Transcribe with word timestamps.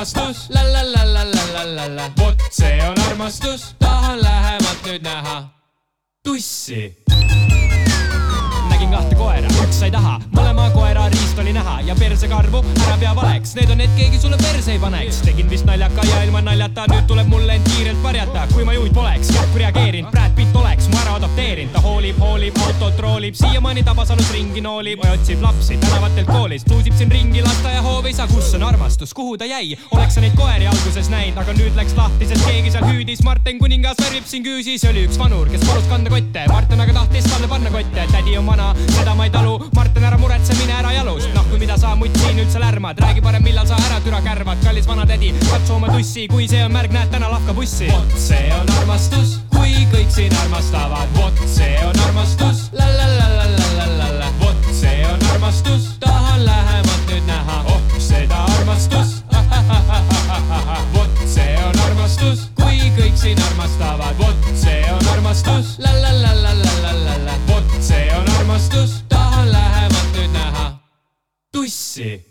armastus, 0.00 0.48
la 0.50 0.62
la 0.62 0.82
la 0.82 1.04
la 1.04 1.24
la 1.24 1.44
la 1.52 1.64
la 1.64 1.86
la, 1.86 2.08
vot 2.16 2.40
see 2.50 2.80
on 2.80 2.98
armastus, 3.10 3.74
tahan 3.78 4.22
lähemalt 4.22 4.84
nüüd 4.86 5.02
näha 5.04 5.59
tussi. 6.24 6.96
Nägin 8.70 8.90
kahte 8.92 9.16
koera, 9.16 9.48
üks 9.64 9.78
sai 9.80 9.90
taha, 9.92 10.18
mõlema 10.36 10.66
koera 10.74 11.06
riist 11.12 11.38
oli 11.40 11.54
näha 11.56 11.78
ja 11.86 11.96
persekarvu 11.96 12.60
ära 12.84 12.96
pea 13.00 13.14
valeks, 13.16 13.54
need 13.56 13.72
on 13.72 13.80
need, 13.80 13.92
keegi 13.96 14.20
sulle 14.20 14.36
perse 14.40 14.74
ei 14.74 14.82
paneks. 14.82 15.22
tegin 15.24 15.48
vist 15.50 15.64
naljaka 15.68 16.04
ja 16.08 16.22
ilma 16.26 16.42
naljata, 16.44 16.84
nüüd 16.92 17.08
tuleb 17.08 17.30
mulle 17.32 17.56
end 17.56 17.72
kiirelt 17.72 18.02
varjata, 18.04 18.46
kui 18.52 18.68
ma 18.68 18.76
juhid 18.76 18.94
poleks, 18.94 19.32
kähku 19.32 19.64
reageerinud, 19.64 20.12
Brad 20.12 20.36
Pitt 20.36 20.56
oleks 20.56 20.69
mu 20.90 20.98
ära 21.00 21.14
adopteerinud, 21.18 21.72
ta 21.74 21.82
hoolib, 21.84 22.18
hoolib, 22.20 22.58
autot 22.66 23.00
roolib, 23.04 23.34
siiamaani 23.38 23.82
tabasalus 23.86 24.30
ringi 24.34 24.62
noolib, 24.64 25.02
otsib 25.12 25.42
lapsi 25.44 25.78
tänavatelt 25.80 26.30
koolist, 26.30 26.68
luusib 26.70 26.96
siin 26.98 27.10
ringi 27.12 27.42
lasteaiahoovis, 27.44 28.20
aga 28.20 28.34
kus 28.34 28.54
on 28.58 28.64
armastus, 28.66 29.14
kuhu 29.14 29.36
ta 29.40 29.48
jäi, 29.48 29.76
oleks 29.96 30.16
sa 30.16 30.24
neid 30.24 30.36
koeri 30.38 30.68
alguses 30.70 31.10
näinud, 31.12 31.38
aga 31.42 31.54
nüüd 31.58 31.76
läks 31.78 31.96
lahti, 31.98 32.28
sest 32.30 32.46
keegi 32.46 32.72
seal 32.74 32.86
hüüdis, 32.88 33.22
Martin 33.26 33.60
kuningas 33.62 34.00
värvib 34.02 34.26
siin 34.30 34.46
küüsis, 34.46 34.84
oli 34.90 35.04
üks 35.08 35.18
vanur, 35.20 35.50
kes 35.52 35.66
palus 35.66 35.88
kanda 35.90 36.12
kotte, 36.12 36.46
Martin 36.50 36.84
aga 36.86 36.96
tahtis 37.00 37.28
talle 37.30 37.50
panna 37.50 37.74
kotte, 37.74 38.06
tädi 38.14 38.38
on 38.40 38.48
vana, 38.50 38.72
seda 38.96 39.14
ma 39.18 39.28
ei 39.28 39.34
talu, 39.34 39.58
Martin 39.76 40.08
ära 40.10 40.18
muretse, 40.20 40.56
mine 40.60 40.76
ära 40.78 40.94
jalust, 40.96 41.30
noh 41.36 41.46
kui 41.50 41.60
mida 41.62 41.78
sa 41.80 41.94
mutt 41.98 42.16
siin 42.24 42.40
üldse 42.42 42.62
lärmad, 42.62 43.00
räägi 43.02 43.24
parem, 43.24 43.44
millal 43.46 43.68
sa 43.68 43.78
ära 43.88 44.00
türa 44.04 44.22
kärvad, 44.24 44.64
kallis 44.64 44.88
vanatädi, 44.88 45.34
katsu 45.50 45.76
oma 45.76 45.92
tussi, 45.92 46.26
kui 46.30 46.48
see 46.50 46.64
on 46.64 46.74
märg, 46.74 46.94
näed 46.96 47.12
täna 47.14 47.30
lahka 47.32 47.54
bussi. 47.56 47.90
vot 47.92 48.18
see 48.18 48.50
on 48.56 48.76
armastus, 48.80 49.38
kui 49.70 49.86
kõik 49.90 50.10
siin 50.10 50.32
armastavad, 50.42 51.08
vot 51.14 51.38
see 51.46 51.78
on 51.86 51.98
armastus. 52.06 52.70
vot 54.40 54.64
see 54.74 55.04
on 55.06 55.20
armastus, 55.32 55.84
tahan 56.00 56.44
lähemalt 56.44 57.04
nüüd 57.08 57.26
näha, 57.26 57.62
oh 57.66 57.82
seda 57.98 58.44
armastust. 58.56 59.24
vot 60.94 61.22
see 61.26 61.56
on 61.66 61.78
armastus, 61.86 62.50
kui 62.54 62.90
kõik 62.98 63.16
siin 63.16 63.38
armastavad, 63.50 64.18
vot 64.18 64.50
see 64.54 64.82
on 64.90 65.06
armastus. 65.14 65.78
vot 67.46 67.70
see 67.80 68.10
on 68.18 68.28
armastus, 68.38 69.04
tahan 69.08 69.52
lähemalt 69.52 70.16
nüüd 70.16 70.32
näha. 70.32 70.66
tussi 71.52 72.24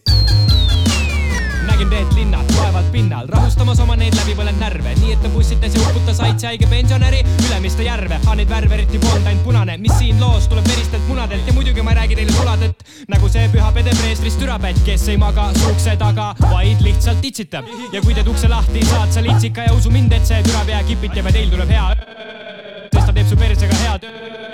nägin 1.80 1.92
Reet 1.92 2.14
Linnat 2.14 2.58
vaevalt 2.58 2.92
pinnal. 2.92 3.28
Rahustamas 3.28 3.80
oma 3.80 3.96
neid 3.96 4.16
läbipõlenud 4.18 4.60
närve, 4.60 4.92
nii 5.00 5.14
et 5.14 5.22
ta 5.24 5.30
pussitas 5.32 5.76
ja 5.76 5.84
uputas 5.88 6.20
aitsi 6.20 6.48
haige 6.50 6.68
pensionäri 6.68 7.22
Ülemiste 7.48 7.86
järve, 7.86 8.18
aga 8.20 8.36
neid 8.36 8.50
värve 8.50 8.76
eriti 8.76 9.00
polnud 9.00 9.28
ainult 9.28 9.46
punane, 9.46 9.78
mis 9.80 9.96
siin 10.00 10.20
loos 10.20 10.50
tuleb 10.52 10.68
veristelt 10.68 11.08
munadelt 11.08 11.48
ja 11.48 11.56
muidugi 11.56 11.86
ma 11.86 11.94
ei 11.94 12.00
räägi 12.02 12.20
teile 12.20 12.36
sulatõtt, 12.36 12.84
nagu 13.14 13.32
see 13.32 13.48
püha 13.54 13.72
pedepreestrist 13.78 14.44
türapätt, 14.44 14.82
kes 14.86 15.08
ei 15.14 15.22
maga 15.22 15.50
su 15.56 15.72
ukse 15.72 15.96
taga, 16.02 16.34
vaid 16.50 16.84
lihtsalt 16.84 17.24
itsitab. 17.32 17.72
ja 17.94 18.02
kui 18.02 18.18
teed 18.18 18.28
ukse 18.28 18.52
lahti, 18.52 18.84
saad 18.92 19.16
sa 19.16 19.24
litsika 19.24 19.70
ja 19.70 19.78
usu 19.78 19.94
mind, 19.94 20.12
et 20.12 20.28
see 20.28 20.44
türapea 20.50 20.84
kipitab 20.92 21.32
ja 21.32 21.38
teil 21.40 21.56
tuleb 21.56 21.72
hea 21.78 21.94
ta 21.96 22.29
teeb 23.20 23.28
su 23.28 23.36
persega 23.36 23.76
head 23.84 24.06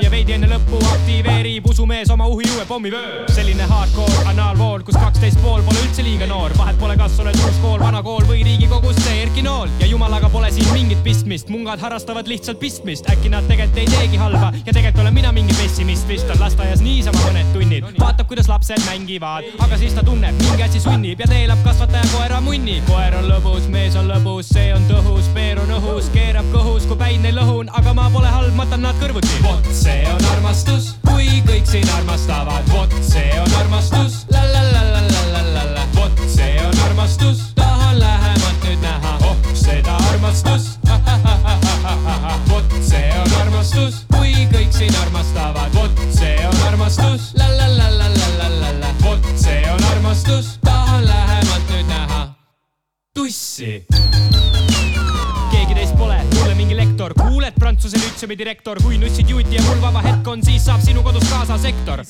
ja 0.02 0.10
veidi 0.12 0.34
enne 0.36 0.48
lõppu 0.50 0.80
aktiveerib 0.90 1.68
usumees 1.70 2.10
oma 2.14 2.26
uhi 2.32 2.48
uue 2.56 2.66
pommivöö. 2.68 3.26
selline 3.36 3.64
hardcore 3.70 4.24
anaalvool, 4.32 4.84
kus 4.88 4.98
kaksteist 4.98 5.40
pool 5.44 5.62
pole 5.66 5.82
üldse 5.84 6.04
liiga 6.04 6.28
noor, 6.30 6.54
vahet 6.58 6.78
pole, 6.80 6.96
kas 6.98 7.18
oled 7.22 7.38
uus 7.46 7.60
kool, 7.62 7.78
vana 7.80 8.02
kool 8.04 8.24
või 8.30 8.44
Riigikogus 8.48 8.98
see 9.04 9.22
Erki 9.24 9.44
Nool. 9.46 9.70
Ja 9.80 9.90
jumalaga 9.90 10.30
pole 10.34 10.50
siin 10.56 10.72
mingit 10.74 11.02
pistmist, 11.04 11.52
mungad 11.54 11.84
harrastavad 11.84 12.28
lihtsalt 12.32 12.60
pistmist, 12.60 13.10
äkki 13.12 13.32
nad 13.34 13.48
tegelikult 13.50 13.82
ei 13.84 13.90
teegi 13.92 14.20
halba. 14.22 14.52
Ja 14.66 14.74
tegelikult 14.74 15.04
olen 15.04 15.14
mina 15.14 15.32
mingi 15.36 15.56
pessimist, 15.60 16.08
vist 16.08 16.32
on 16.32 16.42
lasteaias 16.42 16.82
niisama 16.86 17.22
mõned 17.28 17.52
tunnid, 17.54 17.88
vaatab, 18.00 18.30
kuidas 18.32 18.50
lapsed 18.52 18.82
mängivad, 18.88 19.48
aga 19.66 19.80
siis 19.82 19.96
ta 19.96 20.04
tunneb, 20.06 20.36
mingi 20.42 20.66
asi 20.66 20.82
sunnib 20.84 21.22
ja 21.22 21.30
teelab 21.30 21.62
kasvataja 21.68 22.08
koera 22.16 22.42
munni. 22.42 22.82
koer 22.90 23.20
on 23.20 23.30
lõbus, 23.30 23.70
mees 23.70 24.00
on 24.00 24.10
lõbus, 24.12 24.50
see 24.56 24.74
on 24.74 24.88
tõhus, 24.90 25.30
veer 25.36 25.62
on 25.62 25.76
õhus, 25.80 26.10
keerab 26.16 26.50
kõhus, 26.56 26.88
kui 26.90 27.00
päid 27.00 27.22
neil 27.24 27.38
lõhun, 27.40 27.72
aga 27.74 27.94
ma 27.94 28.10
pole 28.14 28.32
halb, 28.32 28.55
matan 28.56 28.82
nad 28.82 28.96
kõrvuti. 29.02 29.42
vot 29.44 29.68
see 29.74 30.06
on 30.08 30.26
armastus, 30.32 30.96
kui 31.08 31.42
kõik 31.48 31.66
siin 31.68 31.90
armastavad, 31.98 32.64
vot 32.72 32.94
see 33.04 33.32
on 33.40 33.52
armastus, 33.60 34.24
la 34.32 34.44
la 34.54 34.62
la 34.72 34.84
la 34.94 35.02
la 35.02 35.24
la 35.34 35.42
la 35.56 35.64
la, 35.76 35.84
vot 35.96 36.24
see 36.32 36.56
on 36.64 36.80
armastus, 36.88 37.42
tahan 37.56 38.00
lähemalt 38.00 38.64
nüüd 38.64 38.82
näha, 38.82 39.14
oh 39.28 39.36
seda 39.54 39.98
armastust, 40.12 40.80
vot 42.52 42.78
see 42.82 43.12
on 43.20 43.36
armastus, 43.42 44.04
kui 44.16 44.48
kõik 44.54 44.72
siin 44.72 44.96
armastavad, 45.04 45.76
vot 45.76 46.04
see 46.16 46.38
on 46.48 46.64
armastus, 46.70 47.34
la 47.36 47.50
la 47.60 47.68
la 47.68 47.90
la 48.00 48.10
la 48.16 48.32
la 48.40 48.50
la 48.62 48.74
la, 48.80 48.94
vot 49.04 49.32
see 49.36 49.62
on 49.74 49.88
armastus, 49.92 50.56
tahan 50.64 51.06
lähemalt 51.06 51.72
nüüd 51.76 51.88
näha 51.92 52.28
tussi 53.16 53.84
kuuled 57.46 57.60
Prantsuse 57.62 57.98
lütseumi 58.02 58.36
direktor, 58.38 58.80
kui 58.82 58.98
nussid 58.98 59.30
juuti 59.30 59.54
ja 59.54 59.62
mul 59.68 59.78
vaba 59.82 60.02
hetk 60.02 60.28
on, 60.32 60.42
siis 60.42 60.64
saab 60.66 60.82
sinu 60.82 61.04
kodus 61.06 61.28
kaasa 61.30 61.58
sektor. 61.62 62.02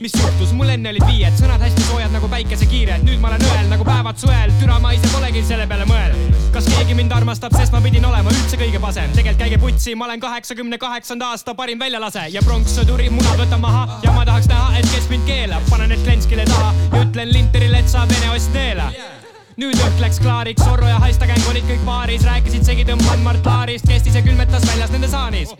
mis 0.00 0.12
juhtus, 0.18 0.50
mul 0.52 0.72
enne 0.72 0.90
olid 0.90 1.04
viied, 1.06 1.36
sõnad 1.38 1.62
hästi 1.62 1.84
soojad 1.86 2.10
nagu 2.10 2.28
päikesekiired, 2.32 3.06
nüüd 3.06 3.22
ma 3.22 3.30
olen 3.30 3.46
õel 3.52 3.70
nagu 3.70 3.86
päevad 3.86 4.18
suvel, 4.18 4.50
türa 4.58 4.80
ma 4.82 4.90
ise 4.96 5.12
polegi 5.12 5.44
selle 5.46 5.68
peale 5.70 5.86
mõelnud. 5.86 6.50
kas 6.56 6.66
keegi 6.66 6.98
mind 6.98 7.14
armastab, 7.14 7.54
sest 7.54 7.74
ma 7.74 7.82
pidin 7.86 8.08
olema 8.10 8.34
üldse 8.34 8.58
kõige 8.58 8.82
pasem, 8.82 9.14
tegelikult 9.14 9.44
käige 9.44 9.62
putsi, 9.62 9.94
ma 9.94 10.08
olen 10.10 10.26
kaheksakümne 10.26 10.78
kaheksanda 10.78 11.30
aasta 11.30 11.54
parim 11.54 11.78
väljalase. 11.78 12.26
Ja 12.34 12.42
pronkssõduri 12.42 13.10
munad 13.14 13.38
võtan 13.38 13.62
maha. 13.62 14.00
Ja 14.02 14.14
ma 14.14 14.26
tahaks 14.26 14.50
näha, 14.50 14.78
et 14.78 14.90
kes 14.90 15.10
mind 15.10 15.26
keelab, 15.30 15.66
panen 15.70 15.94
need 15.94 16.02
klenskile 16.06 16.46
taha. 16.50 16.74
Ja 16.90 17.04
ütlen 17.06 17.30
linterile, 17.34 17.82
et 17.82 17.90
sa 17.90 18.08
vene 18.10 18.34
ost 18.34 18.50
neela 18.54 18.90
nüüd 19.60 19.78
õhk 19.78 20.02
läks 20.02 20.18
klaariks, 20.22 20.64
Zorro 20.66 20.88
ja 20.88 20.98
Haistagäng 21.02 21.48
olid 21.50 21.66
kõik 21.68 21.82
baaris, 21.86 22.26
rääkisid 22.26 22.66
segi 22.66 22.86
tõmbanud 22.88 23.22
Mart 23.22 23.46
Laarist, 23.46 23.86
kestis 23.86 24.16
ja 24.18 24.22
külmetas 24.24 24.66
väljas 24.66 24.90
nende 24.94 25.10
saanis. 25.10 25.54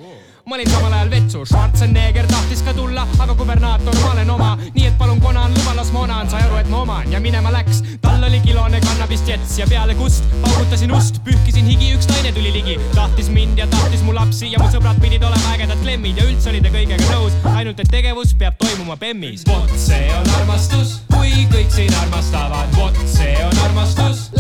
ma 0.44 0.58
olin 0.58 0.68
samal 0.68 0.92
ajal 0.92 1.10
vetsu, 1.10 1.44
Schwarzenegger 1.48 2.26
tahtis 2.28 2.60
ka 2.66 2.74
tulla, 2.76 3.06
aga 3.18 3.32
kubernaator, 3.34 3.94
ma 4.02 4.10
olen 4.10 4.30
oma, 4.30 4.48
nii 4.74 4.88
et 4.90 4.98
palun 4.98 5.20
konan, 5.20 5.54
luba 5.56 5.72
las 5.78 5.92
moonan, 5.92 6.28
sai 6.28 6.42
aru, 6.44 6.58
et 6.60 6.68
ma 6.68 6.82
oman. 6.82 7.12
Ja 7.12 7.20
minema 7.20 7.52
läks. 7.52 7.80
tal 8.02 8.24
oli 8.24 8.40
kilone 8.44 8.80
kannabist 8.80 9.28
jets. 9.28 9.58
Ja 9.58 9.66
peale 9.66 9.94
kust 9.94 10.24
paugutasin 10.42 10.92
ust, 10.92 11.22
pühkisin 11.24 11.64
higi, 11.64 11.94
üks 11.96 12.10
naine 12.10 12.32
tuli 12.32 12.52
ligi, 12.52 12.76
tahtis 12.94 13.30
mind 13.32 13.58
ja 13.58 13.66
tahtis 13.66 14.02
mu 14.02 14.12
lapsi. 14.14 14.50
Ja 14.52 14.60
mu 14.60 14.68
sõbrad 14.68 15.00
pidid 15.00 15.24
olema 15.24 15.54
ägedad 15.54 15.80
klemmid. 15.80 16.20
Ja 16.20 16.28
üldse 16.28 16.52
oli 16.52 16.60
ta 16.60 16.74
kõigega 16.74 17.08
nõus, 17.08 17.32
ainult 17.54 17.80
et 17.80 17.88
tegevus 17.88 18.34
peab 18.36 18.58
toimuma 18.60 18.96
bemmis. 19.00 19.46
vot 19.48 19.72
see 19.78 20.10
on 20.18 20.30
armastus, 20.40 20.98
kui 21.34 21.46
kõik 21.50 21.70
sind 21.74 21.94
armastavad, 21.98 22.70
vot 22.78 22.98
see 23.10 23.34
on 23.42 23.58
armastus. 23.64 24.30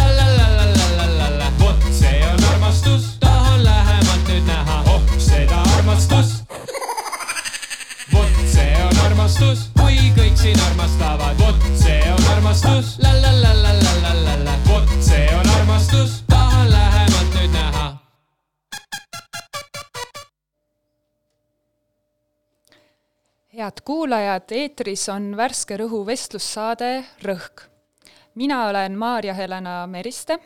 vot 1.58 1.86
see 1.90 2.22
on 2.28 2.46
armastus, 2.52 3.10
tahan 3.20 3.64
lähemalt 3.66 4.30
nüüd 4.30 4.46
näha, 4.46 4.80
oh 4.94 5.02
seda 5.18 5.62
armastust. 5.76 6.44
vot 8.14 8.42
see 8.46 8.72
on 8.86 9.06
armastus. 9.10 9.73
Head 23.64 23.80
kuulajad, 23.84 24.50
eetris 24.52 25.06
on 25.08 25.30
värske 25.36 25.78
rõhu 25.80 26.02
vestlussaade 26.04 27.04
Rõhk. 27.24 27.62
mina 28.34 28.66
olen 28.68 28.98
Maarja-Helena 28.98 29.86
Meriste, 29.86 30.36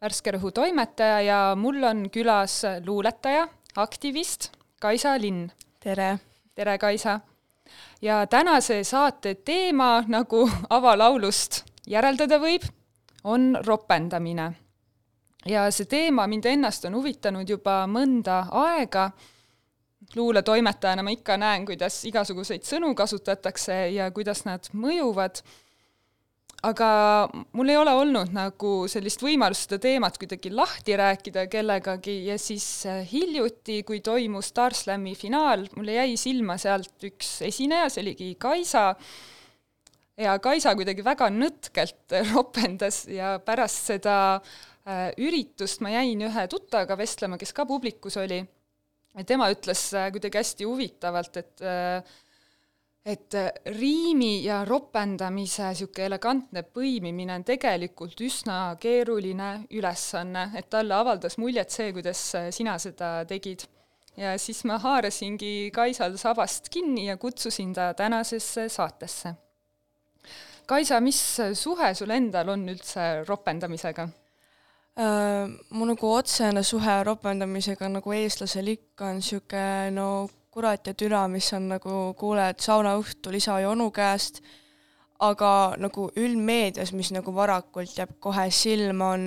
värske 0.00 0.30
rõhu 0.36 0.52
toimetaja 0.54 1.20
ja 1.26 1.38
mul 1.58 1.82
on 1.82 2.04
külas 2.10 2.60
luuletaja, 2.86 3.48
aktivist 3.76 4.52
Kaisa 4.80 5.16
Linn. 5.18 5.50
tere! 5.80 6.18
tere, 6.54 6.78
Kaisa! 6.78 7.20
ja 8.02 8.26
tänase 8.26 8.84
saate 8.84 9.34
teema, 9.34 10.04
nagu 10.06 10.46
avalaulust 10.70 11.64
järeldada 11.86 12.38
võib, 12.38 12.62
on 13.24 13.56
ropendamine. 13.66 14.52
ja 15.46 15.70
see 15.70 15.86
teema 15.86 16.26
mind 16.26 16.46
ennast 16.46 16.84
on 16.84 16.94
huvitanud 16.94 17.48
juba 17.48 17.86
mõnda 17.90 18.44
aega 18.50 19.10
luuletoimetajana 20.14 21.02
ma 21.02 21.12
ikka 21.14 21.36
näen, 21.40 21.66
kuidas 21.68 21.98
igasuguseid 22.08 22.66
sõnu 22.66 22.92
kasutatakse 22.96 23.78
ja 23.94 24.10
kuidas 24.14 24.44
nad 24.46 24.68
mõjuvad, 24.76 25.40
aga 26.66 26.88
mul 27.56 27.70
ei 27.70 27.78
ole 27.78 27.92
olnud 27.94 28.32
nagu 28.34 28.72
sellist 28.90 29.22
võimalust 29.22 29.66
seda 29.66 29.80
teemat 29.82 30.18
kuidagi 30.20 30.52
lahti 30.54 30.96
rääkida 30.98 31.46
kellegagi 31.52 32.16
ja 32.30 32.38
siis 32.40 32.66
äh, 32.88 33.02
hiljuti, 33.10 33.82
kui 33.86 34.00
toimus 34.04 34.52
Starslami 34.54 35.14
finaal, 35.18 35.66
mulle 35.76 35.98
jäi 35.98 36.16
silma 36.20 36.58
sealt 36.60 37.08
üks 37.10 37.40
esineja, 37.46 37.90
see 37.92 38.06
oligi 38.06 38.34
Kaisa, 38.40 38.92
ja 40.16 40.38
Kaisa 40.42 40.74
kuidagi 40.78 41.04
väga 41.04 41.28
nõtkelt 41.34 42.16
ropendas 42.32 43.04
ja 43.10 43.36
pärast 43.44 43.92
seda 43.92 44.18
äh, 44.36 45.10
üritust 45.20 45.84
ma 45.84 45.92
jäin 45.98 46.24
ühe 46.28 46.46
tuttavaga 46.50 46.98
vestlema, 46.98 47.38
kes 47.40 47.52
ka 47.56 47.66
publikus 47.68 48.16
oli, 48.22 48.40
tema 49.24 49.48
ütles 49.52 49.88
äh, 49.96 50.10
kuidagi 50.12 50.40
hästi 50.40 50.64
huvitavalt, 50.68 51.36
et 51.36 51.62
äh, 51.62 52.14
et 53.06 53.34
äh, 53.38 53.52
riimi 53.78 54.42
ja 54.42 54.64
ropendamise 54.66 55.68
niisugune 55.70 56.08
elegantne 56.08 56.64
põimimine 56.66 57.36
on 57.38 57.44
tegelikult 57.46 58.20
üsna 58.26 58.58
keeruline 58.82 59.68
ülesanne, 59.70 60.50
et 60.58 60.68
talle 60.70 60.94
avaldas 60.94 61.38
muljet 61.38 61.70
see, 61.70 61.92
kuidas 61.94 62.22
sina 62.50 62.76
seda 62.82 63.20
tegid. 63.24 63.64
ja 64.16 64.34
siis 64.40 64.64
ma 64.64 64.78
haarasingi 64.80 65.70
Kaisal 65.72 66.16
sabast 66.18 66.68
kinni 66.72 67.06
ja 67.06 67.16
kutsusin 67.16 67.72
ta 67.74 67.94
tänasesse 67.94 68.68
saatesse. 68.68 69.34
Kaisa, 70.66 71.00
mis 71.00 71.20
suhe 71.54 71.94
sul 71.94 72.10
endal 72.10 72.48
on 72.48 72.68
üldse 72.68 73.24
ropendamisega? 73.28 74.08
Uh, 74.96 75.52
mu 75.76 75.84
nagu 75.84 76.08
otsene 76.08 76.62
suhe 76.64 76.92
ropendamisega 77.04 77.88
nagu 77.92 78.12
eestlasel 78.16 78.70
ikka 78.72 79.10
on 79.10 79.18
niisugune 79.18 79.90
no 79.92 80.06
kurat 80.56 80.86
ja 80.88 80.94
türa, 80.96 81.26
mis 81.28 81.50
on 81.52 81.66
nagu 81.68 82.14
kuuled 82.16 82.62
saunaõhtul 82.64 83.36
isa 83.36 83.58
ja 83.60 83.68
onu 83.68 83.90
käest, 83.92 84.40
aga 85.20 85.50
nagu 85.76 86.06
üldmeedias, 86.16 86.94
mis 86.96 87.12
nagu 87.12 87.34
varakult 87.36 87.92
jääb 87.92 88.16
kohe 88.24 88.46
silma, 88.48 89.10
on 89.18 89.26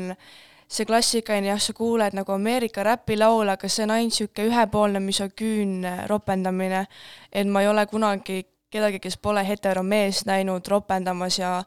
see 0.66 0.90
klassikaline, 0.90 1.52
jah, 1.52 1.62
sa 1.62 1.78
kuuled 1.78 2.18
nagu 2.18 2.34
Ameerika 2.34 2.82
räpilaule, 2.86 3.54
aga 3.54 3.70
see 3.70 3.86
on 3.86 3.94
ainult 3.94 4.18
niisugune 4.18 4.50
ühepoolne 4.50 5.06
misogüünne 5.06 5.96
ropendamine, 6.10 6.88
et 7.30 7.46
ma 7.46 7.62
ei 7.62 7.70
ole 7.70 7.86
kunagi 7.94 8.42
kedagi, 8.74 9.06
kes 9.06 9.22
pole 9.22 9.46
heteromees 9.46 10.26
näinud 10.26 10.66
ropendamas 10.66 11.40
ja 11.40 11.60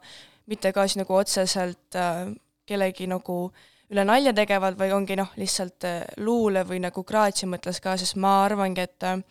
mitte 0.51 0.75
ka 0.75 0.87
siis 0.87 0.99
nagu 0.99 1.15
otseselt 1.15 1.95
äh, 1.95 2.25
kellegi 2.67 3.07
nagu 3.07 3.45
üle 3.93 4.03
nalja 4.07 4.33
tegevad, 4.35 4.77
vaid 4.79 4.93
ongi 4.95 5.17
noh, 5.19 5.31
lihtsalt 5.37 5.85
äh, 5.87 6.01
luule 6.25 6.65
või 6.67 6.81
nagu 6.83 7.03
graatsi 7.05 7.47
mõttes 7.49 7.79
ka, 7.83 7.95
sest 7.99 8.17
ma 8.21 8.39
arvangi, 8.47 8.85
et 8.87 9.05
äh, 9.07 9.21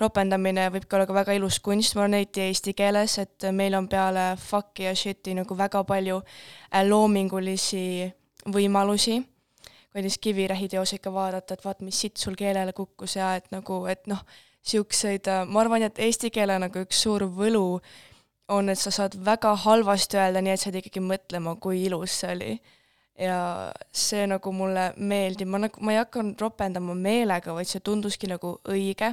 ropendamine 0.00 0.68
võib 0.74 0.88
ka 0.88 0.98
olla 0.98 1.08
ka 1.08 1.16
väga 1.16 1.36
ilus 1.38 1.60
kunst, 1.62 1.94
ma 1.94 2.04
arvan, 2.04 2.18
eriti 2.18 2.42
eesti 2.48 2.74
keeles, 2.78 3.18
et 3.22 3.48
meil 3.54 3.76
on 3.78 3.88
peale 3.90 4.32
fuck'i 4.40 4.88
ja 4.88 4.94
shit'i 4.98 5.36
nagu 5.38 5.56
väga 5.58 5.84
palju 5.88 6.20
äh, 6.22 6.82
loomingulisi 6.88 7.84
võimalusi, 8.52 9.20
kui 9.92 10.00
näiteks 10.00 10.18
Kivirähi 10.24 10.70
teos 10.72 10.94
ikka 10.96 11.12
vaadata, 11.14 11.54
et 11.54 11.64
vaat, 11.64 11.82
mis 11.84 11.98
sitt 12.00 12.18
sul 12.18 12.34
keelele 12.38 12.72
kukkus 12.74 13.18
ja 13.20 13.34
et 13.38 13.50
nagu, 13.54 13.84
et 13.92 14.08
noh, 14.10 14.22
niisuguseid, 14.62 15.28
ma 15.50 15.60
arvan, 15.62 15.82
et 15.86 15.98
eesti 16.02 16.30
keele 16.34 16.56
nagu 16.62 16.82
üks 16.82 17.02
suur 17.04 17.26
võlu 17.30 17.80
on, 18.52 18.68
et 18.68 18.78
sa 18.78 18.90
saad 18.94 19.16
väga 19.24 19.54
halvasti 19.64 20.18
öelda, 20.18 20.42
nii 20.42 20.54
et 20.54 20.60
sa 20.60 20.70
jääd 20.70 20.80
ikkagi 20.82 21.02
mõtlema, 21.04 21.56
kui 21.62 21.84
ilus 21.86 22.22
see 22.22 22.32
oli. 22.34 22.52
Ja 23.18 23.72
see 23.92 24.24
nagu 24.26 24.52
mulle 24.56 24.92
meeldib, 24.96 25.50
ma 25.52 25.60
nagu, 25.66 25.82
ma 25.84 25.94
ei 25.94 26.00
hakanud 26.00 26.40
ropendama 26.40 26.94
meelega, 26.96 27.54
vaid 27.56 27.68
see 27.68 27.82
tunduski 27.84 28.30
nagu 28.30 28.56
õige. 28.68 29.12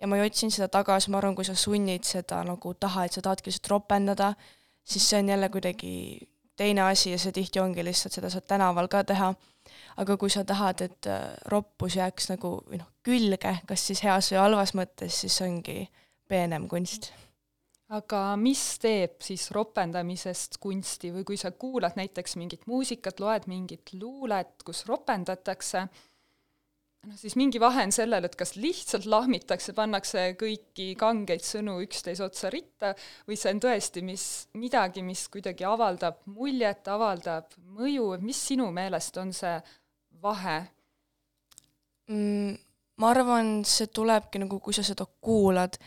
Ja 0.00 0.08
ma 0.08 0.16
otsin 0.24 0.52
seda 0.52 0.70
tagasi, 0.72 1.10
ma 1.12 1.18
arvan, 1.20 1.36
kui 1.36 1.44
sa 1.44 1.54
sunnid 1.58 2.06
seda 2.08 2.40
nagu 2.48 2.72
taha, 2.80 3.04
et 3.04 3.16
sa 3.16 3.20
tahadki 3.24 3.50
lihtsalt 3.50 3.68
ropendada, 3.68 4.32
siis 4.80 5.04
see 5.10 5.20
on 5.20 5.28
jälle 5.28 5.50
kuidagi 5.52 5.92
teine 6.56 6.86
asi 6.88 7.12
ja 7.12 7.18
see 7.20 7.34
tihti 7.36 7.60
ongi 7.60 7.84
lihtsalt, 7.84 8.16
seda 8.16 8.30
saad 8.32 8.48
tänaval 8.48 8.88
ka 8.88 9.04
teha. 9.04 9.34
aga 10.00 10.16
kui 10.16 10.30
sa 10.32 10.40
tahad, 10.44 10.80
et 10.80 11.06
äh, 11.10 11.34
roppus 11.52 11.98
jääks 11.98 12.30
nagu 12.30 12.54
või 12.64 12.78
noh, 12.80 12.86
külge, 13.04 13.52
kas 13.68 13.82
siis 13.86 14.00
heas 14.06 14.30
või 14.32 14.38
halvas 14.40 14.72
mõttes, 14.78 15.18
siis 15.20 15.36
ongi 15.44 15.82
peenem 16.28 16.68
kunst 16.70 17.10
aga 17.90 18.20
mis 18.38 18.60
teeb 18.82 19.18
siis 19.24 19.48
ropendamisest 19.54 20.60
kunsti 20.62 21.10
või 21.14 21.24
kui 21.26 21.38
sa 21.40 21.50
kuulad 21.50 21.96
näiteks 21.98 22.36
mingit 22.38 22.68
muusikat, 22.70 23.18
loed 23.22 23.48
mingit 23.50 23.90
luulet, 23.98 24.62
kus 24.66 24.84
ropendatakse, 24.86 25.82
noh, 27.08 27.18
siis 27.18 27.34
mingi 27.40 27.58
vahe 27.62 27.88
on 27.88 27.94
sellel, 27.94 28.28
et 28.28 28.36
kas 28.38 28.54
lihtsalt 28.54 29.08
lahmitakse, 29.10 29.74
pannakse 29.74 30.28
kõiki 30.38 30.92
kangeid 31.00 31.42
sõnu 31.46 31.80
üksteise 31.82 32.24
otsa 32.28 32.52
ritta 32.54 32.94
või 33.26 33.38
see 33.40 33.56
on 33.56 33.62
tõesti 33.66 34.06
mis, 34.06 34.26
midagi, 34.54 35.02
mis 35.06 35.26
kuidagi 35.32 35.66
avaldab 35.66 36.22
muljet, 36.30 36.86
avaldab 36.94 37.58
mõju, 37.74 38.12
mis 38.22 38.46
sinu 38.52 38.70
meelest 38.74 39.18
on 39.18 39.34
see 39.34 39.56
vahe 40.22 40.60
mm,? 42.06 42.58
ma 43.00 43.14
arvan, 43.14 43.62
see 43.64 43.88
tulebki 43.88 44.42
nagu, 44.42 44.58
kui 44.60 44.76
sa 44.76 44.84
seda 44.84 45.06
kuulad, 45.24 45.78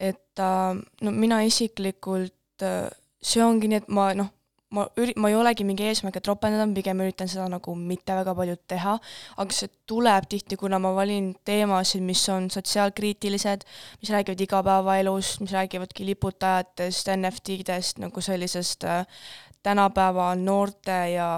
et 0.00 0.40
äh, 0.40 0.82
no 1.04 1.14
mina 1.14 1.42
isiklikult 1.44 2.64
äh, 2.64 2.88
see 3.20 3.42
ongi 3.44 3.68
nii, 3.68 3.82
et 3.82 3.90
ma 3.92 4.10
noh, 4.16 4.30
ma 4.74 4.86
üri-, 5.00 5.16
ma 5.20 5.30
ei 5.30 5.36
olegi 5.36 5.66
mingi 5.66 5.84
eesmärk, 5.88 6.20
et 6.20 6.28
ropendada, 6.30 6.66
pigem 6.74 7.02
üritan 7.02 7.28
seda 7.30 7.48
nagu 7.50 7.74
mitte 7.76 8.14
väga 8.16 8.34
palju 8.38 8.56
teha, 8.70 8.96
aga 9.42 9.56
see 9.56 9.70
tuleb 9.90 10.28
tihti, 10.30 10.58
kuna 10.60 10.78
ma 10.82 10.92
valin 10.96 11.32
teemasid, 11.46 12.04
mis 12.06 12.22
on 12.32 12.48
sotsiaalkriitilised, 12.54 13.66
mis 14.02 14.12
räägivad 14.14 14.44
igapäevaelust, 14.46 15.42
mis 15.44 15.54
räägivadki 15.56 16.06
liputajatest, 16.12 17.10
NFT-dest, 17.16 18.00
nagu 18.04 18.24
sellisest 18.24 18.86
äh, 18.88 19.26
tänapäeva 19.66 20.32
noorte 20.38 21.00
ja 21.16 21.30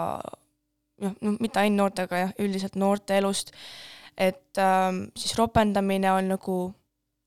noh, 1.03 1.17
noh, 1.19 1.41
mitte 1.41 1.63
ainult 1.63 1.81
noortega 1.81 2.23
jah, 2.27 2.37
üldiselt 2.43 2.77
noorte 2.79 3.17
elust, 3.19 3.51
et 4.21 4.61
ähm, 4.61 5.07
siis 5.17 5.35
ropendamine 5.41 6.13
on 6.13 6.35
nagu 6.37 6.57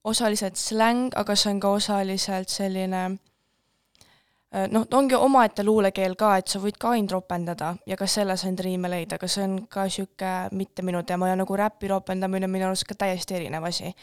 osaliselt 0.06 0.58
släng, 0.60 1.14
aga 1.16 1.36
see 1.36 1.54
on 1.54 1.60
ka 1.60 1.72
osaliselt 1.78 2.52
selline 2.54 3.04
äh, 3.06 4.68
noh, 4.72 4.86
ongi 4.94 5.18
omaette 5.18 5.66
luulekeel 5.66 6.16
ka, 6.20 6.36
et 6.40 6.52
sa 6.52 6.62
võid 6.62 6.78
ka 6.82 6.94
ainult 6.96 7.16
ropendada 7.18 7.74
ja 7.90 7.98
ka 7.98 8.08
selles 8.10 8.46
ainult 8.46 8.66
riime 8.66 8.92
leida, 8.92 9.18
aga 9.20 9.30
see 9.32 9.48
on 9.48 9.58
ka 9.72 9.88
niisugune 9.90 10.36
mitte 10.60 10.86
minu 10.86 11.04
teema 11.04 11.32
ja 11.32 11.40
nagu 11.40 11.58
räpi 11.58 11.90
ropendamine 11.92 12.50
on 12.50 12.54
minu 12.54 12.70
arust 12.70 12.88
ka 12.90 12.98
täiesti 13.06 13.40
erinev 13.40 13.66
asi. 13.66 13.94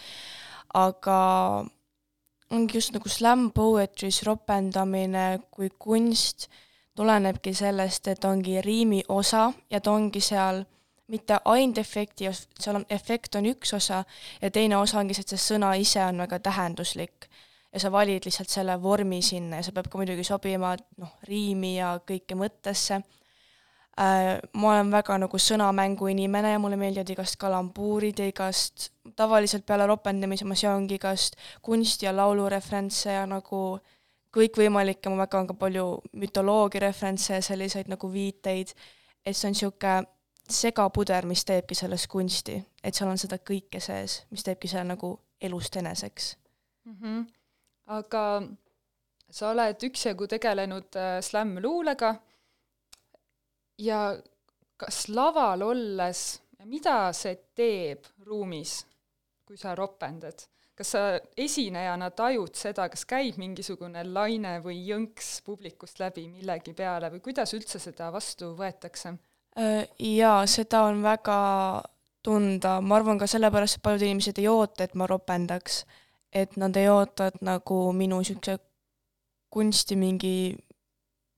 aga 0.74 1.20
ongi 2.50 2.76
just 2.76 2.92
nagu 2.92 3.08
slam 3.08 3.50
poetry's 3.54 4.22
ropendamine 4.26 5.40
kui 5.50 5.70
kunst 5.78 6.48
tulenebki 6.96 7.54
sellest, 7.54 8.08
et 8.08 8.24
ongi 8.24 8.60
riimi 8.60 9.02
osa 9.08 9.52
ja 9.70 9.80
ta 9.80 9.92
ongi 9.92 10.20
seal 10.20 10.64
mitte 11.12 11.38
ainult 11.44 11.78
efekti, 11.78 12.30
seal 12.32 12.80
on, 12.80 12.86
efekt 12.90 13.36
on 13.38 13.46
üks 13.50 13.74
osa 13.76 14.02
ja 14.40 14.50
teine 14.50 14.78
osa 14.80 15.00
ongi 15.00 15.16
see, 15.16 15.26
et 15.26 15.34
see 15.34 15.46
sõna 15.52 15.74
ise 15.80 16.00
on 16.04 16.24
väga 16.24 16.38
tähenduslik 16.48 17.28
ja 17.72 17.80
sa 17.80 17.92
valid 17.92 18.24
lihtsalt 18.24 18.52
selle 18.52 18.76
vormi 18.82 19.22
sinna 19.24 19.60
ja 19.60 19.66
see 19.66 19.74
peab 19.76 19.88
ka 19.92 20.00
muidugi 20.00 20.24
sobima 20.26 20.74
noh, 21.00 21.16
riimi 21.28 21.76
ja 21.78 21.94
kõike 22.08 22.36
mõttesse 22.38 23.00
äh,. 23.00 24.40
ma 24.52 24.70
olen 24.74 24.92
väga 24.92 25.18
nagu 25.24 25.40
sõnamängu 25.40 26.08
inimene 26.12 26.54
ja 26.54 26.60
mulle 26.62 26.80
meeldivad 26.80 27.12
igast 27.14 27.36
kalambuurid 27.40 28.20
ja 28.20 28.28
igast, 28.28 28.90
tavaliselt 29.16 29.66
peale 29.66 29.86
ropendamise 29.88 30.48
ma 30.48 30.56
seongi 30.56 31.00
igast 31.00 31.36
kunsti- 31.62 32.08
ja 32.08 32.16
laulureferentse 32.16 33.18
ja 33.18 33.26
nagu 33.26 33.80
kõikvõimalikke, 34.32 35.10
ma 35.12 35.26
väga 35.26 35.40
on 35.40 35.46
ka 35.50 35.54
palju 35.60 35.86
mütoloogia 36.16 36.86
referentse 36.86 37.36
ja 37.36 37.44
selliseid 37.44 37.88
nagu 37.92 38.08
viiteid, 38.12 38.72
et 39.26 39.36
see 39.36 39.48
on 39.48 39.52
niisugune 39.52 40.06
segapuder, 40.48 41.26
mis 41.26 41.44
teebki 41.44 41.74
sellest 41.74 42.08
kunsti, 42.10 42.56
et 42.84 42.94
seal 42.94 43.10
on 43.10 43.18
seda 43.18 43.38
kõike 43.38 43.80
sees, 43.80 44.22
mis 44.30 44.42
teebki 44.42 44.68
selle 44.68 44.84
nagu 44.94 45.14
elust 45.40 45.76
eneseks 45.76 46.36
mm. 46.84 46.96
-hmm 47.00 47.22
aga 47.90 48.42
sa 49.32 49.50
oled 49.50 49.88
üksjagu 49.88 50.28
tegelenud 50.30 50.98
äh, 50.98 51.18
slämm-luulega 51.24 52.14
ja 53.82 54.00
kas 54.76 55.06
laval 55.08 55.62
olles, 55.66 56.40
mida 56.64 57.12
see 57.16 57.36
teeb 57.56 58.06
ruumis, 58.26 58.82
kui 59.46 59.56
sa 59.58 59.76
ropendad? 59.78 60.48
kas 60.72 60.94
sa 60.94 61.00
esinejana 61.36 62.08
tajud 62.16 62.56
seda, 62.56 62.86
kas 62.88 63.04
käib 63.06 63.36
mingisugune 63.38 64.02
laine 64.08 64.54
või 64.64 64.78
jõnks 64.86 65.42
publikust 65.44 66.00
läbi 66.00 66.24
millegi 66.30 66.72
peale 66.74 67.10
või 67.12 67.20
kuidas 67.20 67.52
üldse 67.54 67.78
seda 67.78 68.08
vastu 68.10 68.54
võetakse? 68.56 69.12
Äh, 69.58 69.88
jaa, 69.98 70.46
seda 70.46 70.82
on 70.88 71.02
väga 71.02 71.38
tunda, 72.22 72.80
ma 72.80 72.96
arvan 72.96 73.18
ka 73.18 73.26
sellepärast, 73.28 73.76
et 73.76 73.82
paljud 73.84 74.04
inimesed 74.06 74.38
ei 74.40 74.48
oota, 74.48 74.84
et 74.84 74.94
ma 74.94 75.06
ropendaks. 75.06 75.84
Et 76.32 76.56
nad 76.56 76.76
ei 76.76 76.88
oota, 76.88 77.28
et 77.28 77.42
nagu 77.44 77.78
minu 77.92 78.22
niisuguse 78.22 78.56
kunsti 79.52 79.96
mingi 80.00 80.56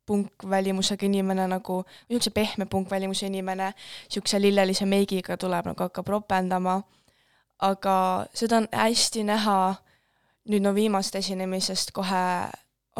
punkvälimusega 0.07 1.07
inimene 1.07 1.49
nagu, 1.51 1.81
niisuguse 2.09 2.31
pehme 2.31 2.67
punkvälimuse 2.71 3.27
inimene 3.27 3.73
niisuguse 3.73 4.41
lillelise 4.41 4.87
meigiga 4.87 5.37
tuleb, 5.37 5.73
nagu 5.73 5.89
hakkab 5.89 6.13
ropendama, 6.15 6.83
aga 7.59 7.97
seda 8.35 8.63
on 8.63 8.69
hästi 8.73 9.25
näha. 9.27 9.59
Nüüd 10.45 10.61
no 10.61 10.75
viimast 10.77 11.15
esinemisest 11.17 11.91
kohe 11.97 12.23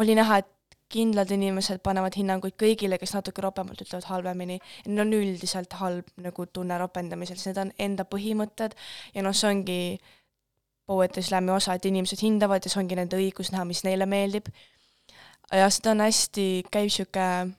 oli 0.01 0.15
näha, 0.17 0.39
et 0.41 0.54
kindlad 0.91 1.31
inimesed 1.33 1.81
panevad 1.85 2.15
hinnanguid 2.17 2.55
kõigile, 2.61 2.99
kes 3.01 3.15
natuke 3.15 3.41
ropemalt 3.43 3.81
ütlevad 3.81 4.05
halvemini. 4.09 4.59
Neil 4.85 5.05
on 5.05 5.15
üldiselt 5.17 5.73
halb 5.79 6.11
nagu 6.21 6.45
tunne 6.53 6.77
ropendamisel, 6.81 7.39
sest 7.39 7.51
need 7.53 7.63
on 7.63 7.73
enda 7.87 8.05
põhimõtted 8.09 8.77
ja 9.15 9.25
noh, 9.25 9.35
see 9.35 9.49
ongi 9.49 9.79
Poetry 10.85 11.23
Slami 11.25 11.49
osa, 11.55 11.73
et 11.73 11.85
inimesed 11.89 12.21
hindavad 12.21 12.65
ja 12.65 12.71
see 12.71 12.81
ongi 12.83 12.97
nende 12.97 13.17
õigus 13.17 13.49
näha, 13.53 13.65
mis 13.65 13.81
neile 13.87 14.05
meeldib. 14.05 14.51
ja 15.51 15.69
seda 15.73 15.95
on 15.95 16.03
hästi, 16.05 16.65
käib 16.69 16.89
niisugune 16.89 17.55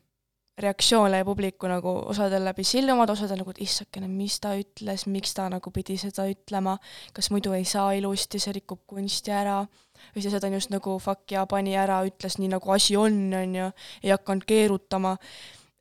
reaktsioon 0.59 1.11
läbi 1.13 1.25
publiku 1.29 1.69
nagu 1.69 1.91
osadel 2.11 2.45
läbi 2.45 2.65
silmad, 2.65 3.11
osadel 3.13 3.43
nagu, 3.43 3.53
et 3.53 3.61
issakene, 3.67 4.09
mis 4.09 4.39
ta 4.41 4.55
ütles, 4.57 5.05
miks 5.11 5.35
ta 5.37 5.51
nagu 5.53 5.71
pidi 5.71 5.99
seda 6.01 6.25
ütlema, 6.31 6.79
kas 7.13 7.29
muidu 7.31 7.53
ei 7.53 7.67
saa 7.69 7.91
ilusti, 7.99 8.41
see 8.41 8.55
rikub 8.57 8.87
kunsti 8.89 9.35
ära, 9.37 9.59
või 10.15 10.25
siis 10.25 10.37
ta 10.37 10.47
on 10.47 10.59
just 10.59 10.73
nagu 10.75 10.99
fuck 11.03 11.33
ja 11.33 11.47
pani 11.47 11.77
ära, 11.79 12.03
ütles 12.09 12.39
nii, 12.39 12.53
nagu 12.57 12.73
asi 12.73 12.97
on, 12.97 13.19
on 13.35 13.55
ju, 13.61 13.71
ei 14.03 14.13
hakanud 14.15 14.47
keerutama, 14.49 15.17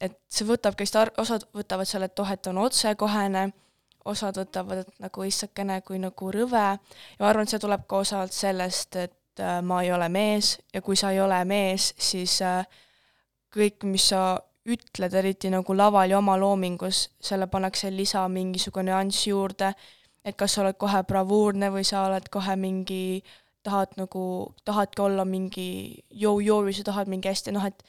et 0.02 0.18
see 0.30 0.48
võtabki 0.48 0.88
hästi, 0.88 1.16
osad 1.22 1.48
võtavad 1.56 1.90
selle, 1.90 2.10
et 2.10 2.20
oh, 2.20 2.32
et 2.32 2.52
on 2.52 2.64
otsekohene, 2.66 3.46
osad 4.06 4.38
võtavad, 4.38 4.86
et 4.86 4.98
nagu 5.02 5.26
issakene 5.26 5.80
kui 5.86 6.00
nagu 6.02 6.32
rõve. 6.32 6.66
Ja 6.78 7.22
ma 7.24 7.30
arvan, 7.30 7.48
et 7.48 7.54
see 7.56 7.62
tuleb 7.62 7.86
ka 7.90 8.04
osalt 8.04 8.36
sellest, 8.36 8.98
et 9.02 9.42
äh, 9.42 9.62
ma 9.66 9.82
ei 9.84 9.92
ole 9.96 10.10
mees 10.14 10.56
ja 10.74 10.84
kui 10.86 10.98
sa 11.00 11.12
ei 11.14 11.22
ole 11.24 11.40
mees, 11.50 11.94
siis 11.98 12.38
äh, 12.46 12.68
kõik, 13.56 13.88
mis 13.90 14.12
sa 14.12 14.36
ütled, 14.66 15.14
eriti 15.14 15.52
nagu 15.54 15.76
laval 15.78 16.10
ja 16.10 16.18
oma 16.18 16.38
loomingus, 16.42 17.06
selle 17.22 17.48
pannakse 17.48 17.92
lisa 17.94 18.26
mingisugune 18.30 18.90
nüanss 18.92 19.28
juurde, 19.28 19.72
et 20.26 20.38
kas 20.38 20.56
sa 20.56 20.64
oled 20.64 20.78
kohe 20.82 21.04
bravuurne 21.06 21.70
või 21.74 21.86
sa 21.86 22.08
oled 22.08 22.30
kohe 22.34 22.56
mingi, 22.58 23.22
tahad 23.66 23.98
nagu, 24.00 24.24
tahadki 24.68 25.04
olla 25.04 25.26
mingi 25.28 25.68
jõu-jõu 26.24 26.66
või 26.68 26.76
sa 26.78 26.86
tahad 26.88 27.12
mingi 27.12 27.32
hästi 27.32 27.54
noh, 27.56 27.66
et 27.68 27.84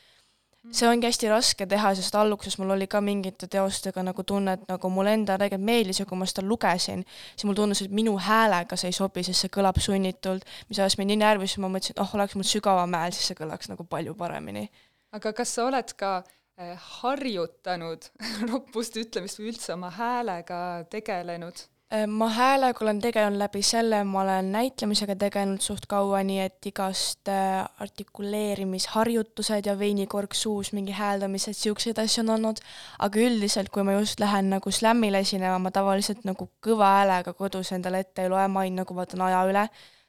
see 0.75 0.89
ongi 0.91 1.07
hästi 1.07 1.29
raske 1.31 1.67
teha, 1.71 1.93
sest 1.95 2.17
alguses 2.19 2.57
mul 2.59 2.75
oli 2.75 2.89
ka 2.91 3.01
mingite 3.05 3.47
teostega 3.51 4.03
nagu 4.03 4.25
tunne, 4.27 4.57
et 4.57 4.65
nagu 4.71 4.91
mulle 4.91 5.13
endale 5.15 5.45
tegelikult 5.45 5.67
meeldis 5.69 6.01
ja 6.03 6.07
kui 6.09 6.19
ma 6.19 6.27
seda 6.27 6.43
lugesin, 6.47 7.05
siis 7.35 7.47
mulle 7.47 7.61
tundus, 7.61 7.85
et 7.85 7.95
minu 7.95 8.17
häälega 8.19 8.79
see 8.81 8.91
ei 8.91 8.97
sobi, 8.97 9.23
sest 9.27 9.47
see 9.47 9.53
kõlab 9.55 9.79
sunnitult, 9.83 10.49
mis 10.71 10.81
ajas 10.83 10.99
mind 10.99 11.15
nii 11.15 11.23
närvis, 11.23 11.59
ma 11.63 11.71
mõtlesin, 11.71 11.95
et 11.95 12.03
oh, 12.03 12.17
oleks 12.19 12.35
mul 12.35 12.49
sügavam 12.49 12.99
hääl, 12.99 13.15
siis 13.15 13.31
see 13.31 13.39
kõlaks 13.39 13.71
nagu 13.71 13.87
palju 13.87 14.17
paremini. 14.19 14.67
aga 15.15 15.33
kas 15.33 15.55
sa 15.55 15.69
oled 15.71 15.95
ka 15.97 16.19
Eh, 16.57 16.77
harjutanud 16.81 18.07
roppust 18.49 18.95
ütlemist 18.97 19.37
või 19.37 19.51
üldse 19.51 19.75
oma 19.75 19.91
häälega 19.93 20.59
tegelenud? 20.89 21.67
Eh, 21.87 22.03
ma 22.11 22.27
häälega 22.35 22.83
olen 22.83 22.99
tegelenud 22.99 23.39
läbi 23.39 23.61
selle, 23.63 24.01
ma 24.05 24.25
olen 24.25 24.49
näitlemisega 24.51 25.15
tegelenud 25.21 25.63
suht 25.63 25.85
kaua, 25.87 26.19
nii 26.27 26.41
et 26.43 26.67
igast 26.67 27.31
eh, 27.31 27.61
artikuleerimisharjutused 27.85 29.69
ja 29.71 29.77
veinikork 29.79 30.35
suus, 30.35 30.73
mingi 30.75 30.97
hääldamised, 30.99 31.55
niisuguseid 31.55 32.01
asju 32.03 32.25
on 32.25 32.33
olnud, 32.35 32.59
aga 33.07 33.23
üldiselt, 33.29 33.71
kui 33.71 33.87
ma 33.87 33.95
just 34.01 34.19
lähen 34.19 34.51
nagu 34.57 34.75
slämmile 34.75 35.23
esinema, 35.23 35.61
ma 35.63 35.71
tavaliselt 35.71 36.27
nagu 36.27 36.49
kõva 36.67 36.91
häälega 36.97 37.37
kodus 37.39 37.71
endale 37.79 38.03
ette 38.03 38.27
ei 38.27 38.35
loe, 38.35 38.49
ma 38.51 38.67
ainult 38.67 38.83
nagu 38.83 38.99
vaatan 38.99 39.23
aja 39.29 39.47
üle, 39.47 39.67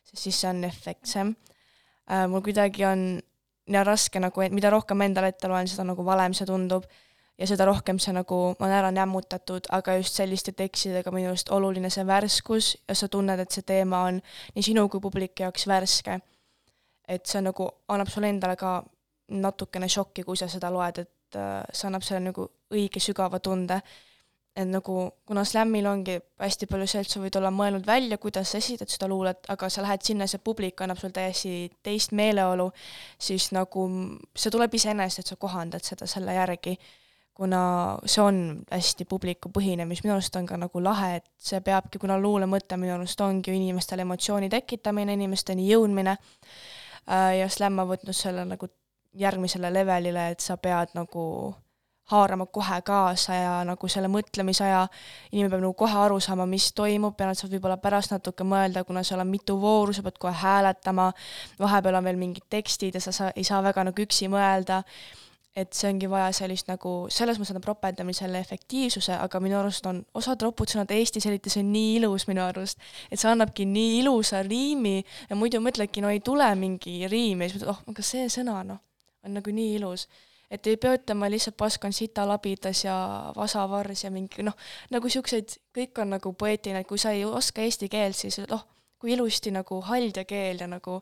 sest 0.10 0.24
siis 0.24 0.42
see 0.42 0.50
on 0.50 0.66
efektsem. 0.66 1.36
mul 2.32 2.42
kuidagi 2.42 2.86
on 2.90 3.10
ja 3.70 3.84
raske 3.86 4.18
nagu, 4.20 4.50
mida 4.50 4.74
rohkem 4.74 5.06
endale 5.06 5.30
ette 5.30 5.48
loen, 5.48 5.70
seda 5.70 5.86
nagu 5.86 6.06
valem 6.06 6.34
see 6.34 6.50
tundub 6.50 6.90
ja 7.38 7.48
seda 7.48 7.66
rohkem 7.70 8.00
see 8.02 8.14
nagu 8.18 8.38
on 8.60 8.72
ära 8.74 8.90
nämmutatud, 8.92 9.70
aga 9.72 9.98
just 10.00 10.18
selliste 10.18 10.52
tekstidega 10.58 11.12
minu 11.14 11.32
arust 11.32 11.52
oluline 11.54 11.90
see 11.94 12.06
värskus 12.08 12.74
ja 12.88 12.96
sa 12.96 13.08
tunned, 13.08 13.40
et 13.40 13.52
see 13.52 13.66
teema 13.68 14.04
on 14.10 14.22
nii 14.56 14.66
sinu 14.70 14.88
kui 14.90 15.04
publiku 15.04 15.46
jaoks 15.46 15.68
värske. 15.68 16.20
et 17.08 17.26
see 17.26 17.42
nagu 17.42 17.70
annab 17.88 18.10
sulle 18.12 18.30
endale 18.30 18.56
ka 18.60 18.84
natukene 19.32 19.88
šokki, 19.88 20.24
kui 20.24 20.38
sa 20.38 20.48
seda 20.52 20.72
loed, 20.72 20.98
et 20.98 21.36
äh, 21.36 21.64
see 21.72 21.88
annab 21.88 22.04
selle 22.04 22.20
nagu 22.26 22.50
õige 22.74 23.00
sügava 23.00 23.40
tunde 23.40 23.82
et 24.58 24.66
nagu, 24.66 24.96
kuna 25.26 25.44
slämmil 25.46 25.86
ongi 25.86 26.18
hästi 26.42 26.66
palju 26.70 26.88
see, 26.90 27.04
et 27.06 27.12
sa 27.12 27.20
võid 27.22 27.36
olla 27.38 27.52
mõelnud 27.54 27.86
välja, 27.86 28.18
kuidas 28.18 28.52
sa 28.52 28.62
esitad 28.62 28.90
seda 28.90 29.10
luulet, 29.10 29.46
aga 29.54 29.70
sa 29.70 29.84
lähed 29.86 30.02
sinna, 30.06 30.26
see 30.28 30.42
publik 30.42 30.82
annab 30.82 30.98
sulle 30.98 31.14
täiesti 31.14 31.68
teist 31.86 32.16
meeleolu, 32.18 32.72
siis 33.22 33.52
nagu 33.54 33.86
see 34.34 34.54
tuleb 34.54 34.74
iseenesest, 34.74 35.22
et 35.22 35.34
sa 35.34 35.38
kohandad 35.38 35.86
seda 35.86 36.10
selle 36.10 36.34
järgi, 36.34 36.74
kuna 37.38 37.62
see 38.10 38.24
on 38.24 38.40
hästi 38.72 39.06
publikupõhine, 39.06 39.86
mis 39.86 40.02
minu 40.04 40.16
arust 40.16 40.36
on 40.40 40.48
ka 40.50 40.58
nagu 40.58 40.82
lahe, 40.82 41.20
et 41.20 41.28
see 41.38 41.60
peabki, 41.62 42.02
kuna 42.02 42.18
luule 42.18 42.50
mõte 42.50 42.80
minu 42.82 42.96
arust 42.96 43.22
ongi 43.22 43.54
inimestele 43.54 44.02
emotsiooni 44.08 44.50
tekitamine, 44.50 45.14
inimesteni 45.14 45.68
jõudmine, 45.70 46.18
äh, 46.18 47.30
ja 47.38 47.50
slämm 47.54 47.84
on 47.84 47.92
võtnud 47.94 48.18
selle 48.18 48.48
nagu 48.50 48.72
järgmisele 49.18 49.70
levelile, 49.74 50.32
et 50.34 50.42
sa 50.42 50.58
pead 50.62 50.98
nagu 50.98 51.24
haarama 52.08 52.46
kohe 52.46 52.82
kaasa 52.88 53.36
ja 53.36 53.54
nagu 53.68 53.90
selle 53.92 54.08
mõtlemisaja, 54.12 54.86
inimene 55.32 55.52
peab 55.52 55.64
nagu 55.66 55.76
kohe 55.78 55.98
aru 56.06 56.20
saama, 56.24 56.46
mis 56.50 56.70
toimub 56.74 57.20
ja 57.20 57.28
nad 57.28 57.38
saavad 57.38 57.58
võib-olla 57.58 57.78
pärast 57.84 58.14
natuke 58.16 58.48
mõelda, 58.48 58.86
kuna 58.88 59.04
seal 59.04 59.22
on 59.22 59.30
mitu 59.30 59.58
vooru, 59.60 59.94
sa 59.94 60.06
pead 60.06 60.18
kohe 60.24 60.34
hääletama, 60.42 61.12
vahepeal 61.60 62.00
on 62.00 62.08
veel 62.08 62.22
mingid 62.22 62.48
tekstid 62.50 62.96
ja 62.96 63.04
sa 63.04 63.12
saa, 63.12 63.34
ei 63.36 63.44
saa 63.48 63.60
väga 63.66 63.90
nagu 63.90 64.06
üksi 64.08 64.32
mõelda, 64.32 64.82
et 65.58 65.74
see 65.74 65.90
ongi 65.90 66.10
vaja 66.10 66.30
sellist 66.38 66.68
nagu, 66.70 66.92
selles 67.14 67.40
mõttes 67.40 67.56
annab 67.56 67.66
ropendamisele 67.72 68.38
efektiivsuse, 68.44 69.16
aga 69.18 69.40
minu 69.42 69.58
arust 69.58 69.88
on 69.90 70.04
osad 70.18 70.44
ropud 70.46 70.70
sõnad 70.70 70.92
Eestis 70.94 71.26
eriti, 71.30 71.50
see 71.50 71.64
on 71.66 71.72
nii 71.74 71.96
ilus 71.98 72.28
minu 72.30 72.44
arust, 72.46 72.84
et 73.10 73.18
see 73.18 73.32
annabki 73.32 73.66
nii 73.66 73.98
ilusa 74.04 74.44
riimi 74.46 75.00
ja 75.02 75.38
muidu 75.40 75.62
mõtledki, 75.66 76.04
no 76.06 76.14
ei 76.14 76.22
tule 76.26 76.48
mingi 76.60 77.00
riim 77.10 77.42
ja 77.42 77.50
siis 77.50 77.64
mõtled, 77.64 77.74
oh, 77.74 77.82
aga 77.90 78.06
see 78.06 78.30
sõna 78.34 78.62
noh, 78.70 78.84
on 79.26 79.38
nagu 79.40 79.54
nii 79.54 79.78
ilus. 79.80 80.06
Et 80.54 80.68
ei 80.72 80.78
pea 80.80 80.94
ütlema 80.96 81.28
lihtsalt 81.28 81.58
pask 81.60 81.84
on 81.84 81.92
sitalabidas 81.92 82.86
ja 82.86 82.96
vasavars 83.36 84.06
ja 84.06 84.12
mingi 84.14 84.46
noh, 84.48 84.56
nagu 84.94 85.10
siukseid, 85.12 85.58
kõik 85.76 86.00
on 86.00 86.14
nagu 86.16 86.32
poeetiline, 86.38 86.86
et 86.86 86.88
kui 86.88 87.02
sa 87.02 87.12
ei 87.18 87.26
oska 87.28 87.66
eesti 87.66 87.90
keelt, 87.92 88.16
siis 88.16 88.40
noh, 88.48 88.64
kui 89.02 89.18
ilusti 89.18 89.52
nagu 89.52 89.82
haldja 89.90 90.24
keel 90.30 90.62
ja 90.64 90.70
nagu 90.70 91.02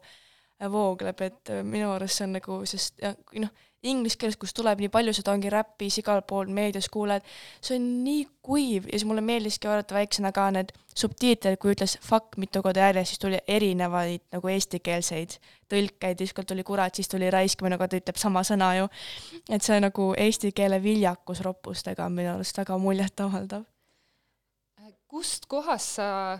voogleb, 0.71 1.21
et 1.21 1.53
minu 1.67 1.91
arust 1.91 2.17
see 2.17 2.25
on 2.25 2.37
nagu, 2.39 2.57
sest 2.69 3.03
noh, 3.43 3.51
inglise 3.85 4.17
keeles, 4.19 4.37
kus 4.41 4.53
tuleb 4.55 4.81
nii 4.81 4.91
palju, 4.93 5.13
seda 5.15 5.33
ongi 5.35 5.51
räpis, 5.53 5.99
igal 6.01 6.23
pool 6.27 6.49
meedias 6.51 6.89
kuuled, 6.91 7.25
see 7.61 7.77
on 7.79 7.85
nii 8.05 8.23
kuiv 8.45 8.89
ja 8.89 8.97
siis 8.97 9.05
mulle 9.09 9.23
meeldiski 9.25 9.69
vaadata 9.69 9.97
väiksena 9.97 10.31
ka 10.35 10.47
need 10.55 10.73
subtiitrid, 10.95 11.59
kui 11.59 11.73
ütles 11.75 11.97
fuck 12.03 12.37
mitu 12.41 12.61
korda 12.63 12.87
järjest, 12.87 13.13
siis 13.13 13.21
tuli 13.21 13.41
erinevaid 13.57 14.23
nagu 14.35 14.51
eestikeelseid 14.51 15.37
tõlkeid, 15.71 16.23
ükskord 16.25 16.49
tuli 16.49 16.63
kurat, 16.63 16.95
siis 16.95 17.09
tuli 17.11 17.29
raisk 17.33 17.61
või 17.63 17.73
nagu 17.73 17.87
ta 17.89 17.99
ütleb 17.99 18.19
sama 18.21 18.43
sõna 18.47 18.73
ju. 18.79 18.89
et 19.49 19.63
see 19.63 19.79
nagu 19.81 20.13
eesti 20.17 20.51
keele 20.55 20.81
viljakus 20.83 21.41
roppustega 21.45 22.05
on 22.05 22.19
minu 22.19 22.33
arust 22.35 22.57
väga 22.57 22.77
muljetavaldav. 22.77 23.63
kust 25.07 25.45
kohast 25.47 25.95
sa 25.95 26.39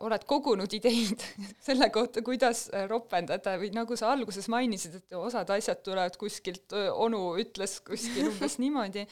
oled 0.00 0.24
kogunud 0.28 0.72
ideid 0.76 1.22
selle 1.66 1.90
kohta, 1.94 2.22
kuidas 2.24 2.66
äh, 2.72 2.86
ropendada 2.90 3.56
või 3.60 3.70
nagu 3.76 3.96
sa 3.98 4.12
alguses 4.14 4.48
mainisid, 4.52 5.00
et 5.00 5.16
osad 5.18 5.50
asjad 5.52 5.82
tulevad 5.84 6.16
kuskilt, 6.20 6.72
onu 6.94 7.34
ütles 7.42 7.80
kuskil 7.86 8.30
umbes 8.32 8.58
niimoodi, 8.62 9.06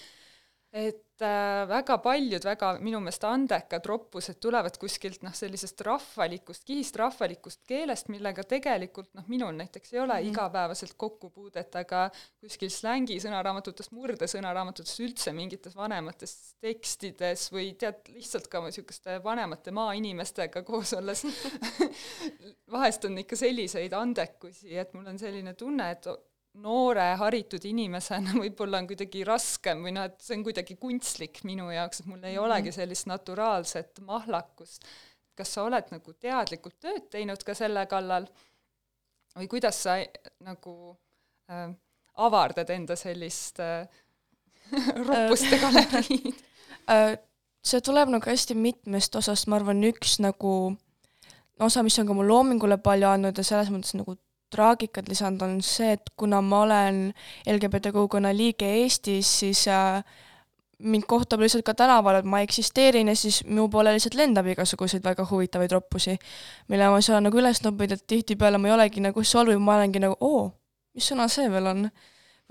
et 0.74 1.22
äh, 1.22 1.62
väga 1.70 2.00
paljud 2.02 2.42
väga 2.42 2.72
minu 2.82 2.98
meelest 3.02 3.22
andekad 3.28 3.84
roppused 3.86 4.40
tulevad 4.42 4.74
kuskilt 4.82 5.22
noh, 5.22 5.34
sellisest 5.36 5.84
rahvalikust, 5.86 6.64
kihist 6.66 6.98
rahvalikust 6.98 7.60
keelest, 7.70 8.10
millega 8.10 8.42
tegelikult 8.50 9.12
noh, 9.14 9.28
minul 9.30 9.54
näiteks 9.54 9.94
ei 9.94 10.00
ole 10.00 10.16
mm 10.16 10.24
-hmm. 10.24 10.32
igapäevaselt 10.32 10.96
kokkupuudet, 10.98 11.78
aga 11.78 12.08
kuskil 12.42 12.74
slängi 12.74 13.20
sõnaraamatutes, 13.22 13.92
murdesõnaraamatutes, 13.94 14.98
üldse 15.06 15.32
mingites 15.32 15.76
vanemates 15.76 16.34
tekstides 16.60 17.46
või 17.54 17.70
tead, 17.78 18.02
lihtsalt 18.10 18.50
ka 18.50 18.64
niisuguste 18.66 19.20
vanemate 19.24 19.70
maainimestega 19.70 20.62
koos 20.62 20.92
olles 20.98 21.22
vahest 22.74 23.04
on 23.04 23.18
ikka 23.22 23.36
selliseid 23.36 23.92
andekusi, 23.92 24.74
et 24.76 24.92
mul 24.94 25.06
on 25.06 25.18
selline 25.18 25.54
tunne, 25.54 25.90
et 25.90 26.06
noore 26.62 27.06
haritud 27.18 27.64
inimesena 27.66 28.36
võib-olla 28.42 28.80
on 28.82 28.88
kuidagi 28.90 29.24
raskem 29.26 29.82
või 29.86 29.94
noh, 29.96 30.08
et 30.10 30.20
see 30.22 30.36
on 30.38 30.44
kuidagi 30.46 30.76
kunstlik 30.80 31.42
minu 31.48 31.70
jaoks, 31.74 32.02
et 32.02 32.10
mul 32.10 32.22
ei 32.22 32.36
mhm. 32.36 32.44
olegi 32.46 32.74
sellist 32.74 33.08
naturaalset 33.10 34.02
mahlakust. 34.06 34.86
kas 35.34 35.54
sa 35.56 35.64
oled 35.66 35.88
nagu 35.90 36.12
teadlikult 36.14 36.76
tööd 36.80 37.08
teinud 37.10 37.42
ka 37.42 37.56
selle 37.58 37.86
kallal 37.90 38.28
või 39.34 39.48
kuidas 39.50 39.82
sa 39.82 39.98
nagu 40.46 40.94
äh, 41.50 41.72
avardad 42.14 42.70
enda 42.70 42.96
sellist 42.96 43.58
äh, 43.60 43.88
roppuste 45.08 45.58
galeriid 45.58 46.34
äh,? 46.92 47.16
see 47.64 47.80
tuleb 47.80 48.10
nagu 48.12 48.28
hästi 48.28 48.54
mitmest 48.54 49.16
osast, 49.16 49.48
ma 49.48 49.56
arvan, 49.56 49.80
üks 49.88 50.18
nagu 50.20 50.76
osa, 51.64 51.82
mis 51.82 51.96
on 51.98 52.06
ka 52.06 52.16
mu 52.16 52.26
loomingule 52.26 52.76
palju 52.84 53.08
andnud 53.08 53.38
ja 53.40 53.44
selles 53.46 53.70
mõttes 53.72 53.94
nagu 53.96 54.18
traagikat 54.54 55.08
lisanud, 55.10 55.42
on 55.42 55.58
see, 55.64 55.92
et 55.98 56.14
kuna 56.16 56.40
ma 56.44 56.62
olen 56.64 57.00
LGBT 57.50 57.92
kogukonna 57.92 58.32
liige 58.36 58.70
Eestis, 58.80 59.30
siis 59.42 59.66
äh, 59.68 60.00
mind 60.78 61.06
kohtab 61.08 61.40
lihtsalt 61.40 61.64
ka 61.66 61.74
tänaval, 61.74 62.18
et 62.20 62.28
ma 62.28 62.40
eksisteerin 62.44 63.08
ja 63.08 63.16
siis 63.16 63.42
minu 63.46 63.68
poole 63.68 63.92
lihtsalt 63.94 64.16
lendab 64.18 64.46
igasuguseid 64.52 65.04
väga 65.04 65.26
huvitavaid 65.30 65.72
roppusi, 65.72 66.16
mille 66.68 66.88
ma 66.90 67.00
saan 67.04 67.24
nagu 67.28 67.40
üles 67.40 67.62
noppida, 67.64 67.98
et 67.98 68.06
tihtipeale 68.10 68.58
ma 68.58 68.70
ei 68.70 68.76
olegi 68.76 69.04
nagu 69.04 69.24
solvuv, 69.24 69.60
ma 69.62 69.78
olengi 69.78 70.02
nagu 70.02 70.16
oo, 70.20 70.48
mis 70.94 71.10
sõna 71.10 71.28
see 71.32 71.50
veel 71.52 71.70
on. 71.70 71.86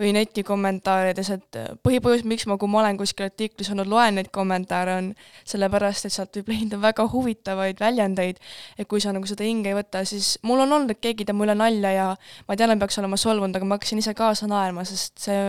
Või 0.02 0.10
netikommentaarides, 0.16 1.30
et 1.36 1.58
põhipõhjus, 1.86 2.24
miks 2.26 2.48
ma, 2.50 2.56
kui 2.58 2.70
ma 2.72 2.80
olen 2.82 2.98
kuskil 2.98 3.28
artiklis 3.28 3.70
olnud, 3.70 3.90
loen 3.92 4.18
neid 4.18 4.32
kommentaare, 4.34 4.96
on 4.98 5.10
sellepärast, 5.50 6.08
et 6.08 6.16
sealt 6.16 6.40
võib 6.40 6.50
leida 6.50 6.80
väga 6.82 7.06
huvitavaid 7.12 7.82
väljendeid, 7.82 8.42
et 8.78 8.90
kui 8.90 9.04
sa 9.04 9.14
nagu 9.14 9.30
seda 9.30 9.46
hinge 9.46 9.70
ei 9.70 9.78
võta, 9.78 10.02
siis 10.10 10.34
mul 10.50 10.66
on 10.66 10.74
olnud, 10.80 10.96
et 10.96 11.04
keegi 11.04 11.28
teeb 11.30 11.38
mulle 11.38 11.54
nalja 11.58 11.94
ja 11.94 12.10
ma 12.50 12.58
tean, 12.58 12.74
et 12.74 12.82
peaks 12.82 12.98
olema 13.04 13.22
solvunud, 13.22 13.54
aga 13.60 13.70
ma 13.70 13.78
hakkasin 13.78 14.02
ise 14.02 14.16
kaasa 14.18 14.50
naerma, 14.50 14.86
sest 14.90 15.28
see 15.28 15.40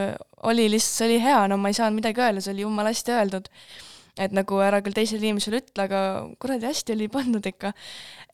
oli 0.44 0.68
lihtsalt, 0.68 0.98
see 1.00 1.08
oli 1.08 1.20
hea, 1.24 1.40
no 1.48 1.58
ma 1.60 1.72
ei 1.72 1.80
saanud 1.80 2.02
midagi 2.02 2.20
öelda, 2.20 2.44
see 2.44 2.52
oli 2.52 2.66
jumala 2.68 2.92
hästi 2.92 3.16
öeldud. 3.16 3.52
et 4.14 4.30
nagu 4.30 4.60
ära 4.62 4.78
küll 4.84 4.94
teisele 4.94 5.26
inimesele 5.26 5.58
ütle, 5.58 5.88
aga 5.88 6.00
kuradi 6.38 6.68
hästi 6.68 6.92
oli 6.94 7.08
pandud 7.10 7.46
ikka. 7.48 7.72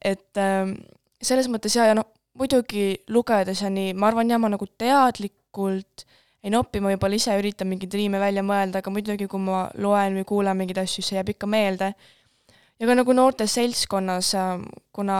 et 0.02 0.36
ähm, 0.36 0.74
selles 1.22 1.46
mõttes 1.48 1.76
jaa, 1.76 1.86
ja 1.86 1.94
noh, 1.94 2.10
muidugi 2.34 3.04
lugedes 3.08 3.62
ja 3.62 3.70
nii, 3.72 3.94
ma 3.94 4.10
arvan, 4.10 4.28
jah, 4.30 4.40
ma 4.42 4.50
nagu 4.52 4.66
teadlik 4.78 5.34
tegelikult 5.50 6.06
ei 6.42 6.50
noppi, 6.50 6.80
ma 6.80 6.90
juba 6.90 7.08
ise 7.12 7.34
üritan 7.36 7.68
mingeid 7.68 7.92
riime 7.92 8.18
välja 8.18 8.42
mõelda, 8.42 8.80
aga 8.80 8.90
muidugi, 8.90 9.26
kui 9.28 9.40
ma 9.44 9.68
loen 9.76 10.14
või 10.16 10.24
kuulan 10.24 10.56
mingeid 10.56 10.78
asju, 10.80 11.02
see 11.04 11.18
jääb 11.18 11.34
ikka 11.34 11.46
meelde. 11.46 11.92
ja 12.80 12.86
ka 12.86 12.94
nagu 12.94 13.12
noorte 13.12 13.46
seltskonnas, 13.46 14.32
kuna 14.92 15.18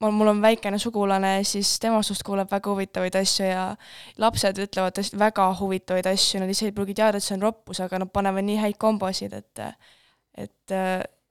ma, 0.00 0.10
mul 0.10 0.28
on 0.32 0.40
väikene 0.40 0.78
sugulane, 0.78 1.44
siis 1.44 1.78
tema 1.78 2.00
suust 2.02 2.22
kuuleb 2.24 2.48
väga 2.50 2.70
huvitavaid 2.70 3.18
asju 3.20 3.44
ja 3.50 3.76
lapsed 4.16 4.62
ütlevad 4.64 4.96
tõesti 4.96 5.18
väga 5.18 5.50
huvitavaid 5.60 6.06
asju, 6.06 6.40
nad 6.40 6.48
ise 6.48 6.70
ei 6.70 6.72
pruugi 6.72 6.96
teada, 6.96 7.18
et 7.18 7.26
see 7.26 7.36
on 7.36 7.44
roppus, 7.44 7.82
aga 7.84 8.00
nad 8.00 8.12
panevad 8.12 8.46
nii 8.48 8.62
häid 8.62 8.78
kombosid, 8.80 9.34
et 9.36 9.64
et 10.38 10.76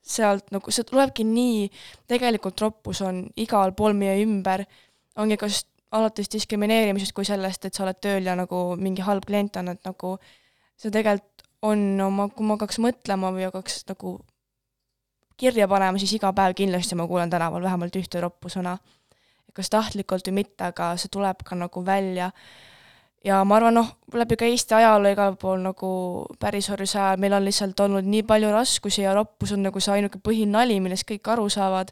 sealt 0.04 0.52
nagu, 0.52 0.72
see 0.72 0.86
tulebki 0.86 1.26
nii, 1.26 1.66
tegelikult 2.08 2.62
roppus 2.62 3.02
on 3.02 3.24
igal 3.40 3.74
pool 3.74 3.98
meie 3.98 4.22
ümber, 4.22 4.68
ongi 5.18 5.38
kas 5.40 5.64
alates 5.92 6.30
diskrimineerimisest 6.32 7.16
kui 7.16 7.26
sellest, 7.26 7.66
et 7.66 7.74
sa 7.74 7.86
oled 7.86 8.00
tööl 8.04 8.28
ja 8.28 8.36
nagu 8.36 8.76
mingi 8.80 9.06
halb 9.06 9.26
klient 9.28 9.56
on, 9.62 9.72
et 9.72 9.84
nagu 9.88 10.18
see 10.78 10.92
tegelikult 10.94 11.46
on 11.66 12.02
oma, 12.04 12.28
kui 12.30 12.46
ma 12.46 12.58
hakkaks 12.58 12.80
mõtlema 12.84 13.32
või 13.34 13.48
hakkaks 13.48 13.86
nagu 13.90 14.18
kirja 15.38 15.68
panema, 15.70 16.00
siis 16.02 16.14
iga 16.18 16.32
päev 16.34 16.56
kindlasti 16.58 16.98
ma 16.98 17.08
kuulen 17.08 17.30
tänaval 17.30 17.64
vähemalt 17.64 17.96
ühte 17.96 18.22
roppu 18.22 18.50
sõna. 18.50 18.78
kas 19.58 19.72
tahtlikult 19.74 20.28
või 20.30 20.36
mitte, 20.38 20.68
aga 20.68 20.92
see 21.02 21.10
tuleb 21.10 21.40
ka 21.44 21.56
nagu 21.56 21.86
välja. 21.86 22.32
ja 23.26 23.44
ma 23.44 23.56
arvan, 23.56 23.74
noh, 23.74 23.88
läbi 24.14 24.36
ka 24.38 24.46
Eesti 24.46 24.76
ajaloo 24.78 25.12
igal 25.12 25.36
pool 25.36 25.60
nagu 25.60 25.90
päris 26.40 26.70
orjuse 26.70 27.00
ajal 27.00 27.18
meil 27.18 27.34
on 27.34 27.46
lihtsalt 27.46 27.80
olnud 27.80 28.06
nii 28.06 28.24
palju 28.24 28.52
raskusi 28.52 29.02
ja 29.02 29.14
roppus 29.14 29.52
on 29.52 29.64
nagu 29.64 29.80
see 29.80 29.94
ainuke 29.94 30.20
põhinali, 30.20 30.80
millest 30.80 31.10
kõik 31.10 31.32
aru 31.34 31.50
saavad, 31.50 31.92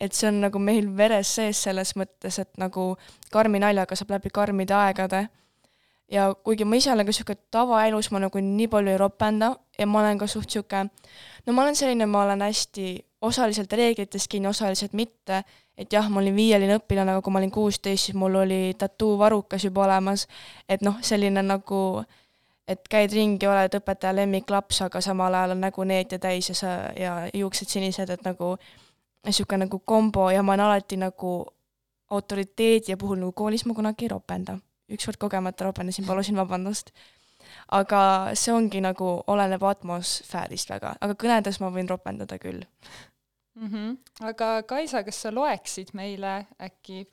et 0.00 0.12
see 0.12 0.28
on 0.28 0.40
nagu 0.44 0.60
meil 0.60 0.88
veres 0.96 1.34
sees 1.38 1.62
selles 1.68 1.94
mõttes, 1.96 2.38
et 2.42 2.50
nagu 2.60 2.94
karmi 3.32 3.60
naljaga 3.62 3.96
saab 3.96 4.16
läbi 4.16 4.30
karmide 4.30 4.74
aegade. 4.74 5.28
ja 6.10 6.28
kuigi 6.44 6.64
ma 6.64 6.76
ise 6.78 6.92
olen 6.92 7.06
ka 7.06 7.10
niisugune 7.10 7.38
tavaelus, 7.50 8.10
ma 8.14 8.20
nagu 8.22 8.38
nii 8.38 8.68
palju 8.70 8.92
ei 8.92 8.98
ropenda 8.98 9.56
ja 9.78 9.86
ma 9.86 10.00
olen 10.00 10.18
ka 10.18 10.26
suht 10.26 10.46
niisugune, 10.46 10.90
no 11.46 11.52
ma 11.52 11.62
olen 11.62 11.76
selline, 11.76 12.06
ma 12.06 12.22
olen 12.22 12.42
hästi 12.46 13.04
osaliselt 13.20 13.72
reeglitest 13.72 14.28
kinni, 14.28 14.48
osaliselt 14.48 14.92
mitte, 14.92 15.42
et 15.78 15.92
jah, 15.92 16.06
ma 16.10 16.20
olin 16.20 16.36
viieline 16.36 16.78
õpilane, 16.78 17.10
aga 17.10 17.24
kui 17.24 17.32
ma 17.32 17.40
olin 17.40 17.50
kuusteist, 17.50 18.04
siis 18.06 18.16
mul 18.16 18.38
oli 18.44 18.60
tattoo-varrukas 18.78 19.66
juba 19.66 19.84
olemas, 19.84 20.26
et 20.68 20.84
noh, 20.86 21.00
selline 21.02 21.42
nagu 21.42 22.04
et 22.68 22.88
käid 22.90 23.12
ringi, 23.14 23.46
oled 23.46 23.74
õpetaja 23.78 24.14
lemmiklaps, 24.16 24.80
aga 24.86 25.00
samal 25.04 25.34
ajal 25.34 25.54
on 25.54 25.62
nägu 25.62 25.84
neete 25.86 26.18
täis 26.22 26.50
ja 26.50 26.56
sa, 26.58 26.72
ja 26.98 27.14
juuksed 27.34 27.70
sinised, 27.70 28.10
et 28.10 28.24
nagu 28.26 28.56
niisugune 29.26 29.64
nagu 29.64 29.80
kombo 29.84 30.30
ja 30.30 30.42
ma 30.42 30.54
olen 30.54 30.64
alati 30.66 30.96
nagu 30.96 31.32
autoriteedi 32.10 32.92
ja 32.92 32.96
puhul 32.96 33.18
nagu 33.18 33.32
koolis 33.32 33.66
ma 33.66 33.74
kunagi 33.74 34.06
ei 34.06 34.08
ropenda. 34.08 34.58
ükskord 34.92 35.18
kogemata 35.18 35.64
ropendasin, 35.64 36.06
palusin 36.06 36.36
vabandust. 36.36 36.90
aga 37.70 38.30
see 38.34 38.54
ongi 38.54 38.80
nagu, 38.80 39.22
oleneb 39.26 39.62
atmosfäärist 39.62 40.70
väga, 40.70 40.94
aga 41.00 41.14
kõnedes 41.14 41.60
ma 41.60 41.70
võin 41.70 41.88
ropendada 41.88 42.38
küll 42.38 42.62
mm. 43.54 43.68
-hmm. 43.68 43.96
aga 44.20 44.62
Kaisa, 44.62 45.02
kas 45.02 45.22
sa 45.22 45.34
loeksid 45.34 45.92
meile 45.92 46.46
äkki 46.60 47.06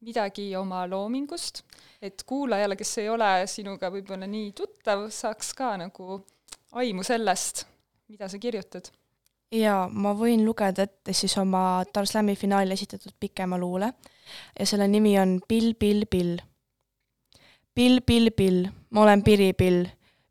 midagi 0.00 0.56
oma 0.56 0.86
loomingust, 0.90 1.62
et 2.02 2.22
kuulajale, 2.26 2.76
kes 2.76 2.98
ei 2.98 3.08
ole 3.08 3.46
sinuga 3.46 3.90
võib-olla 3.90 4.26
nii 4.26 4.52
tuttav, 4.52 5.10
saaks 5.10 5.54
ka 5.54 5.76
nagu 5.76 6.24
aimu 6.72 7.02
sellest, 7.02 7.66
mida 8.08 8.28
sa 8.28 8.38
kirjutad 8.38 8.90
jaa, 9.52 9.88
ma 9.88 10.12
võin 10.16 10.44
lugeda 10.46 10.86
ette 10.86 11.14
siis 11.16 11.34
oma 11.38 11.82
Tarslami 11.92 12.36
finaali 12.36 12.72
esitatud 12.72 13.12
pikema 13.20 13.58
luule. 13.58 13.92
Ja 14.58 14.66
selle 14.66 14.88
nimi 14.88 15.18
on 15.20 15.40
Pill, 15.48 15.74
pill, 15.78 16.04
pill. 16.10 16.38
pill, 17.74 18.00
pill, 18.06 18.30
pill, 18.36 18.66
ma 18.90 19.02
olen 19.02 19.22
piripill, 19.22 19.86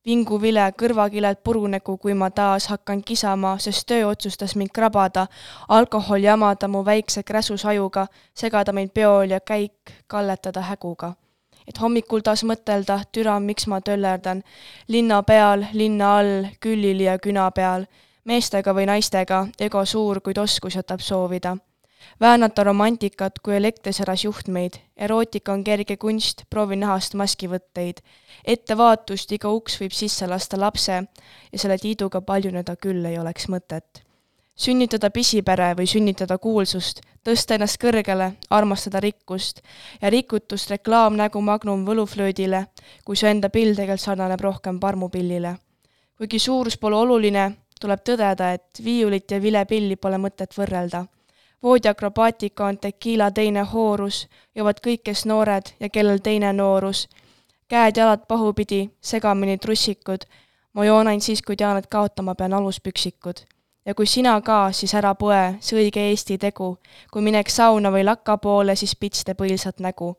vinguvile, 0.05 0.67
kõrvakiled 0.77 1.41
purunegu, 1.43 1.97
kui 1.97 2.13
ma 2.13 2.29
taas 2.29 2.67
hakkan 2.69 3.01
kisama, 3.03 3.55
sest 3.57 3.87
töö 3.89 4.07
otsustas 4.07 4.55
mind 4.55 4.69
krabada, 4.73 5.27
alkohol 5.69 6.21
jamada 6.21 6.67
mu 6.67 6.83
väikse 6.85 7.23
kräsusajuga, 7.23 8.07
segada 8.33 8.73
mind 8.73 8.93
peol 8.93 9.33
ja 9.33 9.39
käik 9.39 9.93
kalletada 10.07 10.61
häguga. 10.61 11.15
Et 11.67 11.77
hommikul 11.77 12.21
taas 12.21 12.43
mõtelda, 12.43 13.01
türa, 13.11 13.39
miks 13.39 13.67
ma 13.67 13.81
töllerdan, 13.81 14.43
linna 14.87 15.23
peal, 15.23 15.65
linna 15.73 16.15
all, 16.19 16.47
küllil 16.59 17.01
ja 17.01 17.17
küna 17.17 17.49
peal 17.51 17.85
meestega 18.25 18.73
või 18.73 18.85
naistega, 18.89 19.45
ego 19.59 19.83
suur, 19.85 20.21
kuid 20.21 20.37
oskus 20.37 20.75
jätab 20.75 20.99
soovida. 21.01 21.57
väänata 22.19 22.63
romantikat, 22.63 23.39
kui 23.39 23.55
elektri 23.55 23.93
säras 23.93 24.23
juhtmeid, 24.23 24.73
erootika 24.97 25.53
on 25.53 25.63
kerge 25.63 25.97
kunst, 25.97 26.43
proovi 26.49 26.75
nahast 26.75 27.13
maskivõtteid. 27.13 28.01
ettevaatust, 28.45 29.31
iga 29.31 29.49
uks 29.49 29.81
võib 29.81 29.91
sisse 29.91 30.27
lasta 30.27 30.59
lapse 30.59 31.03
ja 31.51 31.59
selle 31.59 31.77
tiiduga 31.77 32.21
paljuneda 32.21 32.75
küll 32.75 33.05
ei 33.05 33.19
oleks 33.19 33.47
mõtet. 33.47 34.03
sünnitada 34.55 35.09
pisipere 35.09 35.73
või 35.73 35.87
sünnitada 35.87 36.37
kuulsust, 36.37 37.01
tõsta 37.23 37.55
ennast 37.55 37.77
kõrgele, 37.81 38.31
armastada 38.49 38.99
rikkust 38.99 39.61
ja 40.01 40.09
rikutust 40.09 40.69
reklaamnägu 40.69 41.41
Magnum 41.41 41.85
võluflöödile, 41.85 42.67
kui 43.05 43.15
su 43.15 43.25
enda 43.25 43.49
pill 43.49 43.75
tegelikult 43.75 43.99
sarnaneb 43.99 44.41
rohkem 44.41 44.79
parmupillile. 44.79 45.55
kuigi 46.17 46.39
suurus 46.39 46.77
pole 46.77 46.95
oluline, 46.95 47.51
tuleb 47.81 48.03
tõdeda, 48.05 48.53
et 48.53 48.83
viiulit 48.83 49.31
ja 49.31 49.41
vilepilli 49.41 49.95
pole 49.95 50.19
mõtet 50.21 50.53
võrrelda. 50.57 51.05
voodiakrobaatika 51.63 52.65
on 52.65 52.77
tekiila 52.77 53.31
teine 53.31 53.61
hoorus, 53.73 54.27
joovad 54.55 54.79
kõik, 54.85 55.03
kes 55.03 55.25
noored 55.25 55.73
ja 55.79 55.89
kellel 55.89 56.19
teine 56.19 56.53
noorus. 56.53 57.07
käed-jalad 57.67 58.27
pahupidi, 58.27 58.89
segamini 59.01 59.57
trussikud. 59.57 60.25
ma 60.73 60.85
joon 60.85 61.07
ainult 61.07 61.23
siis, 61.23 61.41
kui 61.41 61.55
tean, 61.55 61.77
et 61.77 61.87
kaotama 61.87 62.35
pean 62.35 62.53
aluspüksikud. 62.53 63.41
ja 63.85 63.95
kui 63.95 64.05
sina 64.05 64.41
ka, 64.41 64.71
siis 64.71 64.93
ära 64.93 65.13
põe, 65.15 65.57
see 65.59 65.79
õige 65.79 65.99
Eesti 66.09 66.37
tegu. 66.37 66.77
kui 67.11 67.21
minek 67.21 67.49
sauna 67.49 67.91
või 67.91 68.03
lakka 68.03 68.37
poole, 68.37 68.75
siis 68.75 68.95
pitste 68.95 69.33
põilsat 69.33 69.79
nägu. 69.79 70.15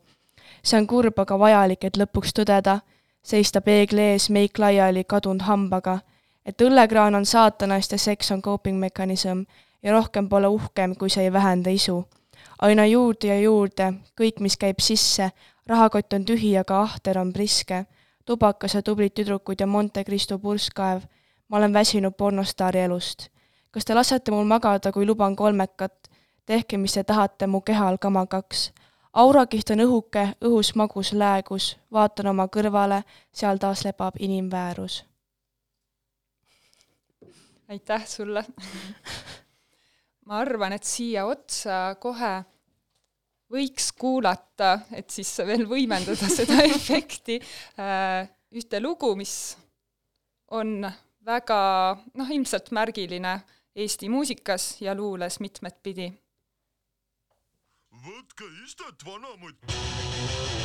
see 0.63 0.77
on 0.79 0.87
kurb, 0.87 1.19
aga 1.19 1.39
vajalik, 1.39 1.83
et 1.83 1.97
lõpuks 1.97 2.33
tõdeda, 2.39 2.79
seista 3.23 3.61
peegli 3.61 4.01
ees, 4.01 4.29
meik 4.29 4.59
laiali 4.59 5.03
kadunud 5.03 5.41
hambaga 5.41 5.99
et 6.45 6.61
õllekraan 6.61 7.15
on 7.15 7.25
saatanast 7.25 7.91
ja 7.91 7.97
seks 7.97 8.31
on 8.31 8.41
coping 8.41 8.79
mekanism 8.79 9.43
ja 9.83 9.91
rohkem 9.91 10.29
pole 10.29 10.47
uhkem, 10.47 10.95
kui 10.95 11.09
see 11.09 11.23
ei 11.23 11.33
vähenda 11.33 11.69
isu. 11.69 12.05
aina 12.61 12.85
juurde 12.85 13.27
ja 13.27 13.39
juurde, 13.39 13.93
kõik, 14.21 14.39
mis 14.39 14.57
käib 14.57 14.79
sisse, 14.79 15.31
rahakott 15.67 16.13
on 16.13 16.25
tühi, 16.25 16.57
aga 16.57 16.81
ahter 16.81 17.17
on 17.17 17.33
priske. 17.33 17.85
tubakas 18.25 18.73
ja 18.73 18.81
tublid 18.81 19.13
tüdrukud 19.13 19.59
ja 19.59 19.67
Monte 19.67 20.03
Cristo 20.03 20.39
purskkaev, 20.39 21.01
ma 21.47 21.57
olen 21.57 21.73
väsinud 21.73 22.13
pornostaari 22.13 22.79
elust. 22.79 23.29
kas 23.71 23.85
te 23.85 23.93
lasete 23.93 24.31
mul 24.31 24.45
magada, 24.45 24.91
kui 24.91 25.05
luban 25.05 25.35
kolmekat? 25.35 26.09
tehke, 26.45 26.77
mis 26.77 26.93
te 26.93 27.03
tahate, 27.03 27.47
mu 27.47 27.61
kehal 27.61 27.97
kama 27.97 28.25
kaks 28.25 28.71
aurakiht 29.13 29.69
on 29.69 29.79
õhuke, 29.79 30.27
õhus 30.41 30.75
magus 30.75 31.13
läägus, 31.13 31.77
vaatan 31.91 32.27
oma 32.27 32.47
kõrvale, 32.47 33.03
seal 33.31 33.57
taas 33.57 33.85
lebab 33.85 34.15
inimväärus 34.19 35.03
aitäh 37.73 38.07
sulle 38.07 38.45
ma 40.27 40.39
arvan, 40.39 40.75
et 40.77 40.87
siia 40.87 41.25
otsa 41.27 41.95
kohe 42.01 42.35
võiks 43.53 43.91
kuulata, 43.99 44.79
et 44.95 45.09
siis 45.13 45.29
veel 45.45 45.65
võimendada 45.69 46.29
seda 46.37 46.63
efekti, 46.65 47.39
äh, 47.79 48.25
ühte 48.53 48.81
lugu, 48.81 49.13
mis 49.19 49.35
on 50.53 50.81
väga 51.25 51.59
noh, 52.19 52.33
ilmselt 52.33 52.73
märgiline 52.75 53.39
Eesti 53.73 54.09
muusikas 54.09 54.75
ja 54.85 54.93
luules 54.93 55.39
mitmet 55.41 55.79
pidi. 55.81 56.11
võtke 58.03 58.49
istet, 58.65 59.01
vanamutt! 59.07 60.62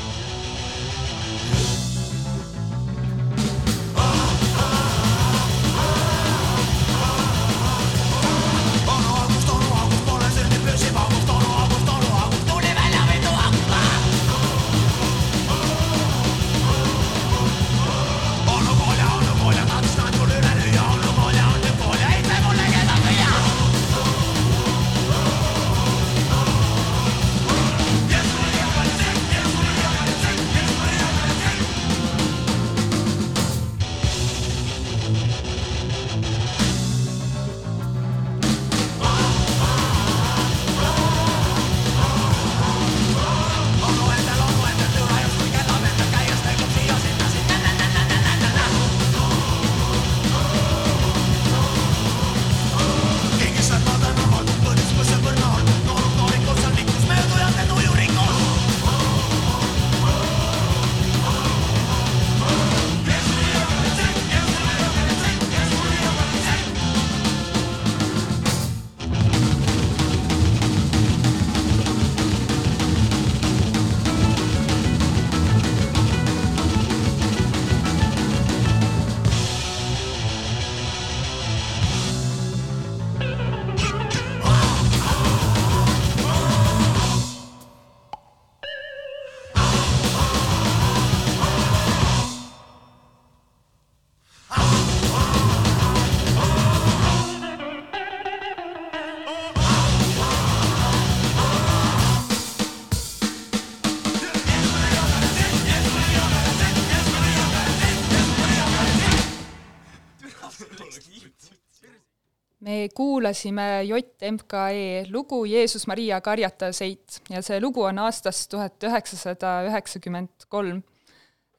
Kuulasime 112.99 113.85
JMKE 113.87 115.05
lugu 115.13 115.45
Jeesus 115.47 115.87
Maria 115.87 116.19
karjata 116.25 116.73
seit 116.75 117.21
ja 117.31 117.43
see 117.47 117.61
lugu 117.63 117.85
on 117.87 118.01
aastast 118.03 118.51
tuhat 118.51 118.89
üheksasada 118.89 119.61
üheksakümmend 119.69 120.49
kolm. 120.51 120.83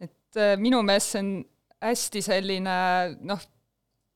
et 0.04 0.36
äh, 0.36 0.58
minu 0.60 0.82
meelest 0.84 1.15
see 1.15 1.23
on 1.23 1.32
hästi 1.80 2.21
selline 2.25 2.75
noh, 3.23 3.45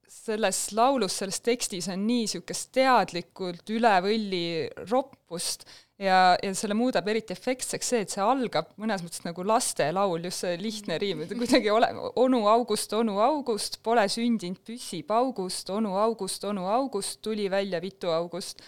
selles 0.08 0.60
laulus, 0.76 1.16
selles 1.20 1.40
tekstis 1.44 1.88
on 1.92 2.04
nii 2.04 2.24
niisugust 2.24 2.70
teadlikult 2.76 3.72
üle 3.72 3.94
võlli 4.04 4.44
roppust 4.90 5.64
ja, 6.00 6.18
ja 6.42 6.54
selle 6.56 6.76
muudab 6.78 7.06
eriti 7.10 7.34
efektseks 7.34 7.90
see, 7.92 8.02
et 8.04 8.14
see 8.14 8.24
algab 8.24 8.72
mõnes 8.80 9.04
mõttes 9.04 9.22
nagu 9.26 9.44
lastelaul, 9.46 10.26
just 10.26 10.44
see 10.44 10.58
lihtne 10.60 10.98
riim, 11.00 11.22
et 11.24 11.34
kuidagi 11.38 11.70
ole, 11.72 11.90
onu 12.20 12.44
August, 12.50 12.92
onu 12.96 13.20
August, 13.22 13.80
pole 13.86 14.06
sündinud, 14.10 14.60
püsib 14.66 15.12
august, 15.14 15.70
onu 15.70 15.94
August, 16.00 16.44
onu 16.48 16.66
August, 16.70 17.20
tuli 17.22 17.48
välja 17.50 17.80
vitu 17.82 18.12
August. 18.14 18.62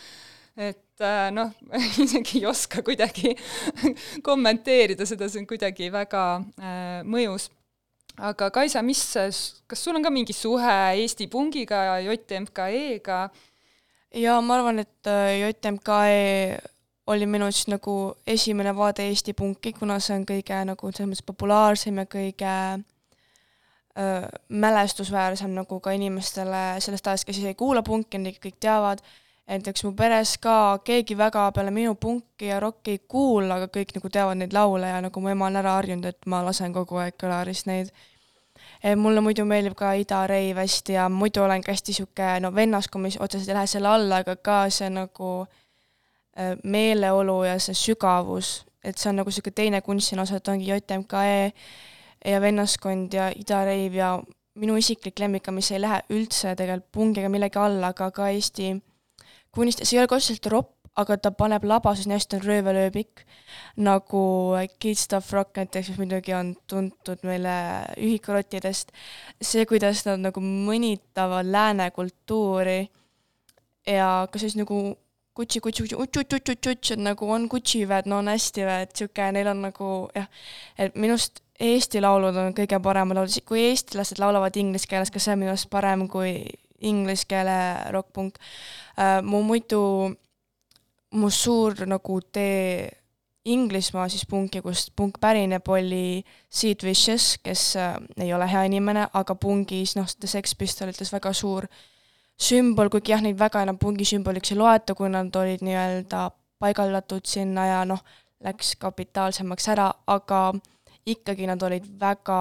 et 0.56 1.04
äh, 1.04 1.28
noh, 1.34 1.50
isegi 2.04 2.38
ei 2.40 2.46
oska 2.48 2.80
kuidagi 2.82 3.34
kommenteerida 4.28 5.04
seda, 5.04 5.28
see 5.28 5.42
on 5.42 5.48
kuidagi 5.50 5.90
väga 5.92 6.22
äh, 6.56 7.02
mõjus 7.04 7.50
aga 8.16 8.48
Kaisa, 8.50 8.80
mis, 8.80 9.02
kas 9.68 9.82
sul 9.82 9.98
on 9.98 10.04
ka 10.06 10.08
mingi 10.12 10.32
suhe 10.32 10.76
Eesti 11.02 11.26
Pungiga, 11.28 11.98
JMKE-ga? 12.00 13.18
jaa, 14.16 14.38
ma 14.40 14.56
arvan, 14.56 14.80
et 14.80 15.10
äh, 15.10 15.42
JMKE 15.42 16.75
oli 17.06 17.26
minu 17.26 17.46
arust 17.46 17.70
nagu 17.70 17.96
esimene 18.26 18.74
vaade 18.76 19.06
Eesti 19.06 19.32
punki, 19.32 19.72
kuna 19.72 19.98
see 20.02 20.16
on 20.18 20.24
kõige 20.26 20.62
nagu 20.66 20.90
selles 20.90 21.10
mõttes 21.10 21.26
populaarsem 21.26 22.00
ja 22.02 22.04
kõige 22.10 22.54
öö, 23.98 24.24
mälestusväärsem 24.48 25.54
nagu 25.54 25.78
ka 25.80 25.94
inimestele 25.94 26.80
sellest 26.82 27.06
ajast, 27.06 27.28
kes 27.28 27.38
ise 27.38 27.54
ei 27.54 27.58
kuula 27.58 27.82
punki, 27.86 28.18
nad 28.18 28.32
ikka 28.32 28.48
kõik 28.48 28.58
teavad, 28.66 29.04
et 29.46 29.68
eks 29.70 29.86
mu 29.86 29.92
peres 29.94 30.34
ka 30.42 30.56
keegi 30.84 31.14
väga 31.18 31.46
peale 31.54 31.70
minu 31.70 31.94
punki 31.94 32.50
ja 32.50 32.58
rokki 32.60 32.96
ei 32.96 33.04
kuula, 33.08 33.60
aga 33.60 33.70
kõik 33.70 33.94
nagu 33.94 34.10
teavad 34.10 34.42
neid 34.42 34.56
laule 34.56 34.90
ja 34.90 34.98
nagu 35.04 35.22
mu 35.22 35.30
ema 35.30 35.46
on 35.46 35.62
ära 35.62 35.76
harjunud, 35.78 36.10
et 36.10 36.26
ma 36.26 36.42
lasen 36.46 36.74
kogu 36.74 36.98
aeg 37.02 37.14
kõlarist 37.22 37.70
neid. 37.70 37.92
mulle 38.96 39.20
muidu 39.20 39.44
meeldib 39.44 39.76
ka 39.76 39.92
Ida 39.94 40.26
Reiv 40.26 40.56
hästi 40.58 40.92
ja 40.92 41.08
muidu 41.08 41.42
olen 41.42 41.62
ka 41.62 41.72
hästi 41.72 41.92
niisugune 41.92 42.40
no 42.40 42.50
vennaskond, 42.54 43.02
mis 43.02 43.20
otseselt 43.20 43.48
ei 43.48 43.54
lähe 43.54 43.66
selle 43.66 43.88
alla, 43.88 44.16
aga 44.24 44.36
ka 44.36 44.58
see 44.70 44.90
nagu 44.90 45.46
Äh, 45.46 45.65
meeleolu 46.64 47.42
ja 47.46 47.58
see 47.62 47.76
sügavus, 47.76 48.66
et 48.84 48.98
see 48.98 49.10
on 49.10 49.20
nagu 49.20 49.30
niisugune 49.30 49.56
teine 49.56 49.82
kunstine 49.82 50.22
osa, 50.22 50.36
et 50.36 50.48
ongi 50.52 50.68
JMKE 50.68 51.52
ja 52.32 52.40
vennaskond 52.40 53.14
ja 53.14 53.30
Ida 53.34 53.64
Reiv 53.64 53.94
ja 53.96 54.16
minu 54.56 54.76
isiklik 54.80 55.18
lemmik 55.20 55.48
mis 55.52 55.70
ei 55.72 55.80
lähe 55.82 56.00
üldse 56.12 56.54
tegelikult 56.56 56.92
pungiga 56.92 57.28
millegi 57.32 57.60
alla, 57.60 57.92
aga 57.92 58.10
ka 58.14 58.30
Eesti 58.32 58.74
kunst, 59.54 59.84
see 59.84 59.96
ei 59.96 60.02
ole 60.02 60.10
ka 60.10 60.18
otseselt 60.18 60.48
ropp, 60.52 60.72
aga 60.96 61.16
ta 61.20 61.32
paneb 61.36 61.64
labasus 61.68 62.08
nii 62.08 62.16
hästi, 62.16 62.38
on 62.38 62.44
röövelööbik, 62.46 63.24
nagu 63.84 64.22
Kids 64.80 65.04
Stuff 65.08 65.32
Rock 65.36 65.60
näiteks, 65.60 65.90
mis 65.92 66.00
muidugi 66.00 66.34
on 66.36 66.54
tuntud 66.68 67.24
meile 67.28 67.56
ühikurottidest, 68.00 68.92
see, 69.40 69.66
kuidas 69.68 70.06
nad 70.08 70.24
nagu 70.24 70.40
mõnitavad 70.40 71.48
lääne 71.52 71.90
kultuuri 71.96 72.80
ja 73.86 74.08
ka 74.32 74.40
siis 74.40 74.56
nagu 74.56 74.96
Gucci, 75.36 75.60
Gucci, 75.60 75.84
Gucci, 75.92 76.94
et 76.94 77.00
nagu 77.02 77.28
on 77.28 77.48
Gucci 77.52 77.82
või 77.84 77.98
et 78.00 78.06
no 78.08 78.20
on 78.22 78.30
hästi 78.32 78.64
või 78.64 78.84
et 78.86 78.94
niisugune, 78.94 79.32
neil 79.36 79.50
on 79.50 79.64
nagu 79.66 79.88
jah, 80.16 80.30
et 80.80 80.96
minu 80.96 81.16
arust 81.16 81.42
Eesti 81.56 82.02
laulud 82.04 82.36
on 82.36 82.52
kõige 82.56 82.76
paremad 82.84 83.16
laulud, 83.16 83.32
kui 83.48 83.62
eestlased 83.70 84.20
laulavad 84.20 84.56
inglise 84.60 84.88
keeles, 84.90 85.08
kas 85.12 85.24
see 85.24 85.32
on 85.32 85.40
minu 85.40 85.54
arust 85.54 85.70
parem 85.72 86.04
kui 86.12 86.34
inglise 86.84 87.24
keele 87.28 87.56
rokkpunk 87.94 88.36
uh,. 88.36 89.22
mu 89.24 89.40
muidu, 89.46 89.80
mu 91.16 91.32
suur 91.32 91.86
nagu 91.88 92.20
tee 92.32 92.92
Inglismaa 93.46 94.08
siis 94.10 94.24
punki, 94.26 94.58
kust 94.58 94.90
punk 94.98 95.20
pärineb, 95.22 95.68
oli 95.70 96.24
Sid 96.50 96.82
Vicious, 96.82 97.36
kes 97.38 97.60
uh, 97.78 97.92
ei 98.18 98.32
ole 98.34 98.48
hea 98.50 98.64
inimene, 98.66 99.04
aga 99.14 99.36
pungis 99.38 99.94
noh, 99.94 100.08
Sex 100.08 100.56
Pistolites 100.58 101.12
väga 101.14 101.30
suur 101.30 101.68
uh, 101.68 101.84
sümbol, 102.36 102.90
kuigi 102.92 103.14
jah, 103.14 103.22
neid 103.24 103.38
väga 103.40 103.62
enam 103.64 103.78
pungisümboliks 103.80 104.52
ei 104.52 104.60
loeta, 104.60 104.94
kui 104.94 105.08
nad 105.12 105.34
olid 105.40 105.64
nii-öelda 105.64 106.28
paigaldatud 106.60 107.24
sinna 107.28 107.66
ja 107.70 107.82
noh, 107.88 108.02
läks 108.44 108.74
kapitaalsemaks 108.80 109.68
ära, 109.72 109.88
aga 110.06 110.40
ikkagi 111.08 111.48
nad 111.48 111.62
olid 111.64 111.86
väga 112.00 112.40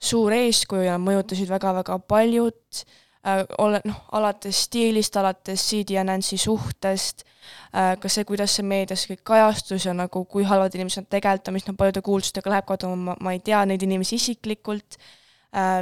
suur 0.00 0.32
eeskuju 0.36 0.88
ja 0.88 0.96
mõjutasid 1.00 1.48
väga-väga 1.52 1.98
paljud 2.08 2.82
äh,, 3.24 3.44
ole-, 3.60 3.82
noh, 3.88 4.02
alates 4.16 4.64
stiilist, 4.66 5.16
alates 5.16 5.64
CD 5.68 5.96
ja 5.96 6.04
Nancy 6.04 6.36
suhtest 6.40 7.24
äh,, 7.24 7.96
ka 8.00 8.08
see, 8.08 8.26
kuidas 8.28 8.56
see 8.56 8.66
meedias 8.66 9.06
kõik 9.08 9.24
kajastus 9.32 9.88
ja 9.88 9.96
nagu 9.96 10.24
kui 10.28 10.44
halvad 10.48 10.76
inimesed 10.76 11.06
nad 11.06 11.12
tegelikult 11.16 11.52
on, 11.52 11.56
mis 11.56 11.68
nad 11.68 11.80
paljude 11.80 12.04
kuulsustega 12.04 12.52
läheb 12.52 12.68
kaduma, 12.68 13.16
ma 13.20 13.36
ei 13.36 13.40
tea 13.44 13.62
neid 13.68 13.84
inimesi 13.88 14.20
isiklikult 14.20 15.00
Äh, 15.00 15.19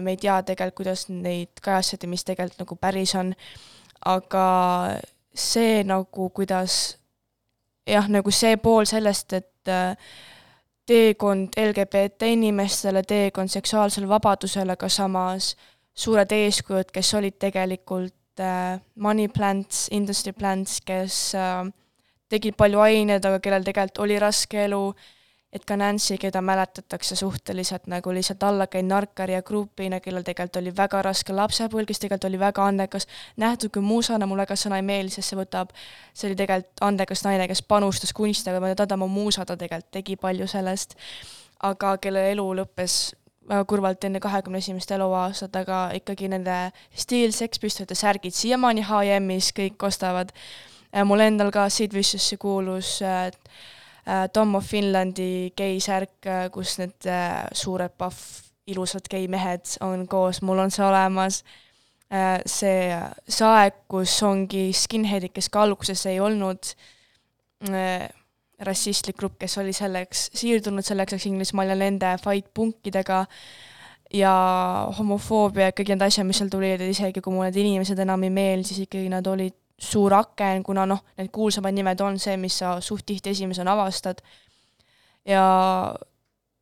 me 0.01 0.15
ei 0.15 0.17
tea 0.17 0.39
tegelikult, 0.43 0.77
kuidas 0.83 1.09
neid 1.13 1.61
kajastati, 1.63 2.09
mis 2.09 2.25
tegelikult 2.25 2.63
nagu 2.63 2.77
päris 2.81 3.15
on, 3.19 3.35
aga 4.09 4.47
see 5.35 5.83
nagu, 5.85 6.29
kuidas 6.35 6.99
jah, 7.89 8.09
nagu 8.09 8.33
see 8.35 8.57
pool 8.63 8.89
sellest, 8.89 9.35
et 9.37 9.73
äh, 9.73 9.97
teekond 10.89 11.57
LGBT 11.61 12.31
inimestele, 12.33 13.03
teekond 13.03 13.53
seksuaalsele 13.53 14.09
vabadusele, 14.09 14.73
aga 14.73 14.89
samas 14.89 15.53
suured 15.99 16.33
eeskujud, 16.33 16.93
kes 16.95 17.13
olid 17.19 17.37
tegelikult 17.41 18.41
äh, 18.41 18.79
money 18.97 19.29
plants, 19.29 19.89
industry 19.93 20.33
plants, 20.33 20.81
kes 20.81 21.35
äh, 21.37 21.69
tegid 22.29 22.57
palju 22.57 22.81
aineid, 22.85 23.25
aga 23.25 23.41
kellel 23.45 23.67
tegelikult 23.67 24.05
oli 24.07 24.19
raske 24.23 24.65
elu 24.65 24.83
äh,, 24.89 25.15
et 25.53 25.65
ka 25.65 25.77
Nancy, 25.77 26.19
keda 26.21 26.43
mäletatakse 26.45 27.17
suhteliselt 27.17 27.87
nagu 27.89 28.13
lihtsalt 28.13 28.43
allakäinud 28.43 28.93
narkari 28.93 29.33
ja 29.33 29.43
grupina, 29.43 30.01
kellel 30.01 30.23
tegelikult 30.27 30.61
oli 30.61 30.73
väga 30.77 31.01
raske 31.03 31.33
lapsepõlv, 31.33 31.89
kes 31.89 32.03
tegelikult 32.03 32.29
oli 32.29 32.41
väga 32.41 32.67
andekas, 32.69 33.09
nähtud 33.41 33.73
kui 33.73 33.83
muusana, 33.83 34.27
mulle 34.29 34.45
väga 34.45 34.59
sõna 34.61 34.81
ei 34.81 34.85
meeldi, 34.85 35.17
sest 35.17 35.33
see 35.33 35.39
võtab, 35.41 35.73
see 36.13 36.29
oli 36.29 36.37
tegelikult 36.37 36.85
andekas 36.85 37.25
naine, 37.25 37.49
kes 37.49 37.65
panustas 37.65 38.13
kunsti, 38.13 38.53
aga 38.53 38.75
ta 38.77 38.87
tema 38.93 39.09
muusa, 39.09 39.47
ta 39.49 39.57
tegelikult 39.57 39.93
tegi 39.97 40.19
palju 40.21 40.51
sellest, 40.53 40.99
aga 41.65 41.97
kelle 42.03 42.29
elu 42.35 42.45
lõppes 42.61 42.99
väga 43.49 43.65
kurvalt 43.65 44.05
enne 44.05 44.21
kahekümne 44.21 44.61
esimest 44.61 44.91
eluaastat, 44.93 45.57
aga 45.57 45.81
ikkagi 45.97 46.29
nende 46.29 46.59
stiil, 46.93 47.33
sekspüstolite 47.33 47.97
särgid 47.97 48.37
siiamaani 48.37 48.85
H&M-is 48.85 49.55
kõik 49.57 49.89
ostavad. 49.89 50.37
mul 51.05 51.21
endal 51.21 51.51
ka 51.51 51.69
Sid 51.69 51.93
Vicious'i 51.93 52.37
kuulus 52.37 52.99
Äh, 53.03 53.33
Tom 54.33 54.55
of 54.55 54.65
Finlandi 54.65 55.53
geisärk, 55.57 56.27
äh, 56.27 56.47
kus 56.53 56.79
need 56.81 57.07
äh, 57.07 57.47
suured 57.53 57.97
pahv 58.01 58.19
ilusad 58.69 59.09
geimehed 59.09 59.79
on 59.85 60.07
koos, 60.09 60.43
mul 60.43 60.61
on 60.61 60.71
see 60.71 60.85
olemas. 60.85 61.43
see, 62.49 62.89
see 63.29 63.45
aeg, 63.45 63.83
kus 63.89 64.15
ongi 64.25 64.71
skinhead'id, 64.73 65.33
kes 65.37 65.51
ka 65.53 65.67
alguses 65.67 66.07
ei 66.09 66.21
olnud 66.25 66.71
rassistlik 68.65 69.17
grupp, 69.21 69.37
kes 69.43 69.59
oli 69.61 69.75
selleks, 69.77 70.29
siirdunud 70.37 70.87
selleks 70.87 71.15
ajaks 71.15 71.27
Inglismaal 71.29 71.73
ja 71.73 71.77
nende 71.79 72.15
fight 72.23 72.49
punkidega 72.55 73.27
ja 74.15 74.33
homofoobia 74.99 75.69
ja 75.69 75.77
kõik 75.77 75.93
need 75.93 76.05
asjad, 76.07 76.27
mis 76.27 76.41
seal 76.41 76.51
tulid, 76.53 76.81
et 76.81 76.93
isegi 76.95 77.23
kui 77.23 77.35
mulle 77.35 77.51
need 77.51 77.61
inimesed 77.63 78.01
enam 78.03 78.25
ei 78.27 78.33
meeldi, 78.35 78.71
siis 78.71 78.87
ikkagi 78.87 79.11
nad 79.13 79.27
olid 79.31 79.57
suur 79.79 80.15
aken, 80.15 80.63
kuna 80.67 80.87
noh, 80.87 81.03
need 81.19 81.31
kuulsamad 81.33 81.75
nimed 81.75 82.01
on 82.03 82.19
see, 82.19 82.37
mis 82.37 82.59
sa 82.59 82.79
suht 82.83 83.07
tihti 83.07 83.31
esimesena 83.31 83.73
avastad. 83.73 84.23
ja, 85.25 85.43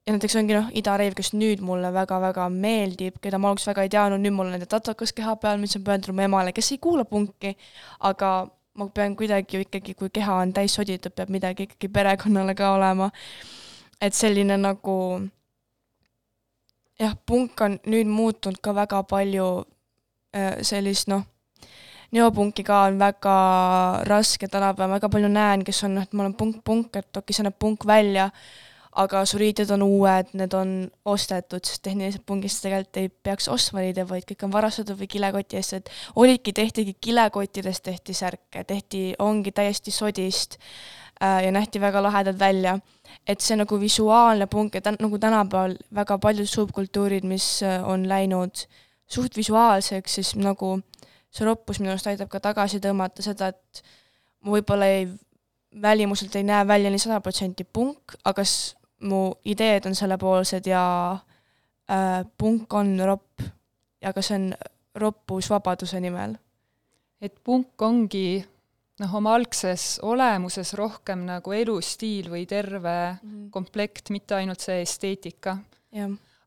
ja 0.06 0.12
näiteks 0.12 0.36
ongi 0.36 0.54
noh, 0.54 0.68
Ida 0.76 0.96
Reiv, 1.00 1.14
kes 1.16 1.32
nüüd 1.32 1.62
mulle 1.64 1.92
väga-väga 1.94 2.48
meeldib, 2.52 3.20
keda 3.22 3.38
ma 3.38 3.50
alguses 3.50 3.70
väga 3.72 3.86
ei 3.86 3.92
teadnud, 3.94 4.20
nüüd 4.20 4.36
mul 4.36 4.50
on 4.50 4.56
nende 4.56 4.68
tatakas 4.68 5.14
keha 5.16 5.36
peal, 5.40 5.60
mis 5.62 5.76
on 5.78 5.84
pühendunud 5.86 6.18
mu 6.18 6.26
emale, 6.26 6.52
kes 6.56 6.74
ei 6.74 6.82
kuula 6.82 7.06
punki, 7.08 7.54
aga 8.10 8.32
ma 8.76 8.88
pean 8.92 9.16
kuidagi 9.16 9.56
ju 9.56 9.64
ikkagi, 9.64 9.94
kui 9.96 10.12
keha 10.12 10.42
on 10.42 10.52
täis 10.52 10.76
soditud, 10.76 11.14
peab 11.16 11.32
midagi 11.32 11.64
ikkagi 11.70 11.88
perekonnale 11.88 12.54
ka 12.54 12.74
olema. 12.76 13.10
et 14.00 14.12
selline 14.12 14.58
nagu 14.60 14.96
jah, 17.00 17.14
punk 17.26 17.60
on 17.64 17.78
nüüd 17.88 18.10
muutunud 18.12 18.60
ka 18.60 18.74
väga 18.76 19.02
palju 19.08 19.46
äh, 20.36 20.60
sellist 20.60 21.08
noh 21.08 21.24
neopunki 22.12 22.64
ka 22.66 22.84
on 22.90 22.98
väga 22.98 23.38
raske 24.06 24.48
tänapäeval, 24.48 24.96
väga 24.98 25.10
palju 25.12 25.32
näen, 25.32 25.64
kes 25.66 25.84
on, 25.88 25.98
et 26.02 26.12
ma 26.12 26.24
olen 26.24 26.36
punk-punk, 26.38 26.96
et 27.00 27.22
okei 27.22 27.36
sa 27.36 27.46
näed 27.46 27.58
punk 27.58 27.86
välja, 27.86 28.30
aga 28.96 29.22
su 29.28 29.38
riided 29.40 29.70
on 29.74 29.84
uued, 29.84 30.32
need 30.38 30.54
on 30.56 30.70
ostetud, 31.08 31.64
sest 31.68 31.82
tehniliselt 31.84 32.24
pungist 32.28 32.62
tegelikult 32.64 33.00
ei 33.02 33.10
peaks 33.28 33.48
ostma 33.52 33.84
riide, 33.84 34.06
vaid 34.08 34.24
kõik 34.28 34.46
on 34.46 34.54
varastatud 34.54 34.96
või 34.98 35.08
kilekoti 35.12 35.58
eest, 35.60 35.76
et 35.76 35.90
olidki, 36.16 36.54
tehtigi 36.56 36.96
kilekottidest 37.04 37.84
tehti 37.84 38.16
särke, 38.16 38.64
tehti, 38.64 39.02
ongi 39.22 39.52
täiesti 39.52 39.92
sodist 39.92 40.56
äh, 41.20 41.42
ja 41.44 41.52
nähti 41.52 41.80
väga 41.82 42.02
lahedad 42.02 42.38
välja. 42.40 42.78
et 43.26 43.40
see 43.40 43.56
nagu 43.56 43.78
visuaalne 43.80 44.46
punk 44.46 44.74
ja 44.74 44.80
tän-, 44.80 44.98
nagu 45.00 45.18
tänapäeval 45.18 45.76
väga 45.94 46.18
paljud 46.18 46.48
subkultuurid, 46.48 47.24
mis 47.24 47.62
äh, 47.62 47.82
on 47.88 48.08
läinud 48.08 48.66
suht 49.06 49.36
visuaalseks, 49.36 50.14
siis 50.14 50.34
nagu 50.36 50.80
see 51.36 51.46
roppus 51.46 51.80
minu 51.80 51.92
arust 51.92 52.08
aitab 52.10 52.30
ka 52.32 52.40
tagasi 52.40 52.80
tõmmata 52.82 53.24
seda, 53.24 53.50
et 53.52 53.82
ma 54.44 54.56
võib-olla 54.56 54.88
ei, 54.88 55.06
välimuselt 55.82 56.36
ei 56.38 56.46
näe 56.48 56.64
välja 56.68 56.92
nii 56.92 57.02
sada 57.02 57.20
protsenti 57.24 57.64
punk, 57.64 58.16
aga 58.24 58.44
mu 59.10 59.20
ideed 59.44 59.86
on 59.88 59.96
sellepoolsed 59.98 60.66
ja 60.70 60.82
äh, 61.12 62.24
punk 62.38 62.72
on 62.74 62.96
ropp, 63.04 63.44
aga 64.06 64.24
see 64.24 64.38
on 64.40 64.50
roppus 64.96 65.50
vabaduse 65.52 66.00
nimel. 66.00 66.36
et 67.20 67.32
punk 67.44 67.82
ongi 67.82 68.44
noh, 69.00 69.14
oma 69.18 69.34
algses 69.36 69.96
olemuses 70.04 70.72
rohkem 70.78 71.24
nagu 71.28 71.52
elustiil 71.52 72.30
või 72.32 72.46
terve 72.48 72.96
mm 73.12 73.28
-hmm. 73.28 73.50
komplekt, 73.50 74.10
mitte 74.10 74.34
ainult 74.34 74.60
see 74.60 74.80
esteetika. 74.82 75.58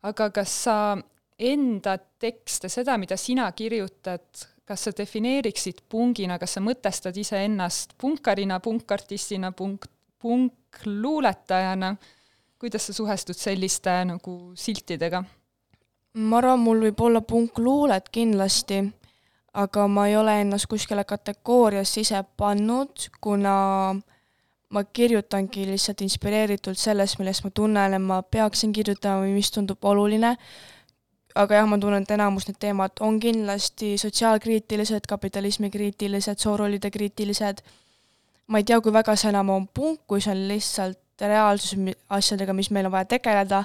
aga 0.02 0.30
kas 0.30 0.64
sa 0.64 0.98
enda 1.40 1.98
tekste, 1.98 2.70
seda, 2.70 2.98
mida 2.98 3.18
sina 3.18 3.52
kirjutad, 3.52 4.48
kas 4.70 4.86
sa 4.86 4.94
defineeriksid 4.94 5.82
pungina, 5.90 6.38
kas 6.38 6.58
sa 6.58 6.62
mõtestad 6.62 7.18
iseennast 7.18 7.96
punkarina, 7.98 8.60
punkartistina, 8.62 9.50
punk, 9.58 9.88
punkluuletajana, 10.22 11.96
kuidas 12.62 12.86
sa 12.86 12.94
suhestud 12.94 13.38
selliste 13.38 13.96
nagu 14.12 14.36
siltidega? 14.56 15.24
ma 16.20 16.40
arvan, 16.40 16.60
mul 16.60 16.82
võib 16.84 17.02
olla 17.06 17.22
punkluulet 17.22 18.10
kindlasti, 18.12 18.82
aga 19.62 19.86
ma 19.88 20.08
ei 20.10 20.18
ole 20.18 20.34
ennast 20.42 20.68
kuskile 20.70 21.06
kategooriasse 21.08 22.02
ise 22.02 22.22
pannud, 22.38 23.06
kuna 23.22 23.54
ma 24.74 24.84
kirjutangi 24.84 25.68
lihtsalt 25.70 26.02
inspireeritult 26.06 26.82
sellest, 26.82 27.20
millest 27.22 27.46
ma 27.46 27.54
tunnen, 27.54 27.94
et 27.94 28.04
ma 28.04 28.22
peaksin 28.22 28.74
kirjutama 28.74 29.24
või 29.24 29.38
mis 29.38 29.54
tundub 29.54 29.86
oluline 29.86 30.36
aga 31.36 31.60
jah, 31.60 31.68
ma 31.70 31.78
tunnen, 31.78 32.04
et 32.04 32.12
enamus 32.16 32.48
need 32.50 32.58
teemad 32.62 33.02
on 33.06 33.20
kindlasti 33.22 33.94
sotsiaalkriitilised, 34.02 35.06
kapitalismikriitilised, 35.10 36.42
soorollide 36.42 36.92
kriitilised, 36.92 37.62
ma 38.48 38.62
ei 38.62 38.66
tea, 38.66 38.80
kui 38.82 38.94
väga 38.94 39.16
see 39.20 39.30
enam 39.34 39.52
on 39.54 39.68
punk, 39.68 40.02
kui 40.08 40.24
see 40.24 40.34
on 40.34 40.48
lihtsalt 40.50 41.00
reaalsus 41.20 41.76
asjadega, 42.16 42.56
mis 42.56 42.72
meil 42.72 42.88
on 42.88 42.96
vaja 42.96 43.10
tegeleda, 43.18 43.64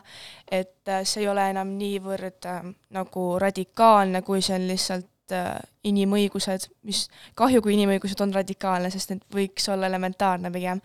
et 0.51 0.91
äh, 0.91 1.05
see 1.07 1.23
ei 1.23 1.29
ole 1.31 1.45
enam 1.53 1.77
niivõrd 1.79 2.49
äh, 2.51 2.63
nagu 2.97 3.27
radikaalne, 3.41 4.25
kui 4.27 4.43
see 4.43 4.57
on 4.59 4.67
lihtsalt 4.69 5.37
äh, 5.37 5.53
inimõigused, 5.87 6.69
mis, 6.89 7.07
kahju, 7.39 7.63
kui 7.63 7.77
inimõigused 7.79 8.21
on 8.27 8.35
radikaalne, 8.35 8.91
sest 8.91 9.15
need 9.15 9.23
võiks 9.33 9.71
olla 9.73 9.87
elementaarne 9.87 10.51
pigem. 10.53 10.83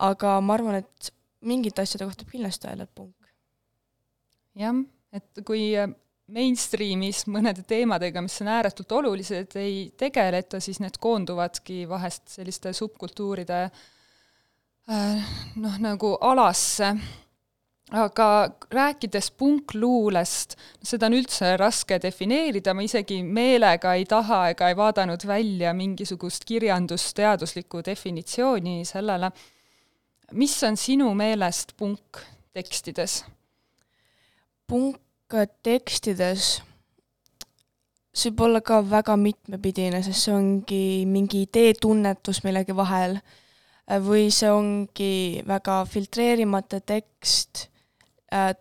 aga 0.00 0.38
ma 0.40 0.56
arvan, 0.56 0.80
et 0.80 1.12
mingite 1.44 1.84
asjade 1.84 2.08
kohta 2.08 2.24
kindlasti 2.24 2.70
öelda, 2.70 2.88
et 2.88 2.94
punk. 2.96 3.14
jah 4.56 4.80
et 5.12 5.42
kui 5.46 5.70
äh, 5.78 5.90
mainstreamis 6.34 7.24
mõnede 7.30 7.64
teemadega, 7.68 8.22
mis 8.24 8.38
on 8.42 8.50
ääretult 8.52 8.92
olulised, 9.00 9.56
ei 9.60 9.90
tegeleta, 9.98 10.60
siis 10.62 10.80
need 10.82 10.98
koonduvadki 11.02 11.82
vahest 11.88 12.36
selliste 12.36 12.72
subkultuuride 12.76 13.62
äh, 13.64 15.32
noh, 15.56 15.80
nagu 15.82 16.14
alasse. 16.20 16.94
aga 17.90 18.26
rääkides 18.70 19.32
punkluulest, 19.34 20.54
seda 20.86 21.08
on 21.08 21.16
üldse 21.18 21.56
raske 21.58 21.96
defineerida, 21.98 22.70
ma 22.70 22.84
isegi 22.86 23.16
meelega 23.26 23.96
ei 23.98 24.04
taha 24.06 24.44
ega 24.52 24.68
ei 24.70 24.76
vaadanud 24.78 25.26
välja 25.26 25.72
mingisugust 25.74 26.44
kirjandusteaduslikku 26.46 27.82
definitsiooni 27.86 28.84
sellele. 28.84 29.32
mis 30.32 30.62
on 30.62 30.76
sinu 30.76 31.14
meelest 31.14 31.74
punk 31.76 32.22
tekstides? 32.54 33.24
Punktekstides 35.30 36.60
see 38.10 38.30
võib 38.32 38.42
olla 38.48 38.60
ka 38.64 38.80
väga 38.82 39.14
mitmepidine, 39.16 40.02
sest 40.02 40.26
see 40.26 40.34
ongi 40.34 40.84
mingi 41.06 41.44
ideetunnetus 41.46 42.42
millegi 42.44 42.74
vahel 42.76 43.18
või 44.06 44.28
see 44.34 44.50
ongi 44.50 45.12
väga 45.46 45.80
filtreerimata 45.90 46.80
tekst. 46.86 47.68
Äh, 48.34 48.52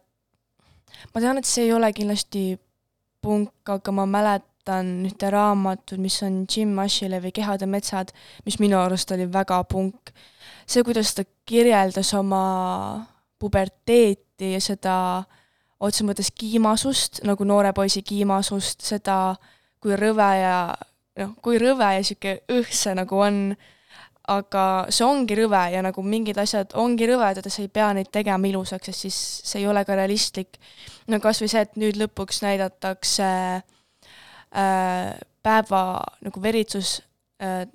ma 1.13 1.21
tean, 1.21 1.41
et 1.41 1.49
see 1.49 1.67
ei 1.67 1.73
ole 1.73 1.91
kindlasti 1.93 2.53
punk, 3.21 3.53
aga 3.69 3.93
ma 3.93 4.05
mäletan 4.09 4.93
ühte 5.09 5.29
raamatut, 5.33 5.99
mis 6.01 6.17
on 6.25 6.43
Jim 6.49 6.77
Ashilevi 6.81 7.33
Kehad 7.35 7.65
ja 7.65 7.69
metsad, 7.69 8.13
mis 8.45 8.57
minu 8.61 8.79
arust 8.79 9.11
oli 9.11 9.27
väga 9.29 9.63
punk. 9.69 10.13
see, 10.69 10.83
kuidas 10.85 11.15
ta 11.17 11.25
kirjeldas 11.45 12.13
oma 12.13 13.05
puberteeti 13.41 14.53
ja 14.53 14.61
seda 14.61 14.95
äh, 15.17 15.38
otse 15.79 16.03
mõttes 16.03 16.31
kiimasust, 16.35 17.23
nagu 17.27 17.45
noore 17.47 17.71
poisi 17.75 18.03
kiimasust, 18.05 18.83
seda, 18.85 19.35
kui 19.79 19.95
rõve 19.99 20.29
ja 20.39 20.55
noh, 21.21 21.35
kui 21.43 21.59
rõve 21.61 21.93
ja 21.95 22.01
niisugune 22.01 22.59
õhs 22.59 22.83
see 22.85 22.95
nagu 22.97 23.19
on, 23.23 23.39
aga 24.29 24.63
see 24.93 25.05
ongi 25.07 25.37
rõve 25.39 25.61
ja 25.73 25.81
nagu 25.85 26.03
mingid 26.05 26.37
asjad 26.41 26.75
ongi 26.79 27.07
rõvedad 27.09 27.47
ja 27.47 27.53
sa 27.53 27.63
ei 27.63 27.71
pea 27.73 27.89
neid 27.97 28.11
tegema 28.13 28.49
ilusaks, 28.49 28.91
sest 28.91 29.05
siis 29.07 29.19
see 29.51 29.63
ei 29.63 29.69
ole 29.71 29.85
ka 29.87 29.97
realistlik. 29.97 30.59
no 31.07 31.19
kas 31.23 31.41
või 31.41 31.51
see, 31.51 31.63
et 31.65 31.79
nüüd 31.81 31.99
lõpuks 31.99 32.43
näidatakse 32.45 33.29
äh, 33.63 35.13
päeva 35.43 35.83
nagu 36.25 36.43
veritsus 36.43 36.99
äh, 37.41 37.65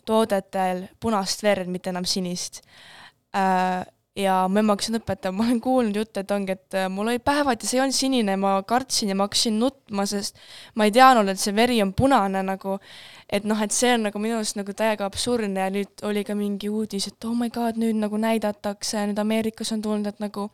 punast 1.01 1.43
verd, 1.43 1.73
mitte 1.73 1.90
enam 1.90 2.07
sinist 2.07 2.62
äh, 3.35 3.83
ja 4.16 4.35
mu 4.48 4.61
ema 4.61 4.74
hakkas 4.74 4.92
õpetama, 4.94 5.37
ma 5.40 5.46
olen 5.48 5.61
kuulnud 5.62 5.96
jutte, 5.98 6.22
et 6.22 6.33
ongi, 6.35 6.55
et 6.55 6.77
äh, 6.79 6.87
mul 6.92 7.11
oli 7.11 7.20
päevad 7.22 7.62
ja 7.62 7.68
see 7.68 7.79
ei 7.81 7.83
olnud 7.83 7.96
sinine, 7.96 8.37
ma 8.38 8.53
kartsin 8.66 9.11
ja 9.11 9.16
ma 9.18 9.27
hakkasin 9.27 9.57
nutma, 9.59 10.07
sest 10.07 10.38
ma 10.79 10.87
ei 10.87 10.94
teadnud, 10.94 11.33
et 11.33 11.42
see 11.42 11.55
veri 11.57 11.81
on 11.83 11.90
punane 11.98 12.44
nagu, 12.46 12.77
et 13.27 13.48
noh, 13.48 13.64
et 13.64 13.74
see 13.74 13.90
on 13.96 14.07
nagu 14.09 14.22
minu 14.22 14.38
arust 14.38 14.59
nagu 14.61 14.77
täiega 14.77 15.09
absurdne 15.11 15.66
ja 15.66 15.72
nüüd 15.74 16.07
oli 16.07 16.22
ka 16.27 16.38
mingi 16.38 16.70
uudis, 16.70 17.09
et 17.11 17.27
oh 17.27 17.35
my 17.38 17.50
god, 17.55 17.81
nüüd 17.81 17.98
nagu 17.98 18.20
näidatakse, 18.22 19.03
nüüd 19.11 19.18
Ameerikas 19.18 19.74
on 19.74 19.83
tulnud, 19.83 20.07
et 20.12 20.22
nagu 20.22 20.46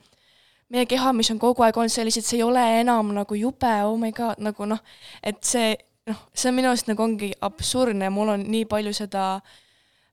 meie 0.72 0.88
keha, 0.88 1.12
mis 1.12 1.28
on 1.34 1.40
kogu 1.42 1.66
aeg 1.66 1.76
olnud 1.76 1.92
sellised, 1.92 2.24
see 2.24 2.40
ei 2.40 2.46
ole 2.46 2.64
enam 2.80 3.12
nagu 3.12 3.36
jube, 3.36 3.76
oh 3.84 3.96
my 4.00 4.14
god, 4.16 4.40
nagu 4.40 4.72
noh, 4.72 4.80
et 5.20 5.44
see 5.44 5.74
noh, 6.08 6.28
see 6.32 6.48
on 6.48 6.56
minu 6.56 6.72
arust 6.72 6.88
nagu 6.88 7.04
ongi 7.04 7.34
absurdne 7.44 8.08
ja 8.08 8.14
mul 8.14 8.38
on 8.38 8.48
nii 8.48 8.64
palju 8.70 8.96
seda 8.96 9.34
äh, 9.36 9.58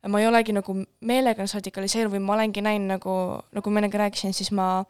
ma 0.08 0.22
ei 0.22 0.28
olegi 0.28 0.56
nagu 0.56 0.76
meelega 1.02 1.46
radikaliseerunud 1.54 2.17
või 2.17 2.26
ma 2.26 2.38
olengi 2.38 2.63
näinud 2.65 2.98
nagu, 2.98 3.17
nagu 3.56 3.74
ma 3.74 3.82
ennegi 3.82 4.02
rääkisin, 4.02 4.34
siis 4.34 4.52
ma 4.56 4.86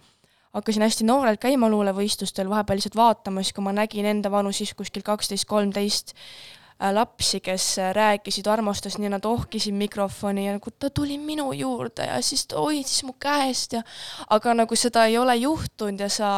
hakkasin 0.58 0.86
hästi 0.86 1.08
noorelt 1.08 1.42
käima 1.42 1.70
luulevõistlustel, 1.70 2.50
vahepeal 2.50 2.80
lihtsalt 2.80 2.98
vaatama, 2.98 3.44
siis 3.44 3.56
kui 3.56 3.66
ma 3.66 3.76
nägin 3.76 4.08
enda 4.10 4.32
vanu 4.34 4.54
siis 4.56 4.74
kuskil 4.78 5.06
kaksteist, 5.06 5.46
kolmteist 5.50 6.14
äh, 6.16 6.92
lapsi, 6.94 7.42
kes 7.46 7.70
rääkisid 7.94 8.48
armastust, 8.50 9.00
nii 9.02 9.12
nad 9.14 9.26
ohkisid 9.26 9.76
mikrofoni 9.78 10.48
ja 10.48 10.58
nagu 10.58 10.72
ta 10.72 10.90
tuli 10.90 11.18
minu 11.18 11.52
juurde 11.54 12.10
ja 12.10 12.22
siis 12.22 12.48
ta 12.48 12.62
hoidis 12.62 13.04
mu 13.04 13.16
käest 13.20 13.78
ja 13.78 13.84
aga 14.30 14.54
nagu 14.54 14.76
seda 14.76 15.06
ei 15.06 15.18
ole 15.18 15.36
juhtunud 15.36 16.00
ja 16.00 16.10
sa 16.10 16.32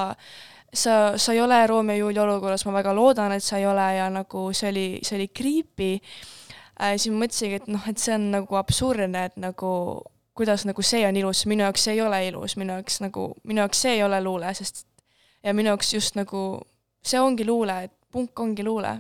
sa, 0.74 1.18
sa 1.18 1.34
ei 1.34 1.42
ole 1.42 1.68
Romeo 1.68 1.96
ja 1.96 2.00
Julia 2.00 2.24
olukorras, 2.24 2.66
ma 2.66 2.74
väga 2.74 2.94
loodan, 2.94 3.32
et 3.34 3.44
sa 3.44 3.58
ei 3.58 3.66
ole 3.68 3.88
ja 3.98 4.10
nagu 4.14 4.50
see 4.54 4.70
oli, 4.70 4.88
see 5.04 5.18
oli 5.18 5.28
creepy. 5.28 5.94
äh,, 5.96 6.49
siis 6.80 7.12
ma 7.12 7.26
mõtlesingi, 7.26 7.60
et 7.60 7.68
noh, 7.72 7.84
et 7.92 8.00
see 8.00 8.16
on 8.16 8.30
nagu 8.38 8.60
absurdne, 8.60 9.26
et 9.30 9.38
nagu 9.42 9.72
kuidas 10.40 10.64
nagu 10.64 10.84
see 10.86 11.04
on 11.08 11.18
ilus, 11.20 11.44
minu 11.52 11.66
jaoks 11.66 11.84
see 11.88 11.98
ei 11.98 12.02
ole 12.06 12.20
ilus, 12.30 12.56
minu 12.60 12.78
jaoks 12.78 13.02
nagu, 13.04 13.26
minu 13.44 13.64
jaoks 13.66 13.82
see 13.84 13.98
ei 13.98 14.04
ole 14.06 14.22
luule, 14.24 14.54
sest 14.56 14.86
ja 15.44 15.54
minu 15.56 15.74
jaoks 15.74 15.94
just 15.94 16.16
nagu 16.20 16.44
see 17.04 17.20
ongi 17.20 17.48
luule, 17.48 17.76
et 17.90 17.96
punk 18.12 18.40
ongi 18.40 18.64
luule. 18.64 18.94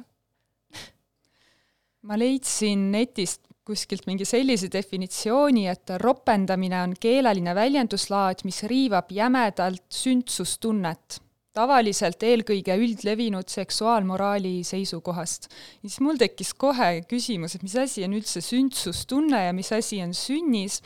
Ma 2.10 2.18
leidsin 2.20 2.90
netist 2.92 3.42
kuskilt 3.70 4.08
mingi 4.10 4.26
sellise 4.26 4.68
definitsiooni, 4.74 5.68
et 5.70 5.96
ropendamine 6.02 6.80
on 6.82 6.94
keeleline 7.00 7.54
väljenduslaad, 7.56 8.44
mis 8.48 8.64
riivab 8.68 9.12
jämedalt 9.14 9.86
sündsustunnet 9.94 11.20
tavaliselt 11.58 12.22
eelkõige 12.24 12.76
üldlevinud 12.78 13.50
seksuaalmoraali 13.50 14.60
seisukohast. 14.68 15.50
ja 15.82 15.90
siis 15.90 16.00
mul 16.06 16.20
tekkis 16.22 16.54
kohe 16.54 17.02
küsimus, 17.10 17.56
et 17.56 17.64
mis 17.66 17.76
asi 17.80 18.04
on 18.06 18.14
üldse 18.18 18.42
sündsustunne 18.46 19.46
ja 19.48 19.56
mis 19.56 19.72
asi 19.74 20.02
on 20.04 20.14
sünnis, 20.14 20.80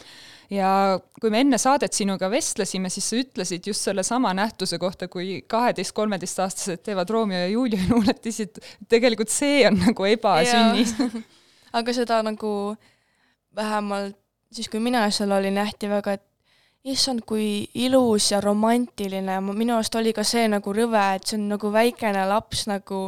ja 0.54 1.00
kui 1.20 1.34
me 1.34 1.44
enne 1.44 1.60
saadet 1.62 1.94
sinuga 1.94 2.30
vestlesime, 2.32 2.90
siis 2.94 3.10
sa 3.10 3.20
ütlesid 3.20 3.68
just 3.68 3.86
sellesama 3.90 4.34
nähtuse 4.38 4.80
kohta, 4.80 5.10
kui 5.12 5.44
kaheteist-kolmeteistaastased 5.52 6.84
teevad 6.86 7.12
Romeo 7.12 7.44
ja 7.44 7.52
Julia 7.52 7.84
luuletisi, 7.90 8.48
et 8.48 8.60
tegelikult 8.90 9.34
see 9.34 9.64
on 9.68 9.80
nagu 9.84 10.10
ebasünnis. 10.10 10.96
Aga 11.78 11.94
seda 11.96 12.20
nagu 12.26 12.76
vähemalt 13.56 14.20
siis, 14.54 14.70
kui 14.70 14.82
mina 14.84 15.04
seal 15.14 15.34
olin, 15.34 15.58
nähti 15.58 15.90
väga, 15.90 16.18
et 16.18 16.26
issand, 16.84 17.24
kui 17.26 17.68
ilus 17.74 18.32
ja 18.32 18.42
romantiline, 18.42 19.40
minu 19.42 19.78
arust 19.78 19.96
oli 19.96 20.14
ka 20.14 20.24
see 20.28 20.48
nagu 20.52 20.74
rõve, 20.76 21.04
et 21.16 21.28
see 21.28 21.40
on 21.40 21.48
nagu 21.54 21.72
väikene 21.72 22.26
laps 22.28 22.66
nagu, 22.68 23.04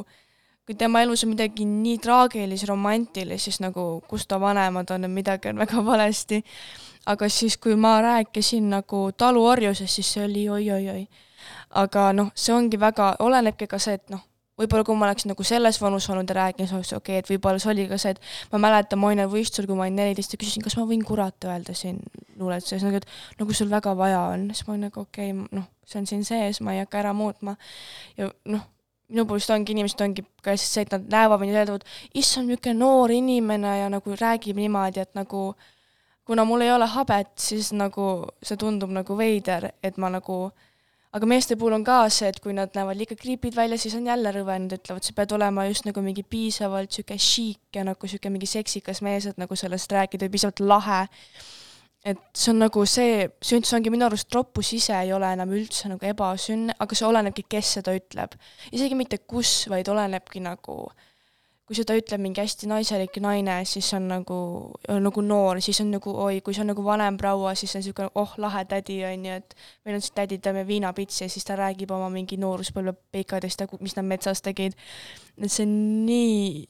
kui 0.66 0.78
tema 0.80 1.02
elus 1.04 1.26
on 1.26 1.34
midagi 1.34 1.68
nii 1.68 1.98
traagilist, 2.04 2.68
romantilist, 2.70 3.50
siis 3.50 3.60
nagu 3.64 4.02
kus 4.08 4.28
ta 4.28 4.40
vanemad 4.40 4.96
on, 4.96 5.10
midagi 5.12 5.52
on 5.52 5.60
väga 5.64 5.86
valesti. 5.86 6.44
aga 7.06 7.30
siis, 7.30 7.58
kui 7.58 7.76
ma 7.76 8.00
rääkisin 8.02 8.70
nagu 8.70 9.12
taluorjusest, 9.18 9.94
siis 9.94 10.14
see 10.14 10.24
oli 10.26 10.50
oi-oi-oi. 10.50 11.08
aga 11.70 12.14
noh, 12.14 12.32
see 12.36 12.54
ongi 12.56 12.80
väga, 12.80 13.16
olenebki 13.20 13.68
ka 13.68 13.80
see, 13.80 13.94
et 13.94 14.10
noh, 14.10 14.24
võib-olla 14.60 14.86
kui 14.88 14.98
ma 14.98 15.08
oleks 15.10 15.28
nagu 15.28 15.46
selles 15.48 15.80
vanus 15.82 16.08
olnud 16.12 16.30
ja 16.32 16.38
rääkinud, 16.38 16.70
siis 16.70 16.78
oleks 16.78 16.94
okei 16.96 17.18
okay,, 17.18 17.24
et 17.24 17.32
võib-olla 17.32 17.62
see 17.62 17.72
oli 17.74 17.88
ka 17.90 18.00
see, 18.02 18.16
et 18.16 18.54
ma 18.54 18.62
mäletan, 18.68 19.02
ma 19.02 19.12
olin 19.12 19.26
võistlusel, 19.32 19.68
kui 19.70 19.78
ma 19.78 19.88
olin 19.88 20.00
neliteist 20.00 20.36
ja 20.36 20.40
küsisin, 20.42 20.64
kas 20.66 20.78
ma 20.80 20.86
võin 20.90 21.04
kurat 21.06 21.50
öelda 21.50 21.76
siin 21.78 22.00
luuletuses, 22.40 22.86
nagu 22.88 23.02
et 23.02 23.10
nagu 23.40 23.58
sul 23.58 23.72
väga 23.72 23.96
vaja 24.00 24.22
on, 24.36 24.48
siis 24.54 24.68
ma 24.68 24.76
olin 24.76 24.88
nagu 24.90 25.04
okei 25.04 25.34
okay,, 25.34 25.50
noh, 25.60 25.68
see 25.86 26.00
on 26.02 26.08
siin 26.10 26.24
sees, 26.28 26.62
ma 26.64 26.76
ei 26.76 26.84
hakka 26.84 27.04
ära 27.04 27.14
muutma. 27.18 27.58
ja 28.18 28.32
noh, 28.52 28.64
minu 29.12 29.40
seda 29.40 29.60
ongi, 29.60 29.76
inimesed 29.76 30.02
ongi 30.02 30.24
ka 30.42 30.56
lihtsalt 30.56 30.72
see, 30.72 30.86
et 30.86 30.94
nad 30.96 31.10
näevad 31.14 31.42
mind 31.42 31.54
ja 31.54 31.66
ütlevad, 31.68 31.88
issand, 32.18 32.50
niisugune 32.50 32.80
noor 32.80 33.14
inimene 33.14 33.80
ja 33.82 33.90
nagu 33.92 34.16
räägib 34.18 34.58
niimoodi, 34.58 35.04
et 35.04 35.14
nagu 35.18 35.52
kuna 36.26 36.46
mul 36.46 36.66
ei 36.66 36.72
ole 36.74 36.88
habet, 36.90 37.36
siis 37.38 37.70
nagu 37.76 38.26
see 38.44 38.58
tundub 38.58 38.90
nagu 38.94 39.18
veider, 39.18 39.70
et 39.84 40.00
ma 40.02 40.10
nagu 40.10 40.40
aga 41.16 41.28
meeste 41.32 41.56
puhul 41.56 41.78
on 41.78 41.84
ka 41.88 41.98
see, 42.12 42.28
et 42.32 42.42
kui 42.44 42.54
nad 42.56 42.74
näevad 42.76 43.00
liiga 43.00 43.16
creepy'd 43.20 43.56
välja, 43.56 43.78
siis 43.80 43.96
on 43.96 44.08
jälle 44.10 44.34
rõve, 44.36 44.58
nad 44.60 44.76
ütlevad, 44.76 45.06
sa 45.06 45.16
pead 45.16 45.36
olema 45.38 45.64
just 45.70 45.88
nagu 45.88 46.04
mingi 46.04 46.26
piisavalt 46.28 46.92
niisugune 46.92 47.22
chic 47.24 47.78
ja 47.78 47.86
nagu 47.88 48.08
niisugune 48.08 48.36
mingi 48.36 48.50
seksikas 48.52 49.00
mees, 49.06 49.30
et 49.30 49.40
nagu 49.40 49.56
sellest 49.56 49.96
rääkida, 49.96 50.30
piisavalt 50.32 50.60
lahe. 50.66 51.06
et 52.06 52.20
see 52.38 52.52
on 52.52 52.60
nagu 52.62 52.84
see, 52.86 53.24
sünnitus 53.42 53.74
ongi 53.74 53.90
minu 53.90 54.06
arust 54.06 54.36
roppus 54.36 54.70
ise 54.78 54.94
ei 54.94 55.10
ole 55.14 55.32
enam 55.34 55.50
üldse 55.58 55.90
nagu 55.90 56.06
ebasünn, 56.06 56.70
aga 56.80 56.96
see 56.96 57.08
olenebki, 57.08 57.48
kes 57.50 57.72
seda 57.80 57.96
ütleb. 57.98 58.36
isegi 58.72 58.96
mitte 58.96 59.18
kus, 59.26 59.64
vaid 59.72 59.90
olenebki 59.90 60.44
nagu 60.44 60.84
äh, 60.92 61.15
kui 61.66 61.78
seda 61.78 61.96
ütleb 61.98 62.22
mingi 62.22 62.44
hästi 62.44 62.68
naiselik 62.70 63.18
naine, 63.24 63.58
siis 63.66 63.88
on 63.98 64.06
nagu, 64.12 64.38
nagu 65.02 65.24
noor, 65.26 65.58
siis 65.66 65.80
on 65.82 65.90
nagu 65.96 66.14
oi, 66.22 66.38
kui 66.46 66.54
see 66.54 66.62
on 66.62 66.70
nagu 66.70 66.86
vanem 66.86 67.18
proua, 67.18 67.56
siis 67.58 67.74
on 67.74 67.82
niisugune 67.82 68.12
oh, 68.22 68.36
lahe 68.42 68.62
tädi, 68.70 69.00
on 69.08 69.26
ju, 69.26 69.40
et 69.42 69.56
meil 69.86 69.98
on 69.98 70.06
siis 70.06 70.14
tädi, 70.14 70.38
teeme 70.38 70.62
viinapitsi 70.68 71.24
ja 71.26 71.34
siis 71.34 71.48
ta 71.48 71.58
räägib 71.58 71.92
oma 71.96 72.12
mingi 72.14 72.38
nooruspõlve 72.42 72.94
peikadest 73.16 73.66
ja 73.66 73.70
mis 73.82 73.98
nad 73.98 74.06
metsas 74.06 74.46
tegid. 74.46 74.78
et 75.42 75.52
see 75.52 75.66
on 75.66 75.76
nii, 76.06 76.66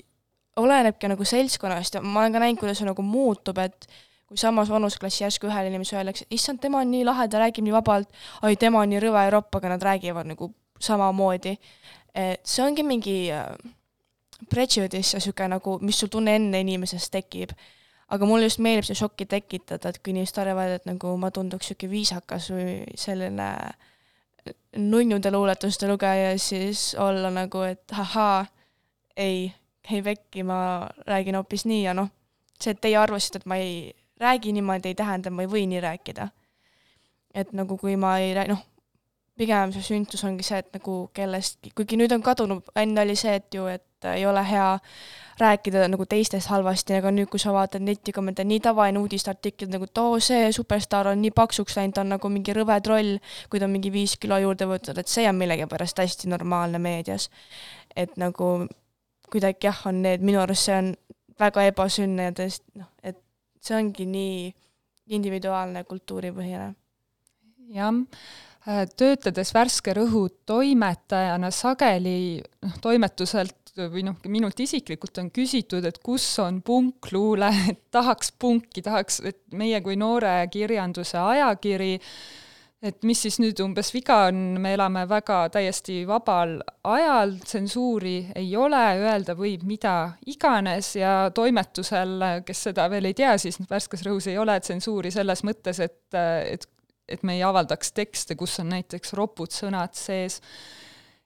olenebki 0.63 1.12
nagu 1.12 1.27
seltskonnast 1.27 1.99
ja 1.99 2.01
ma 2.01 2.23
olen 2.23 2.39
ka 2.39 2.45
näinud, 2.45 2.63
kuidas 2.63 2.79
see 2.79 2.88
nagu 2.88 3.03
muutub, 3.03 3.60
et 3.60 3.89
kui 4.25 4.39
samas 4.39 4.71
vanuseklassi 4.71 5.25
järsku 5.25 5.51
ühele 5.51 5.73
inimesele 5.73 6.05
öeldakse, 6.05 6.25
issand, 6.31 6.63
tema 6.63 6.79
on 6.79 6.91
nii 6.95 7.03
lahe, 7.05 7.27
ta 7.27 7.43
räägib 7.43 7.67
nii 7.67 7.75
vabalt, 7.75 8.08
oi, 8.47 8.55
tema 8.55 8.79
on 8.81 8.95
nii 8.95 9.03
rõve 9.03 9.27
ja 9.27 9.36
ropp, 9.36 9.60
aga 9.60 9.75
nad 9.75 9.84
räägivad 9.84 10.31
nagu 10.31 10.53
samamoodi. 10.79 11.58
et 12.15 12.47
see 12.47 12.63
ongi 12.63 12.84
mingi 12.88 13.17
äh, 13.36 13.51
prejudice 14.49 15.15
ja 15.15 15.21
niisugune 15.21 15.55
nagu, 15.55 15.79
mis 15.81 15.99
sul 15.99 16.12
tunne 16.12 16.36
enne 16.36 16.62
inimesest 16.65 17.12
tekib. 17.12 17.55
aga 18.08 18.25
mulle 18.29 18.45
just 18.45 18.60
meeldib 18.62 18.86
see 18.86 18.99
šokki 18.99 19.25
tekitada, 19.25 19.89
et 19.89 19.97
kui 19.97 20.13
inimesed 20.13 20.38
arvavad, 20.38 20.75
et 20.77 20.86
nagu 20.86 21.15
ma 21.17 21.31
tunduks 21.34 21.71
niisugune 21.71 21.91
viisakas 21.91 22.49
või 22.53 22.75
selline 22.95 23.49
nunnude 24.77 25.31
luuletuste 25.31 25.88
lugeja, 25.88 26.38
siis 26.39 26.95
olla 26.99 27.31
nagu, 27.34 27.62
et 27.65 27.91
ahaa, 27.91 28.45
ei, 29.17 29.53
ei 29.91 30.01
pekki, 30.03 30.43
ma 30.43 30.89
räägin 31.08 31.36
hoopis 31.36 31.65
nii 31.65 31.84
ja 31.84 31.93
noh, 31.97 32.12
see, 32.62 32.75
et 32.75 32.81
teie 32.81 32.97
arvasite, 32.99 33.41
et 33.41 33.49
ma 33.49 33.58
ei 33.58 33.95
räägi 34.21 34.53
niimoodi, 34.53 34.91
ei 34.93 34.95
tähenda, 34.95 35.31
ma 35.31 35.45
ei 35.45 35.51
või 35.51 35.65
nii 35.71 35.81
rääkida. 35.81 36.29
et 37.36 37.51
nagu 37.51 37.77
kui 37.77 37.97
ma 37.99 38.17
ei 38.23 38.34
räägi, 38.34 38.53
noh, 38.53 38.62
pigem 39.36 39.73
see 39.75 39.84
sünnitus 39.84 40.23
ongi 40.23 40.43
see, 40.47 40.62
et 40.63 40.71
nagu 40.75 41.10
kellestki, 41.15 41.73
kuigi 41.75 41.97
nüüd 41.99 42.13
on 42.15 42.23
kadunud, 42.23 42.69
enne 42.79 43.01
oli 43.01 43.15
see, 43.19 43.36
et 43.36 43.53
ju, 43.53 43.65
et 43.67 43.84
ei 44.13 44.25
ole 44.25 44.43
hea 44.49 44.79
rääkida 45.39 45.87
nagu 45.91 46.05
teistest 46.07 46.47
halvasti, 46.47 46.95
aga 46.95 47.11
nüüd, 47.11 47.27
kui 47.31 47.41
sa 47.41 47.51
vaatad 47.51 47.83
netikommentaare, 47.83 48.47
nii 48.47 48.61
tavaline 48.63 49.01
uudisteartiklid 49.01 49.73
nagu, 49.73 49.89
et 49.89 49.99
oo, 49.99 50.19
see 50.23 50.51
superstaar 50.55 51.09
on 51.11 51.19
nii 51.21 51.33
paksuks 51.35 51.75
läinud, 51.75 51.95
ta 51.97 52.05
on 52.05 52.13
nagu 52.15 52.31
mingi 52.31 52.55
rõve 52.55 52.77
troll, 52.85 53.17
kui 53.51 53.59
ta 53.59 53.67
on 53.67 53.75
mingi 53.75 53.91
viis 53.91 54.15
kilo 54.21 54.39
juurde 54.39 54.67
võtnud, 54.69 55.01
et 55.01 55.11
see 55.11 55.27
on 55.29 55.35
millegipärast 55.41 55.99
hästi 55.99 56.31
normaalne 56.31 56.79
meedias. 56.79 57.29
et 57.95 58.15
nagu 58.19 58.67
kuidagi 59.31 59.67
jah, 59.67 59.83
on 59.87 60.01
need, 60.03 60.23
minu 60.23 60.39
arust 60.39 60.67
see 60.67 60.75
on 60.77 60.95
väga 61.39 61.67
ebasünne 61.71 62.29
ja 62.29 62.31
tõesti 62.35 62.79
noh, 62.79 62.89
et 63.03 63.19
see 63.59 63.75
ongi 63.75 64.05
nii 64.07 64.49
individuaalne 65.15 65.83
kultuuripõhine. 65.83 66.73
jah 67.75 67.93
Äh, 68.65 68.87
töötades 68.97 69.51
värske 69.53 69.93
rõhu 69.93 70.23
toimetajana 70.49 71.51
sageli 71.53 72.41
noh, 72.65 72.77
toimetuselt 72.81 73.64
või 73.77 74.05
noh, 74.07 74.17
minult 74.31 74.59
isiklikult 74.63 75.19
on 75.21 75.31
küsitud, 75.33 75.85
et 75.88 75.99
kus 76.03 76.25
on 76.43 76.61
punkluule, 76.65 77.51
et 77.71 77.83
tahaks 77.93 78.33
punki, 78.39 78.83
tahaks, 78.85 79.21
et 79.25 79.41
meie 79.57 79.81
kui 79.85 79.97
noore 79.99 80.38
kirjanduse 80.51 81.17
ajakiri, 81.21 81.93
et 82.85 83.07
mis 83.07 83.21
siis 83.25 83.39
nüüd 83.41 83.59
umbes 83.63 83.89
viga 83.95 84.25
on, 84.29 84.59
me 84.61 84.75
elame 84.75 85.05
väga 85.09 85.39
täiesti 85.53 86.03
vabal 86.07 86.59
ajal, 86.85 87.33
tsensuuri 87.41 88.17
ei 88.38 88.51
ole, 88.59 88.83
öelda 89.01 89.33
võib 89.39 89.65
mida 89.65 89.95
iganes 90.29 90.93
ja 90.99 91.31
toimetusel, 91.33 92.43
kes 92.45 92.67
seda 92.69 92.85
veel 92.93 93.09
ei 93.09 93.17
tea, 93.17 93.33
siis 93.41 93.57
värskes 93.69 94.05
rõhus 94.05 94.29
ei 94.29 94.38
ole 94.38 94.59
tsensuuri 94.61 95.11
selles 95.15 95.43
mõttes, 95.47 95.81
et, 95.81 96.01
et 96.13 96.69
et 97.09 97.23
me 97.23 97.35
ei 97.38 97.43
avaldaks 97.45 97.93
tekste, 97.93 98.35
kus 98.35 98.59
on 98.61 98.71
näiteks 98.73 99.13
ropud 99.17 99.53
sõnad 99.53 99.93
sees. 99.97 100.39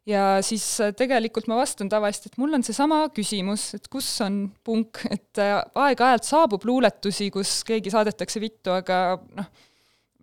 Ja 0.09 0.25
siis 0.45 0.65
äh, 0.83 0.93
tegelikult 0.97 1.49
ma 1.49 1.59
vastan 1.59 1.89
tavaliselt, 1.91 2.31
et 2.31 2.39
mul 2.41 2.57
on 2.57 2.65
seesama 2.65 3.03
küsimus, 3.15 3.69
et 3.77 3.89
kus 3.91 4.07
on 4.25 4.41
punk, 4.65 5.03
et 5.09 5.41
äh, 5.41 5.57
aeg-ajalt 5.85 6.27
saabub 6.27 6.65
luuletusi, 6.67 7.29
kus 7.33 7.59
keegi 7.67 7.93
saadetakse 7.93 8.41
vittu, 8.43 8.73
aga 8.75 9.19
noh, 9.37 9.51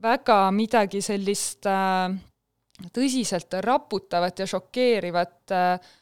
väga 0.03 0.41
midagi 0.55 1.03
sellist 1.05 1.69
äh, 1.71 2.11
tõsiselt 2.93 3.57
raputavat 3.65 4.43
ja 4.43 4.49
šokeerivat 4.51 5.55
äh, 5.57 5.95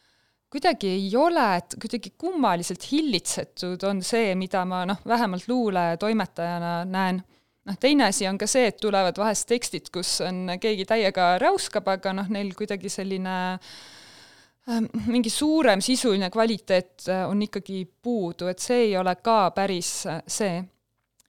kuidagi 0.51 0.91
ei 0.95 1.07
ole, 1.19 1.45
et 1.59 1.77
kuidagi 1.81 2.13
kummaliselt 2.19 2.83
hillitsetud 2.91 3.81
on 3.89 4.01
see, 4.05 4.33
mida 4.39 4.63
ma 4.67 4.83
noh, 4.87 5.01
vähemalt 5.07 5.47
luuletoimetajana 5.51 6.77
näen 6.87 7.23
noh, 7.65 7.77
teine 7.79 8.09
asi 8.09 8.27
on 8.29 8.37
ka 8.37 8.47
see, 8.49 8.69
et 8.69 8.79
tulevad 8.81 9.17
vahest 9.17 9.47
tekstid, 9.49 9.91
kus 9.93 10.19
on 10.25 10.55
keegi 10.61 10.85
täiega 10.89 11.35
räuskab, 11.41 11.87
aga 11.95 12.13
noh, 12.13 12.31
neil 12.31 12.53
kuidagi 12.57 12.91
selline 12.93 13.35
äh, 13.53 13.69
mingi 15.07 15.29
suurem 15.29 15.81
sisuline 15.81 16.29
kvaliteet 16.33 17.09
äh, 17.09 17.25
on 17.29 17.41
ikkagi 17.45 17.85
puudu, 18.01 18.49
et 18.49 18.59
see 18.59 18.89
ei 18.89 18.95
ole 18.97 19.15
ka 19.21 19.51
päris 19.55 20.05
äh, 20.09 20.21
see. 20.27 20.63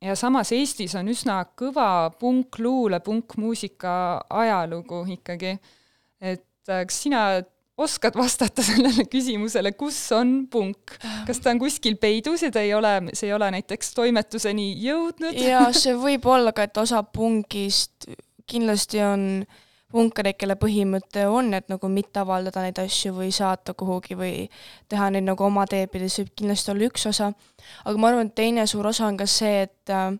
ja 0.00 0.16
samas 0.16 0.52
Eestis 0.52 0.94
on 0.96 1.08
üsna 1.08 1.42
kõva 1.56 2.10
punkluule, 2.20 3.00
punkmuusika 3.00 4.26
ajalugu 4.30 5.04
ikkagi. 5.18 5.58
et 6.20 6.68
äh, 6.68 6.86
kas 6.88 7.02
sina 7.02 7.26
oskad 7.76 8.16
vastata 8.16 8.64
sellele 8.68 9.04
küsimusele, 9.10 9.72
kus 9.76 9.98
on 10.16 10.46
punk? 10.50 10.96
kas 11.26 11.40
ta 11.42 11.52
on 11.52 11.60
kuskil 11.60 11.98
peidus 12.00 12.46
ja 12.46 12.50
ta 12.52 12.64
ei 12.64 12.74
ole, 12.74 12.96
see 13.12 13.30
ei 13.30 13.36
ole 13.36 13.50
näiteks 13.58 13.94
toimetuseni 13.96 14.72
jõudnud? 14.84 15.36
jaa, 15.40 15.68
see 15.82 15.96
võib 16.00 16.26
olla 16.30 16.54
ka, 16.56 16.66
et 16.68 16.82
osa 16.82 17.02
punkist 17.02 18.08
kindlasti 18.46 19.02
on 19.02 19.44
punkareid, 19.92 20.36
kelle 20.38 20.56
põhimõte 20.58 21.26
on, 21.30 21.52
et 21.54 21.68
nagu 21.70 21.88
mitte 21.90 22.20
avaldada 22.20 22.64
neid 22.64 22.78
asju 22.82 23.14
või 23.16 23.30
saata 23.34 23.74
kuhugi 23.78 24.16
või 24.18 24.32
teha 24.90 25.10
neid 25.14 25.26
nagu 25.28 25.46
oma 25.46 25.66
tee 25.70 25.86
pidi, 25.90 26.08
see 26.10 26.24
võib 26.24 26.34
kindlasti 26.42 26.72
olla 26.72 26.88
üks 26.88 27.06
osa. 27.12 27.30
aga 27.84 28.00
ma 28.00 28.10
arvan, 28.10 28.30
et 28.30 28.34
teine 28.38 28.66
suur 28.66 28.90
osa 28.90 29.06
on 29.06 29.18
ka 29.20 29.28
see, 29.30 29.62
et 29.68 29.94
äh, 29.94 30.10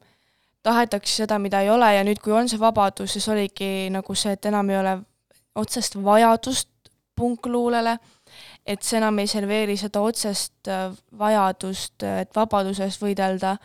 tahetakse 0.67 1.23
seda, 1.23 1.39
mida 1.43 1.61
ei 1.65 1.71
ole 1.71 1.91
ja 1.95 2.07
nüüd, 2.07 2.23
kui 2.23 2.35
on 2.35 2.49
see 2.51 2.63
vabadus, 2.63 3.17
siis 3.17 3.29
oligi 3.33 3.91
nagu 3.95 4.15
see, 4.15 4.37
et 4.39 4.49
enam 4.51 4.71
ei 4.71 4.81
ole 4.81 4.97
otsest 5.57 5.99
vajadust 6.05 6.71
punkluulele, 7.17 7.97
et 8.67 8.83
see 8.83 8.99
enam 8.99 9.19
ei 9.23 9.31
serveeri 9.31 9.77
seda 9.81 10.03
otsest 10.05 10.69
äh, 10.69 10.91
vajadust, 11.19 12.03
äh, 12.03 12.21
et 12.25 12.35
vabaduse 12.37 12.85
eest 12.85 13.03
võidelda, 13.03 13.57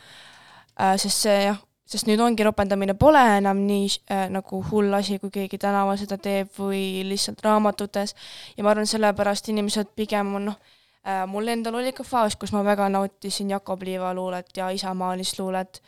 äh, 0.80 0.95
sest 1.02 1.28
see 1.28 1.38
jah, 1.47 1.60
sest 1.91 2.08
nüüd 2.08 2.22
ongi 2.24 2.45
ropendamine 2.47 2.95
pole 2.99 3.22
enam 3.38 3.66
nii 3.68 3.88
äh, 4.12 4.28
nagu 4.32 4.62
hull 4.70 4.93
asi, 4.95 5.18
kui 5.20 5.34
keegi 5.34 5.60
tänaval 5.60 5.99
seda 5.99 6.18
teeb 6.22 6.54
või 6.58 7.04
lihtsalt 7.08 7.41
raamatutes. 7.43 8.16
Ja 8.56 8.64
ma 8.64 8.72
arvan, 8.72 8.88
sellepärast 8.88 9.52
inimesed 9.52 9.91
pigem 9.95 10.36
on 10.39 10.52
noh 10.52 10.60
äh,, 11.04 11.26
mul 11.28 11.52
endal 11.52 11.82
oli 11.82 11.91
ka 11.95 12.06
faas, 12.08 12.38
kus 12.39 12.54
ma 12.56 12.64
väga 12.64 12.88
nautisin 12.93 13.52
Jakob 13.52 13.84
Liiva 13.84 14.14
luulet 14.16 14.54
ja 14.58 14.70
isamaalist 14.72 15.39
luulet, 15.39 15.82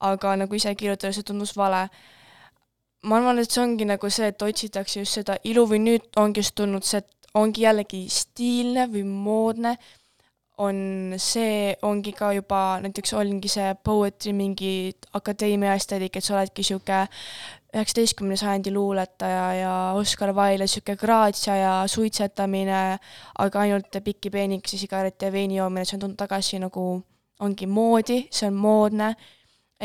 aga 0.00 0.36
nagu 0.42 0.58
ise 0.58 0.74
kirjutades 0.74 1.20
see 1.20 1.30
tundus 1.30 1.56
vale 1.56 1.86
ma 3.02 3.18
arvan, 3.18 3.40
et 3.42 3.50
see 3.50 3.62
ongi 3.62 3.86
nagu 3.88 4.10
see, 4.10 4.28
et 4.30 4.42
otsitakse 4.46 5.02
just 5.02 5.18
seda 5.18 5.38
ilu 5.48 5.66
või 5.70 5.82
nüüd 5.82 6.06
ongi 6.22 6.42
just 6.44 6.54
tulnud 6.58 6.86
see, 6.86 7.02
et 7.02 7.34
ongi 7.38 7.64
jällegi 7.64 8.04
stiilne 8.12 8.86
või 8.92 9.02
moodne, 9.08 9.76
on 10.62 11.14
see, 11.18 11.72
ongi 11.88 12.12
ka 12.14 12.30
juba, 12.36 12.60
näiteks 12.84 13.14
ongi 13.18 13.50
see 13.50 13.72
poetry 13.84 14.34
mingi 14.36 14.92
akadeemia 15.18 15.74
esteetik, 15.78 16.18
et 16.18 16.26
sa 16.26 16.36
oledki 16.36 16.62
niisugune 16.62 17.00
üheksateistkümnenda 17.72 18.36
sajandi 18.36 18.72
luuletaja 18.74 19.44
ja 19.56 19.74
Oscar 19.96 20.34
Wilde 20.36 20.66
niisugune 20.66 21.00
graatsia 21.00 21.56
ja 21.56 21.74
suitsetamine, 21.88 22.82
aga 23.38 23.64
ainult 23.64 23.96
pikki 24.04 24.30
peenikesi 24.30 24.84
sigarette 24.84 25.26
ja 25.26 25.34
veini 25.34 25.56
joomine, 25.56 25.88
see 25.88 25.96
on 25.96 26.04
tulnud 26.06 26.20
tagasi 26.20 26.60
nagu, 26.62 26.84
ongi 27.40 27.66
moodi, 27.66 28.26
see 28.30 28.52
on 28.52 28.60
moodne 28.60 29.14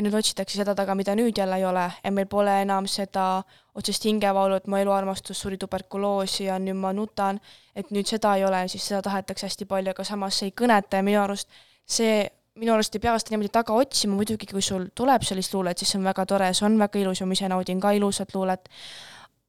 nüüd 0.05 0.13
otsitakse 0.13 0.59
seda 0.59 0.75
taga, 0.77 0.93
mida 0.95 1.15
nüüd 1.17 1.37
jälle 1.37 1.57
ei 1.57 1.65
ole. 1.65 1.85
Ja 2.03 2.11
meil 2.13 2.27
pole 2.29 2.53
enam 2.61 2.85
seda 2.91 3.43
otsest 3.77 4.05
hingevalu, 4.05 4.59
et 4.59 4.67
mu 4.69 4.77
eluarmastus 4.77 5.39
suri 5.41 5.57
tuberkuloosi 5.57 6.47
ja 6.47 6.59
nüüd 6.61 6.77
ma 6.77 6.93
nutan, 6.93 7.39
et 7.75 7.89
nüüd 7.93 8.09
seda 8.09 8.35
ei 8.37 8.45
ole, 8.45 8.63
siis 8.69 8.85
seda 8.87 9.01
tahetakse 9.09 9.47
hästi 9.47 9.65
palju, 9.69 9.95
aga 9.95 10.05
samas 10.05 10.37
see 10.37 10.51
ei 10.51 10.55
kõneta. 10.61 11.01
Ja 11.01 11.07
minu 11.07 11.21
arust 11.23 11.49
see, 11.87 12.21
minu 12.61 12.75
arust 12.75 12.95
ei 12.95 13.03
pea 13.03 13.17
seda 13.17 13.35
niimoodi 13.35 13.53
taga 13.57 13.73
otsima, 13.73 14.17
muidugi 14.19 14.49
kui 14.51 14.61
sul 14.65 14.89
tuleb 14.95 15.25
sellist 15.25 15.53
luulet, 15.57 15.77
siis 15.77 15.93
see 15.93 16.01
on 16.01 16.07
väga 16.09 16.25
tore, 16.29 16.53
see 16.53 16.69
on 16.69 16.77
väga 16.79 17.01
ilus 17.01 17.21
ja 17.21 17.29
ma 17.29 17.37
ise 17.37 17.49
naudin 17.49 17.81
ka 17.81 17.93
ilusat 17.97 18.33
luulet, 18.37 18.69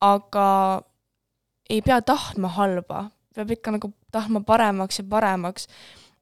aga 0.05 0.49
ei 1.69 1.81
pea 1.85 2.01
tahtma 2.03 2.49
halba, 2.57 3.09
peab 3.37 3.51
ikka 3.53 3.77
nagu 3.77 3.93
tahtma 4.13 4.41
paremaks 4.47 5.03
ja 5.03 5.05
paremaks. 5.09 5.69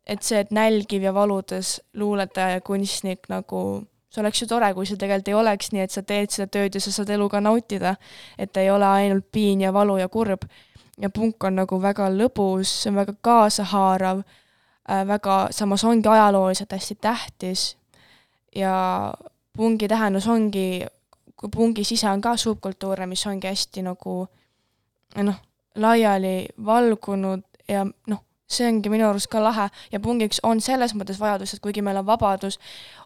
et 0.07 0.23
see, 0.23 0.39
et 0.39 0.51
nälgiv 0.55 1.03
ja 1.03 1.11
valudes 1.15 1.81
luuletaja 1.95 2.51
ja 2.51 2.61
kunstnik 2.61 3.27
nagu 3.29 3.83
see 4.17 4.23
oleks 4.25 4.41
ju 4.43 4.49
tore, 4.49 4.73
kui 4.75 4.87
see 4.89 4.97
tegelikult 4.97 5.29
ei 5.29 5.35
oleks 5.37 5.73
nii, 5.73 5.85
et 5.85 5.93
sa 5.93 6.03
teed 6.03 6.33
seda 6.33 6.49
tööd 6.53 6.77
ja 6.77 6.81
sa 6.81 6.93
saad 6.95 7.13
elu 7.13 7.29
ka 7.29 7.41
nautida. 7.45 7.97
et 8.39 8.57
ei 8.57 8.71
ole 8.71 8.87
ainult 8.87 9.27
piin 9.33 9.61
ja 9.61 9.73
valu 9.73 9.99
ja 9.99 10.09
kurb. 10.09 10.49
ja 10.99 11.11
punk 11.11 11.45
on 11.45 11.57
nagu 11.57 11.81
väga 11.83 12.09
lõbus, 12.11 12.83
see 12.83 12.91
on 12.91 12.97
väga 12.97 13.15
kaasahaarav 13.21 14.23
äh,, 14.91 15.07
väga, 15.07 15.49
samas 15.51 15.85
ongi 15.85 16.09
ajalooliselt 16.09 16.73
hästi 16.73 16.95
tähtis. 16.95 17.77
ja 18.55 19.15
pungi 19.57 19.89
tähendus 19.89 20.29
ongi, 20.29 20.87
kui 21.37 21.49
pungi 21.53 21.85
sise 21.85 22.09
on 22.09 22.21
ka 22.21 22.37
subkultuure, 22.37 23.07
mis 23.07 23.27
ongi 23.27 23.47
hästi 23.47 23.83
nagu 23.83 24.27
noh, 25.17 25.43
laiali 25.77 26.49
valgunud 26.65 27.45
ja 27.69 27.85
noh, 27.85 28.23
see 28.47 28.67
ongi 28.69 28.91
minu 28.91 29.09
arust 29.09 29.27
ka 29.31 29.41
lahe 29.43 29.67
ja 29.93 30.01
pungiks 30.01 30.39
on 30.47 30.61
selles 30.63 30.95
mõttes 30.95 31.19
vajadus, 31.19 31.55
et 31.55 31.63
kuigi 31.63 31.83
meil 31.83 31.99
on 31.99 32.07
vabadus, 32.07 32.59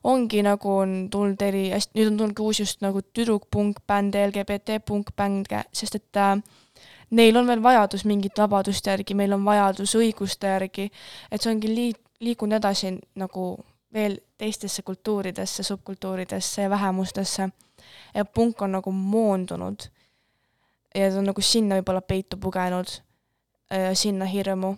ongi 0.04 0.42
nagu 0.44 0.74
on 0.82 0.94
tulnud 1.12 1.42
eri, 1.42 1.68
nüüd 1.96 2.12
on 2.12 2.18
tulnud 2.18 2.36
ka 2.36 2.44
uus 2.44 2.60
just 2.60 2.84
nagu 2.84 3.00
tüdrukpunkbände, 3.02 4.26
LGBT 4.28 4.80
punkbände, 4.86 5.64
sest 5.72 5.96
et 5.96 6.20
äh, 6.20 6.36
neil 7.16 7.40
on 7.40 7.48
veel 7.48 7.62
vajadus 7.64 8.04
mingit 8.04 8.36
vabadust 8.38 8.86
järgi, 8.86 9.16
meil 9.16 9.32
on 9.36 9.44
vajadus 9.44 9.96
õiguste 9.96 10.52
järgi, 10.52 10.90
et 11.30 11.40
see 11.40 11.52
ongi 11.54 11.72
liit-, 11.72 12.04
liikunud 12.20 12.60
edasi 12.60 12.92
nagu 13.16 13.54
veel 13.94 14.18
teistesse 14.38 14.84
kultuuridesse, 14.86 15.64
subkultuuridesse 15.66 16.68
ja 16.68 16.70
vähemustesse. 16.70 17.48
ja 18.14 18.24
punk 18.24 18.62
on 18.62 18.72
nagu 18.72 18.92
moondunud. 18.92 19.88
ja 20.94 21.10
ta 21.10 21.18
on 21.18 21.24
nagu 21.24 21.40
sinna 21.40 21.80
võib-olla 21.80 22.00
peitu 22.00 22.36
pugenud, 22.36 23.00
äh, 23.72 23.90
sinna 23.94 24.24
hirmu 24.24 24.76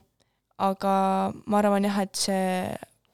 aga 0.63 0.95
ma 1.47 1.59
arvan 1.59 1.89
jah, 1.89 1.99
et 2.05 2.19
see 2.19 2.47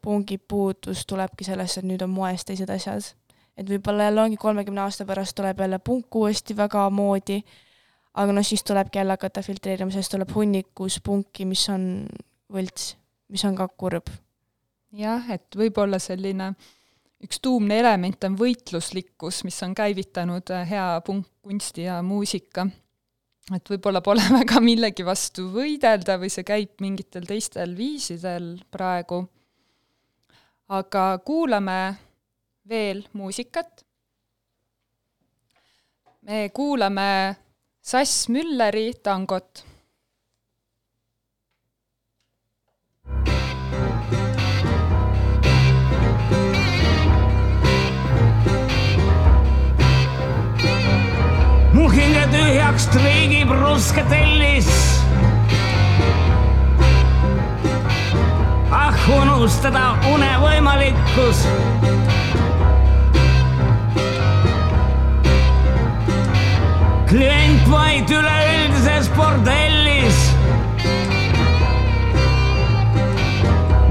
pungi 0.04 0.38
puudus 0.38 1.04
tulebki 1.08 1.46
sellest, 1.48 1.80
et 1.80 1.88
nüüd 1.88 2.02
on 2.04 2.12
moes 2.12 2.44
teised 2.46 2.70
asjad. 2.70 3.14
et 3.58 3.66
võib-olla 3.66 4.04
jälle 4.06 4.22
ongi 4.22 4.36
kolmekümne 4.38 4.84
aasta 4.84 5.04
pärast 5.06 5.34
tuleb 5.34 5.58
jälle 5.58 5.80
punk 5.82 6.14
uuesti 6.14 6.54
väga 6.56 6.84
moodi, 6.94 7.40
aga 8.14 8.32
noh, 8.32 8.46
siis 8.46 8.62
tulebki 8.62 9.00
jälle 9.00 9.16
hakata 9.16 9.42
filtreerima, 9.42 9.90
sest 9.90 10.14
tuleb 10.14 10.30
hunnikus 10.34 11.00
punki, 11.02 11.44
mis 11.44 11.64
on 11.74 12.06
võlts, 12.54 12.92
mis 13.28 13.44
on 13.44 13.56
ka 13.58 13.66
kurb. 13.68 14.12
jah, 14.92 15.26
et 15.30 15.58
võib-olla 15.58 15.98
selline 15.98 16.52
üks 17.24 17.40
tuumne 17.42 17.80
element 17.80 18.24
on 18.24 18.36
võitluslikkus, 18.38 19.42
mis 19.44 19.58
on 19.66 19.74
käivitanud 19.74 20.54
hea 20.70 20.86
punkkunsti 21.06 21.88
ja 21.88 21.98
muusika 22.02 22.68
et 23.56 23.70
võib-olla 23.72 24.02
pole 24.04 24.22
väga 24.40 24.60
millegi 24.64 25.06
vastu 25.06 25.48
võidelda 25.54 26.18
või 26.20 26.30
see 26.32 26.46
käib 26.46 26.80
mingitel 26.84 27.26
teistel 27.28 27.74
viisidel 27.78 28.56
praegu. 28.70 29.22
aga 30.68 31.04
kuulame 31.24 31.80
veel 32.68 33.06
muusikat. 33.12 33.84
me 36.22 36.48
kuulame 36.52 37.36
Sass 37.80 38.28
Mülleri 38.28 38.92
tangot 39.02 39.67
tühjaks 52.48 52.86
triigib 52.88 53.50
ruske 53.52 54.02
tellis. 54.08 54.68
ah, 58.72 58.96
unustada 59.20 59.82
unevõimalikkus. 60.08 61.42
klient 67.10 67.68
vaid 67.68 68.16
üleüldises 68.16 69.12
bordellis. 69.16 70.24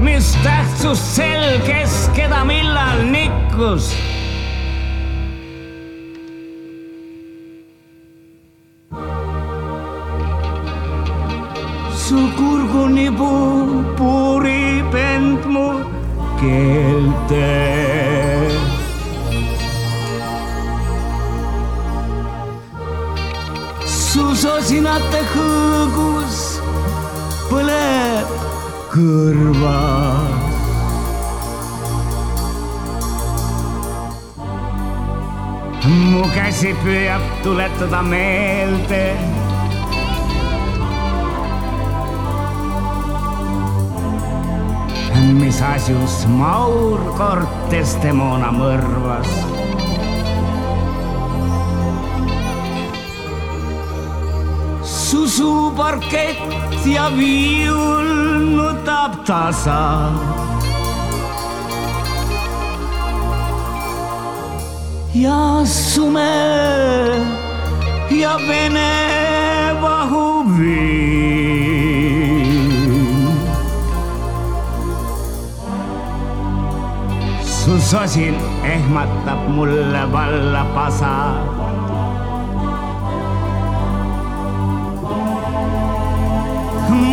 mis 0.02 0.34
tähtsust 0.42 1.14
sel, 1.14 1.50
kes 1.66 2.08
keda 2.18 2.42
millal 2.44 3.06
nikkus 3.14 3.94
su 12.08 12.16
kurgunibu 12.36 13.32
puurib 13.96 14.94
end 14.96 15.40
mu 15.54 15.68
keelte. 16.40 17.48
su 23.84 24.24
sosinate 24.42 25.20
hõõgus 25.32 26.38
põleb 27.50 28.32
kõrvas. 28.94 30.46
mu 36.12 36.24
käsi 36.36 36.72
püüab 36.80 37.28
tuletada 37.44 38.00
meelde 38.12 39.04
mis 45.34 45.60
asjus 45.62 46.24
Maur 46.30 47.00
Cortes 47.18 47.96
Demona 48.02 48.50
mõrvas. 48.52 49.30
susu 54.88 55.72
parkett 55.76 56.84
ja 56.84 57.08
viiul 57.16 58.08
nutab 58.56 59.24
tasa. 59.24 60.12
ja 65.14 65.64
sume 65.64 66.34
ja 68.10 68.36
vene 68.48 68.92
vahuviin. 69.82 71.37
Su 77.88 77.96
sosin 77.96 78.34
ehmatab 78.64 79.48
mulle 79.48 80.02
valla 80.12 80.64
pasa. 80.74 81.14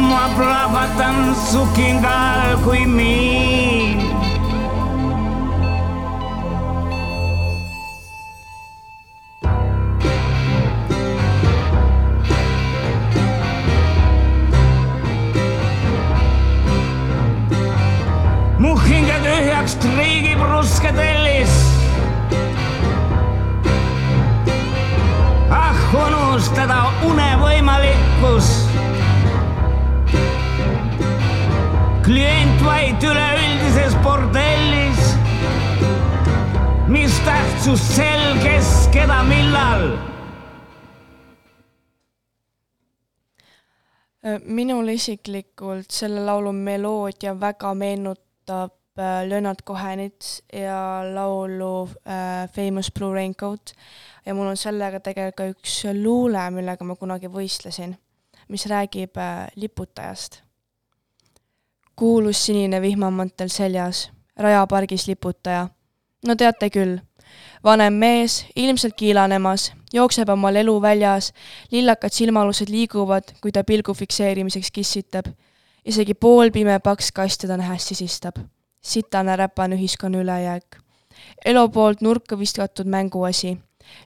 ma 0.09 0.23
plahvatan 0.35 1.17
su 1.47 1.61
kingal 1.75 2.59
kui 2.65 2.85
miin. 2.97 3.99
mu 18.59 18.71
hinge 18.85 19.17
tühjaks 19.25 19.73
triigib 19.79 20.14
ruske 20.51 20.91
tellis. 20.93 21.53
ah, 25.49 25.77
unustada 26.05 26.79
unevõimalikkus. 27.09 28.49
klient 32.05 32.65
vaid 32.65 33.03
üleüldises 33.03 33.95
bordellis. 34.03 35.13
mis 36.87 37.19
tähtsus 37.25 37.87
sel, 37.95 38.25
kes 38.43 38.89
keda 38.93 39.23
millal 39.23 39.89
minule 44.45 44.93
isiklikult 44.97 45.91
selle 45.93 46.23
laulu 46.25 46.51
meloodia 46.51 47.35
väga 47.39 47.73
meenutab 47.77 48.73
Leonard 49.27 49.63
Cohenit 49.65 50.43
ja 50.53 51.01
laulu 51.13 51.89
äh, 52.07 52.49
Famous 52.55 52.91
Blue 52.91 53.13
Raincoat 53.13 53.73
ja 54.25 54.33
mul 54.33 54.47
on 54.47 54.57
sellega 54.57 54.99
tegelikult 54.99 55.35
ka 55.35 55.47
üks 55.51 55.83
luule, 55.93 56.41
millega 56.51 56.87
ma 56.87 56.95
kunagi 56.95 57.27
võistlesin, 57.31 57.95
mis 58.47 58.65
räägib 58.71 59.17
äh, 59.17 59.47
liputajast. 59.55 60.41
kuulus 61.95 62.45
sinine 62.45 62.81
vihmamantel 62.81 63.49
seljas, 63.49 64.09
rajapargis 64.37 65.07
liputaja. 65.07 65.67
no 66.27 66.35
teate 66.35 66.69
küll, 66.69 66.99
vanem 67.63 67.93
mees, 67.93 68.45
ilmselt 68.55 68.95
kiilanemas, 68.95 69.73
jookseb 69.93 70.29
omal 70.29 70.55
eluväljas, 70.55 71.33
lillakad 71.71 72.11
silmalused 72.11 72.69
liiguvad, 72.69 73.35
kui 73.41 73.51
ta 73.51 73.63
pilgu 73.63 73.93
fikseerimiseks 73.93 74.71
kissitab 74.71 75.27
isegi 75.85 76.13
poolpime 76.13 76.79
paks 76.79 77.11
kast 77.11 77.41
teda 77.41 77.57
nähes 77.57 77.87
sisistab. 77.87 78.41
Sitane 78.85 79.35
räpane 79.35 79.75
ühiskonna 79.75 80.17
ülejääk. 80.17 80.77
elu 81.45 81.69
poolt 81.69 82.01
nurka 82.01 82.39
viskatud 82.39 82.85
mänguasi. 82.85 83.57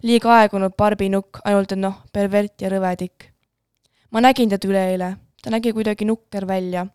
liiga 0.04 0.34
aegunud 0.36 0.74
barbinukk, 0.78 1.40
ainult 1.44 1.72
et 1.72 1.80
noh, 1.80 1.96
pervert 2.14 2.62
ja 2.62 2.70
rõvedik. 2.70 3.32
ma 4.12 4.22
nägin 4.22 4.50
teda 4.50 4.68
üleeile, 4.68 5.18
ta 5.42 5.50
nägi 5.50 5.74
kuidagi 5.74 6.06
nukker 6.06 6.48
välja. 6.48 6.88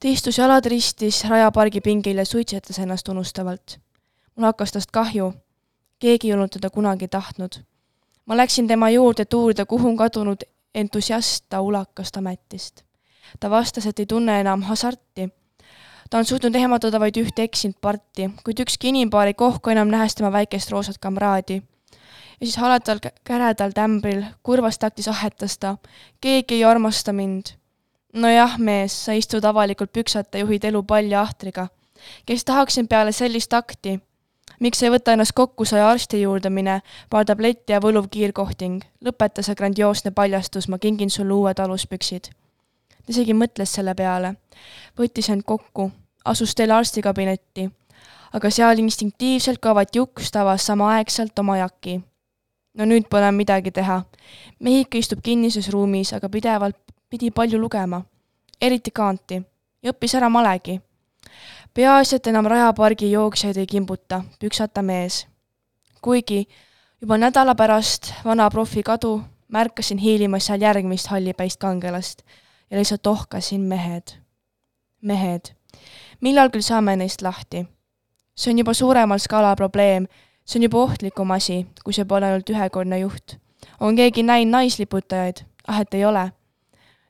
ta 0.00 0.08
istus 0.08 0.38
jalad 0.38 0.66
ristis 0.66 1.24
rajapargi 1.24 1.80
pingil 1.80 2.18
ja 2.18 2.24
suitsetas 2.24 2.78
ennast 2.78 3.08
unustavalt. 3.08 3.78
mul 4.36 4.46
hakkas 4.46 4.72
tast 4.72 4.90
kahju. 4.90 5.32
keegi 5.98 6.28
ei 6.28 6.34
olnud 6.34 6.50
teda 6.50 6.70
kunagi 6.70 7.08
tahtnud. 7.08 7.62
ma 8.26 8.36
läksin 8.36 8.68
tema 8.68 8.90
juurde, 8.90 9.22
et 9.22 9.34
uurida, 9.34 9.66
kuhu 9.66 9.88
on 9.88 9.96
kadunud 9.96 10.42
entusiast 10.74 11.44
ta 11.48 11.60
ulakast 11.60 12.16
ametist 12.16 12.84
ta 13.40 13.50
vastas, 13.50 13.86
et 13.86 13.98
ei 13.98 14.06
tunne 14.06 14.40
enam 14.40 14.62
hasarti. 14.62 15.30
Ta 16.10 16.18
on 16.18 16.24
suutnud 16.24 16.54
ehmatada 16.54 17.00
vaid 17.00 17.16
ühte 17.16 17.44
eksinud 17.46 17.78
parti, 17.80 18.30
kuid 18.44 18.60
ükski 18.64 18.90
inimpaar 18.90 19.30
ei 19.30 19.34
kohku 19.34 19.70
enam 19.70 19.88
nähes 19.88 20.14
tema 20.18 20.32
väikest 20.32 20.70
roosat 20.70 20.98
kamraadi. 20.98 21.62
ja 22.40 22.46
siis 22.46 22.56
halatal 22.56 22.98
käredal 23.24 23.70
tämbril 23.74 24.24
kurvas 24.42 24.78
taktis 24.78 25.08
ahetas 25.08 25.58
ta. 25.58 25.76
keegi 26.20 26.54
ei 26.54 26.64
armasta 26.64 27.12
mind. 27.12 27.54
nojah, 28.12 28.58
mees, 28.58 29.04
sa 29.04 29.12
istud 29.12 29.44
avalikult 29.44 29.92
püksata, 29.92 30.38
juhid 30.38 30.64
elu 30.64 30.82
palli 30.82 31.14
ahtriga. 31.14 31.68
kes 32.26 32.44
tahaks 32.44 32.74
sind 32.74 32.88
peale 32.88 33.12
sellist 33.12 33.52
akti? 33.52 34.00
miks 34.60 34.82
ei 34.82 34.90
võta 34.90 35.12
ennast 35.12 35.32
kokku, 35.32 35.64
sai 35.64 35.80
arsti 35.80 36.22
juurde 36.22 36.50
mine, 36.50 36.80
paar 37.10 37.24
tabletti 37.24 37.72
ja 37.72 37.80
võluv 37.80 38.10
kiirkohting. 38.10 38.82
lõpeta 39.04 39.42
see 39.42 39.54
grandioosne 39.54 40.10
paljastus, 40.10 40.68
ma 40.68 40.78
kingin 40.78 41.10
sulle 41.10 41.32
uued 41.32 41.58
aluspüksid 41.58 42.34
ta 43.06 43.12
isegi 43.14 43.34
mõtles 43.34 43.72
selle 43.74 43.94
peale, 43.94 44.34
võttis 44.98 45.30
end 45.32 45.44
kokku, 45.46 45.90
asus 46.24 46.54
teele 46.54 46.74
arstikabinetti, 46.76 47.68
aga 48.32 48.50
seal 48.50 48.78
instinktiivselt 48.82 49.60
ka 49.62 49.74
Vatjuk 49.74 50.22
tabas 50.32 50.66
samaaegselt 50.66 51.38
oma 51.38 51.58
jaki. 51.58 52.00
no 52.74 52.84
nüüd 52.84 53.08
pole 53.10 53.32
midagi 53.32 53.70
teha. 53.70 54.02
mehike 54.60 54.98
istub 54.98 55.20
kinnises 55.22 55.68
ruumis, 55.68 56.12
aga 56.12 56.28
pidevalt 56.28 56.76
pidi 57.10 57.30
palju 57.30 57.58
lugema, 57.58 58.02
eriti 58.60 58.90
kaanti, 58.90 59.42
ja 59.82 59.92
õppis 59.92 60.14
ära 60.14 60.28
malegi. 60.28 60.80
peaasi, 61.74 62.16
et 62.16 62.26
enam 62.26 62.46
rajapargi 62.46 63.10
jooksjaid 63.10 63.56
ei 63.56 63.66
kimbuta, 63.66 64.24
püksata 64.40 64.82
mees. 64.82 65.26
kuigi 66.02 66.46
juba 67.00 67.18
nädala 67.18 67.54
pärast 67.54 68.12
vana 68.24 68.50
profi 68.50 68.82
kadu 68.82 69.22
märkasin 69.48 69.98
hiilimas 69.98 70.46
seal 70.46 70.60
järgmist 70.60 71.06
hallipäist 71.06 71.60
kangelast 71.60 72.22
ja 72.70 72.78
lihtsalt 72.78 73.06
ohkasin 73.06 73.60
mehed. 73.60 74.02
mehed, 75.00 75.54
millal 76.20 76.50
küll 76.50 76.62
saame 76.62 76.96
neist 76.96 77.22
lahti? 77.22 77.66
see 78.36 78.52
on 78.52 78.58
juba 78.58 78.74
suuremal 78.74 79.18
skaalal 79.18 79.56
probleem, 79.56 80.06
see 80.44 80.58
on 80.58 80.62
juba 80.62 80.78
ohtlikum 80.78 81.30
asi, 81.30 81.66
kui 81.84 81.92
see 81.92 82.04
pole 82.04 82.26
ainult 82.26 82.50
ühekordne 82.50 82.98
juht. 82.98 83.36
on 83.80 83.96
keegi 83.96 84.22
näinud 84.22 84.52
naisliputajaid? 84.52 85.44
ah, 85.68 85.80
et 85.80 85.94
ei 85.94 86.04
ole. 86.04 86.32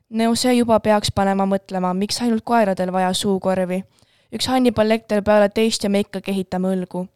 no 0.09 0.35
see 0.35 0.53
juba 0.53 0.79
peaks 0.79 1.11
panema 1.11 1.45
mõtlema, 1.45 1.93
miks 1.93 2.21
ainult 2.21 2.43
koeradel 2.43 2.91
vaja 2.91 3.13
suukorvi. 3.13 3.83
üks 4.33 4.47
Hannibal 4.47 4.89
Lecter 4.89 5.21
peale 5.21 5.49
teist 5.49 5.83
ja 5.83 5.89
me 5.89 5.99
ikkagi 5.99 6.31
ehitame 6.31 6.73
õlgu. 6.75 7.07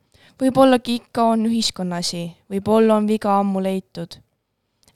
võib-ollagi 0.41 1.00
ikka 1.02 1.24
on 1.24 1.46
ühiskonna 1.50 1.98
asi, 1.98 2.38
võib-olla 2.52 2.96
on 2.96 3.08
viga 3.08 3.39
ammu 3.39 3.64
leitud. 3.64 4.20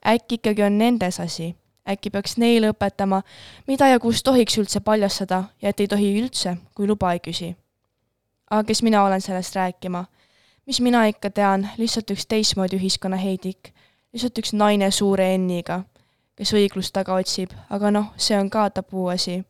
äkki 0.06 0.36
ikkagi 0.36 0.64
on 0.64 0.78
nendes 0.78 1.20
asi 1.20 1.56
äkki 1.90 2.10
peaks 2.14 2.38
neile 2.38 2.72
õpetama, 2.74 3.22
mida 3.68 3.88
ja 3.90 4.00
kus 4.00 4.24
tohiks 4.24 4.58
üldse 4.62 4.82
paljastada 4.86 5.44
ja 5.62 5.74
et 5.74 5.80
ei 5.80 5.88
tohi 5.88 6.14
üldse, 6.22 6.58
kui 6.76 6.88
luba 6.88 7.14
ei 7.14 7.20
küsi. 7.24 7.56
aga 8.52 8.64
kes 8.64 8.82
mina 8.84 9.04
olen 9.04 9.22
sellest 9.22 9.56
rääkima? 9.56 10.06
mis 10.66 10.82
mina 10.82 11.06
ikka 11.06 11.30
tean, 11.30 11.70
lihtsalt 11.78 12.12
üks 12.12 12.26
teistmoodi 12.30 12.78
ühiskonna 12.78 13.18
heidik, 13.18 13.74
lihtsalt 14.14 14.38
üks 14.38 14.54
naine 14.54 14.92
suure 14.92 15.38
N-iga, 15.38 15.84
kes 16.38 16.54
õiglust 16.54 16.94
taga 16.94 17.14
otsib, 17.14 17.54
aga 17.70 17.92
noh, 17.92 18.14
see 18.18 18.38
on 18.38 18.50
ka 18.50 18.70
tabuasi. 18.70 19.44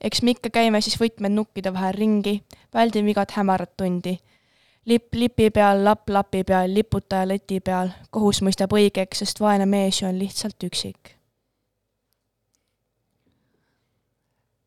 eks 0.00 0.22
me 0.22 0.30
ikka 0.30 0.50
käime 0.50 0.80
siis 0.80 1.00
võtmed 1.00 1.34
nukkide 1.34 1.74
vahel 1.74 1.94
ringi, 1.94 2.42
väldime 2.74 3.10
igat 3.10 3.30
hämarat 3.30 3.76
tundi 3.76 4.18
lipp 4.88 5.14
lipi 5.14 5.50
peal, 5.50 5.84
lapp 5.84 6.08
lapi 6.08 6.44
peal, 6.44 6.72
liputaja 6.74 7.28
leti 7.28 7.60
peal, 7.60 7.90
kohus 8.10 8.40
mõistab 8.40 8.72
õigeks, 8.72 9.20
sest 9.20 9.40
vaene 9.40 9.66
mees 9.66 10.00
ju 10.00 10.08
on 10.08 10.18
lihtsalt 10.18 10.64
üksik 10.64 11.17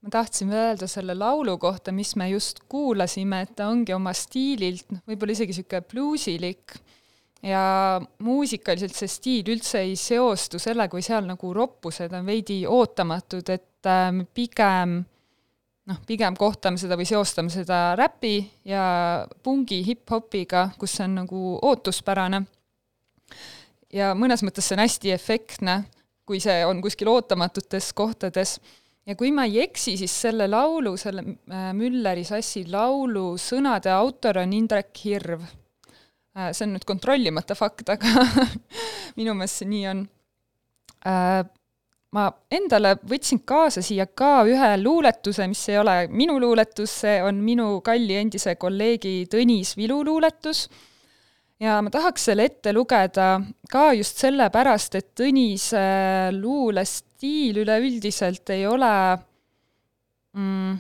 ma 0.01 0.09
tahtsin 0.09 0.53
öelda 0.53 0.87
selle 0.89 1.13
laulu 1.17 1.57
kohta, 1.61 1.91
mis 1.93 2.15
me 2.15 2.29
just 2.31 2.63
kuulasime, 2.69 3.43
et 3.45 3.55
ta 3.55 3.69
ongi 3.69 3.93
oma 3.93 4.13
stiililt 4.17 4.89
noh, 4.95 5.03
võib-olla 5.07 5.35
isegi 5.35 5.53
niisugune 5.53 5.83
bluusilik 5.91 6.75
ja 7.45 7.63
muusikaliselt 8.25 8.97
see 8.97 9.09
stiil 9.09 9.53
üldse 9.55 9.83
ei 9.85 9.95
seostu 9.99 10.61
sellega, 10.61 10.91
kui 10.93 11.05
seal 11.05 11.25
nagu 11.29 11.53
roppused 11.53 12.13
on 12.17 12.25
veidi 12.25 12.63
ootamatud, 12.69 13.53
et 13.53 13.89
äh, 13.89 14.09
pigem 14.33 15.01
noh, 15.89 16.01
pigem 16.07 16.37
kohtame 16.37 16.79
seda 16.81 16.97
või 16.99 17.07
seostame 17.09 17.53
seda 17.53 17.93
räpi 17.99 18.35
ja 18.67 18.83
pungi 19.43 19.81
hip-hopiga, 19.85 20.69
kus 20.79 20.97
see 20.97 21.07
on 21.07 21.17
nagu 21.23 21.55
ootuspärane. 21.61 22.43
ja 23.93 24.13
mõnes 24.15 24.43
mõttes 24.45 24.67
see 24.67 24.77
on 24.77 24.85
hästi 24.85 25.13
efektne, 25.13 25.81
kui 26.25 26.39
see 26.39 26.61
on 26.65 26.81
kuskil 26.81 27.09
ootamatutes 27.11 27.91
kohtades 27.93 28.59
ja 29.07 29.15
kui 29.17 29.31
ma 29.33 29.47
ei 29.49 29.61
eksi, 29.65 29.95
siis 29.99 30.13
selle 30.25 30.47
laulu, 30.49 30.95
selle 30.99 31.23
äh, 31.25 31.71
Mülleri 31.77 32.25
sassi 32.27 32.65
laulu 32.69 33.33
sõnade 33.41 33.91
autor 33.93 34.41
on 34.43 34.53
Indrek 34.55 34.91
Hirv. 35.03 35.45
Äh, 36.37 36.51
see 36.53 36.67
on 36.67 36.75
nüüd 36.75 36.85
kontrollimata 36.87 37.57
fakt, 37.57 37.89
aga 37.93 38.25
minu 39.19 39.35
meelest 39.37 39.63
see 39.63 39.71
nii 39.71 39.87
on. 39.91 40.05
Äh, 41.07 41.41
ma 42.11 42.27
endale 42.51 42.97
võtsin 43.07 43.41
kaasa 43.47 43.81
siia 43.83 44.05
ka 44.05 44.43
ühe 44.47 44.71
luuletuse, 44.81 45.47
mis 45.47 45.63
ei 45.71 45.79
ole 45.79 45.95
minu 46.11 46.37
luuletus, 46.43 47.01
see 47.05 47.17
on 47.23 47.39
minu 47.43 47.79
kalli 47.85 48.19
endise 48.19 48.57
kolleegi 48.59 49.25
Tõnis 49.31 49.77
Vilu 49.79 50.01
luuletus 50.05 50.65
ja 51.61 51.77
ma 51.81 51.93
tahaks 51.93 52.27
selle 52.29 52.49
ette 52.49 52.73
lugeda 52.75 53.37
ka 53.71 53.91
just 53.95 54.19
sellepärast, 54.21 54.99
et 54.99 55.11
Tõnise 55.17 55.85
luulestiil 57.21 57.57
üleüldiselt 57.61 58.49
ei 58.49 58.65
ole 58.67 59.17
mm, 60.33 60.77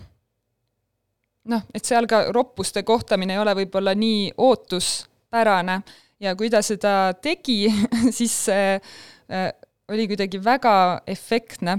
noh, 1.45 1.61
et 1.73 1.85
seal 1.85 2.07
ka 2.07 2.31
roppuste 2.33 2.83
kohtamine 2.83 3.33
ei 3.33 3.39
ole 3.39 3.53
võib-olla 3.55 3.93
nii 3.95 4.33
ootuspärane 4.37 5.81
ja 6.19 6.35
kui 6.35 6.49
ta 6.49 6.61
seda 6.61 7.13
tegi 7.21 7.69
siis 8.17 8.33
see 8.45 8.75
äh, 8.75 9.51
oli 9.89 10.07
kuidagi 10.07 10.43
väga 10.43 11.01
efektne. 11.07 11.77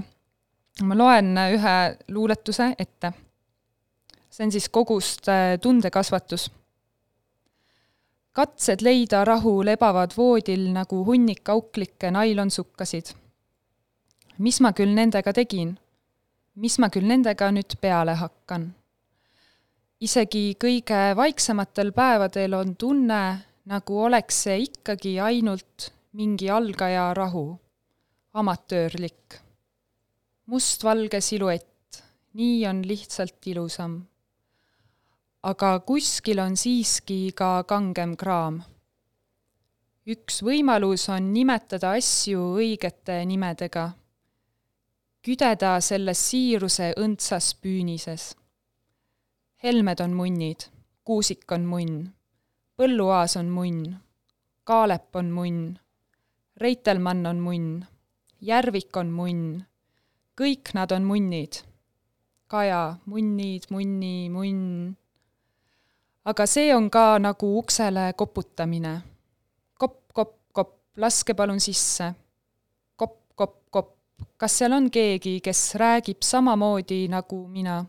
ma 0.83 0.95
loen 0.95 1.37
ühe 1.37 1.97
luuletuse 2.09 2.75
ette. 2.79 3.11
see 4.29 4.45
on 4.45 4.51
siis 4.51 4.69
kogust 4.69 5.27
äh, 5.27 5.59
Tundekasvatus 5.61 6.51
katsed 8.33 8.81
leida 8.81 9.25
rahu 9.25 9.63
lebavad 9.63 10.13
voodil 10.17 10.71
nagu 10.73 11.03
hunnik 11.05 11.49
auklikke 11.49 12.11
nailonsukkasid. 12.11 13.22
Mis 14.37 14.59
ma 14.61 14.73
küll 14.73 14.93
nendega 14.95 15.33
tegin? 15.33 15.77
mis 16.55 16.77
ma 16.79 16.89
küll 16.93 17.07
nendega 17.09 17.51
nüüd 17.51 17.75
peale 17.81 18.15
hakkan? 18.19 18.69
isegi 19.99 20.55
kõige 20.59 21.01
vaiksematel 21.15 21.91
päevadel 21.95 22.53
on 22.53 22.75
tunne, 22.75 23.23
nagu 23.65 23.99
oleks 24.05 24.43
see 24.45 24.63
ikkagi 24.67 25.19
ainult 25.19 25.91
mingi 26.13 26.49
algaja 26.49 27.13
rahu, 27.13 27.57
amatöörlik. 28.33 29.39
mustvalge 30.45 31.21
siluett, 31.21 32.01
nii 32.33 32.65
on 32.67 32.81
lihtsalt 32.87 33.47
ilusam 33.47 34.01
aga 35.43 35.79
kuskil 35.83 36.39
on 36.39 36.55
siiski 36.55 37.33
ka 37.35 37.63
kangem 37.67 38.15
kraam. 38.15 38.61
üks 40.07 40.41
võimalus 40.43 41.07
on 41.11 41.31
nimetada 41.35 41.93
asju 41.99 42.39
õigete 42.59 43.21
nimedega, 43.27 43.91
küdeda 45.23 45.77
selles 45.81 46.19
siiruse 46.29 46.91
õndsas 46.99 47.53
püünises. 47.63 48.33
Helmed 49.63 50.01
on 50.03 50.15
munnid, 50.19 50.67
Kuusik 51.03 51.51
on 51.51 51.65
munn, 51.67 52.01
Põlluaas 52.75 53.37
on 53.39 53.49
munn, 53.51 53.93
Kaalep 54.67 55.15
on 55.15 55.29
munn, 55.31 55.61
Reitelmann 56.59 57.25
on 57.25 57.39
munn, 57.43 57.69
Järvik 58.43 58.97
on 58.99 59.11
munn, 59.15 59.61
kõik 60.39 60.73
nad 60.75 60.91
on 60.91 61.05
munnid. 61.07 61.61
Kaja, 62.51 62.97
munnid, 63.07 63.69
munni, 63.71 64.29
munn. 64.29 64.95
aga 66.25 66.45
see 66.47 66.75
on 66.75 66.89
ka 66.89 67.17
nagu 67.19 67.57
uksele 67.59 68.11
koputamine. 68.17 69.01
kopp, 69.79 70.11
kopp, 70.13 70.35
kopp, 70.51 70.75
laske 70.97 71.33
palun 71.33 71.59
sisse. 71.59 72.13
Kas 74.37 74.57
seal 74.57 74.73
on 74.73 74.91
keegi, 74.91 75.39
kes 75.41 75.75
räägib 75.75 76.21
samamoodi 76.21 77.07
nagu 77.07 77.47
mina? 77.47 77.83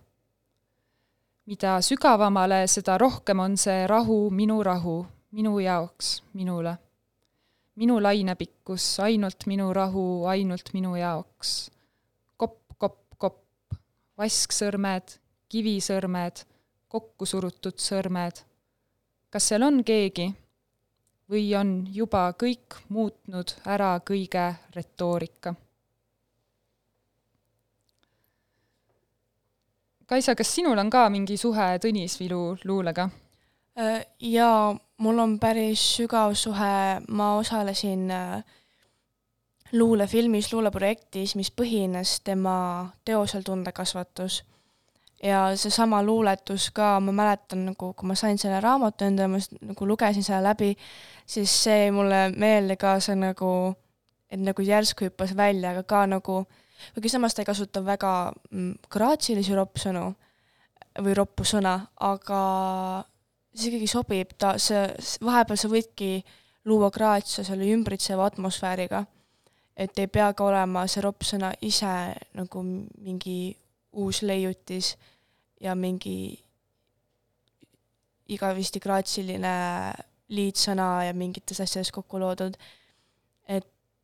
mida 1.46 1.80
sügavamale, 1.82 2.64
seda 2.66 2.96
rohkem 2.98 3.40
on 3.40 3.56
see 3.60 3.86
rahu 3.86 4.30
minu 4.30 4.62
rahu, 4.64 5.04
minu 5.32 5.58
jaoks, 5.60 6.22
minule. 6.32 6.76
minu 7.76 7.98
lainepikkus, 8.02 9.00
ainult 9.00 9.46
minu 9.46 9.72
rahu, 9.72 10.24
ainult 10.26 10.70
minu 10.72 10.96
jaoks. 10.96 11.70
kopp, 12.36 12.60
kopp, 12.78 13.14
kopp, 13.18 13.76
vasksõrmed, 14.18 15.18
kivisõrmed, 15.48 16.44
kokku 16.88 17.26
surutud 17.26 17.76
sõrmed. 17.76 18.40
kas 19.30 19.48
seal 19.48 19.62
on 19.62 19.84
keegi? 19.84 20.32
või 21.30 21.54
on 21.56 21.86
juba 21.92 22.28
kõik 22.36 22.80
muutnud 22.88 23.56
ära 23.66 23.98
kõige 24.00 24.54
retoorika? 24.76 25.54
Kaisa, 30.06 30.34
kas 30.34 30.54
sinul 30.54 30.78
on 30.78 30.90
ka 30.92 31.06
mingi 31.08 31.36
suhe 31.40 31.78
Tõnis 31.80 32.18
Vilu 32.20 32.56
luulega? 32.68 33.06
Äh, 33.80 34.04
jaa, 34.20 34.74
mul 35.00 35.18
on 35.18 35.38
päris 35.40 35.80
sügav 35.96 36.34
suhe, 36.36 37.00
ma 37.08 37.28
osalesin 37.38 38.10
äh, 38.12 38.42
luulefilmis, 39.72 40.52
luuleprojektis, 40.52 41.34
mis 41.40 41.50
põhines 41.50 42.18
tema 42.24 42.56
teosel 43.04 43.42
Tundekasvatus. 43.42 44.44
ja 45.22 45.56
seesama 45.56 46.02
luuletus 46.02 46.68
ka, 46.70 47.00
ma 47.00 47.12
mäletan 47.12 47.64
nagu, 47.70 47.92
kui 47.96 48.08
ma 48.08 48.14
sain 48.14 48.38
selle 48.38 48.60
raamatu 48.60 49.06
endale, 49.06 49.28
ma 49.28 49.38
nagu 49.70 49.86
lugesin 49.88 50.22
selle 50.22 50.42
läbi, 50.44 50.74
siis 51.26 51.54
see 51.64 51.78
jäi 51.86 51.94
mulle 51.96 52.28
meelde 52.36 52.76
ka 52.76 52.98
see 53.00 53.16
nagu, 53.16 53.72
et 54.28 54.40
nagu 54.40 54.62
järsku 54.62 55.08
hüppas 55.08 55.32
välja, 55.36 55.70
aga 55.70 55.82
ka 55.82 56.04
nagu 56.12 56.42
äh, 56.42 56.63
kuigi 56.94 57.12
samas 57.12 57.34
ta 57.34 57.42
ei 57.42 57.48
kasuta 57.48 57.84
väga 57.84 58.12
mm, 58.50 58.72
graatsilisi 58.90 59.54
roppsõnu 59.54 60.04
või 61.04 61.14
roppu 61.18 61.46
sõna, 61.46 61.78
aga 62.06 62.40
see 63.54 63.70
ikkagi 63.70 63.90
sobib, 63.90 64.34
ta, 64.38 64.54
see, 64.62 64.86
vahepeal 65.24 65.58
sa 65.58 65.70
võidki 65.70 66.10
luua 66.68 66.90
graatsia 66.90 67.44
selle 67.44 67.68
ümbritseva 67.74 68.26
atmosfääriga. 68.30 69.04
et 69.76 69.98
ei 69.98 70.06
pea 70.06 70.28
ka 70.32 70.44
olema 70.44 70.86
see 70.86 71.02
roppsõna 71.02 71.48
ise 71.60 72.14
nagu 72.38 72.62
mingi 72.62 73.56
uus 73.92 74.22
leiutis 74.22 74.92
ja 75.60 75.74
mingi 75.74 76.44
igavesti 78.28 78.80
graatsiline 78.80 79.54
liitsõna 80.28 81.04
ja 81.08 81.14
mingites 81.14 81.60
asjades 81.60 81.90
kokku 81.92 82.20
loodud. 82.20 82.56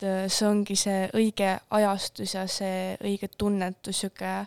Et 0.01 0.07
äh, 0.09 0.29
see 0.33 0.49
ongi 0.49 0.77
see 0.79 1.05
õige 1.17 1.53
ajastus 1.77 2.35
ja 2.35 2.47
see 2.49 2.97
õige 3.05 3.29
tunnetus, 3.37 4.01
niisugune 4.01 4.47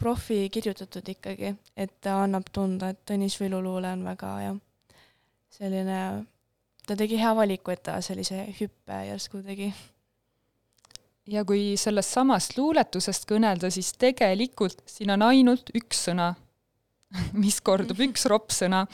profi 0.00 0.48
kirjutatud 0.48 1.06
ikkagi, 1.12 1.52
et 1.76 1.92
ta 2.00 2.22
annab 2.22 2.46
tunda, 2.54 2.88
et 2.90 3.00
Tõnis 3.04 3.34
Viluluule 3.40 3.90
on 3.92 4.04
väga 4.06 4.28
jah, 4.40 4.54
selline, 5.52 5.98
ta 6.86 6.96
tegi 6.96 7.18
hea 7.20 7.32
valiku, 7.36 7.74
et 7.74 7.82
ta 7.84 7.98
sellise 8.00 8.46
hüppe 8.60 9.00
järsku 9.10 9.42
tegi. 9.44 9.72
ja 11.30 11.44
kui 11.44 11.76
sellest 11.76 12.16
samast 12.16 12.56
luuletusest 12.56 13.28
kõnelda, 13.28 13.70
siis 13.70 13.92
tegelikult 13.98 14.80
siin 14.88 15.12
on 15.12 15.26
ainult 15.28 15.74
üks 15.74 16.06
sõna, 16.08 16.32
mis 17.42 17.60
kordub, 17.60 18.00
üks 18.00 18.24
roppsõna, 18.30 18.86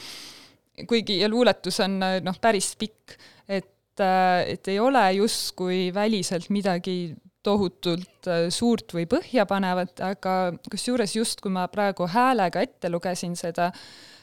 kuigi, 0.89 1.21
ja 1.21 1.31
luuletus 1.31 1.79
on 1.85 2.01
noh, 2.01 2.41
päris 2.41 2.75
pikk, 2.81 3.15
et 3.47 3.76
et, 3.97 4.05
äh, 4.05 4.53
et 4.53 4.69
ei 4.69 4.81
ole 4.81 5.13
justkui 5.17 5.95
väliselt 5.95 6.51
midagi 6.51 7.17
tohutult 7.47 8.27
äh, 8.27 8.49
suurt 8.51 8.93
või 8.93 9.07
põhjapanevat, 9.07 10.01
aga 10.03 10.53
kusjuures 10.71 11.17
just, 11.17 11.41
kui 11.41 11.53
ma 11.53 11.67
praegu 11.69 12.09
häälega 12.11 12.63
ette 12.63 12.91
lugesin 12.91 13.37
seda, 13.37 13.71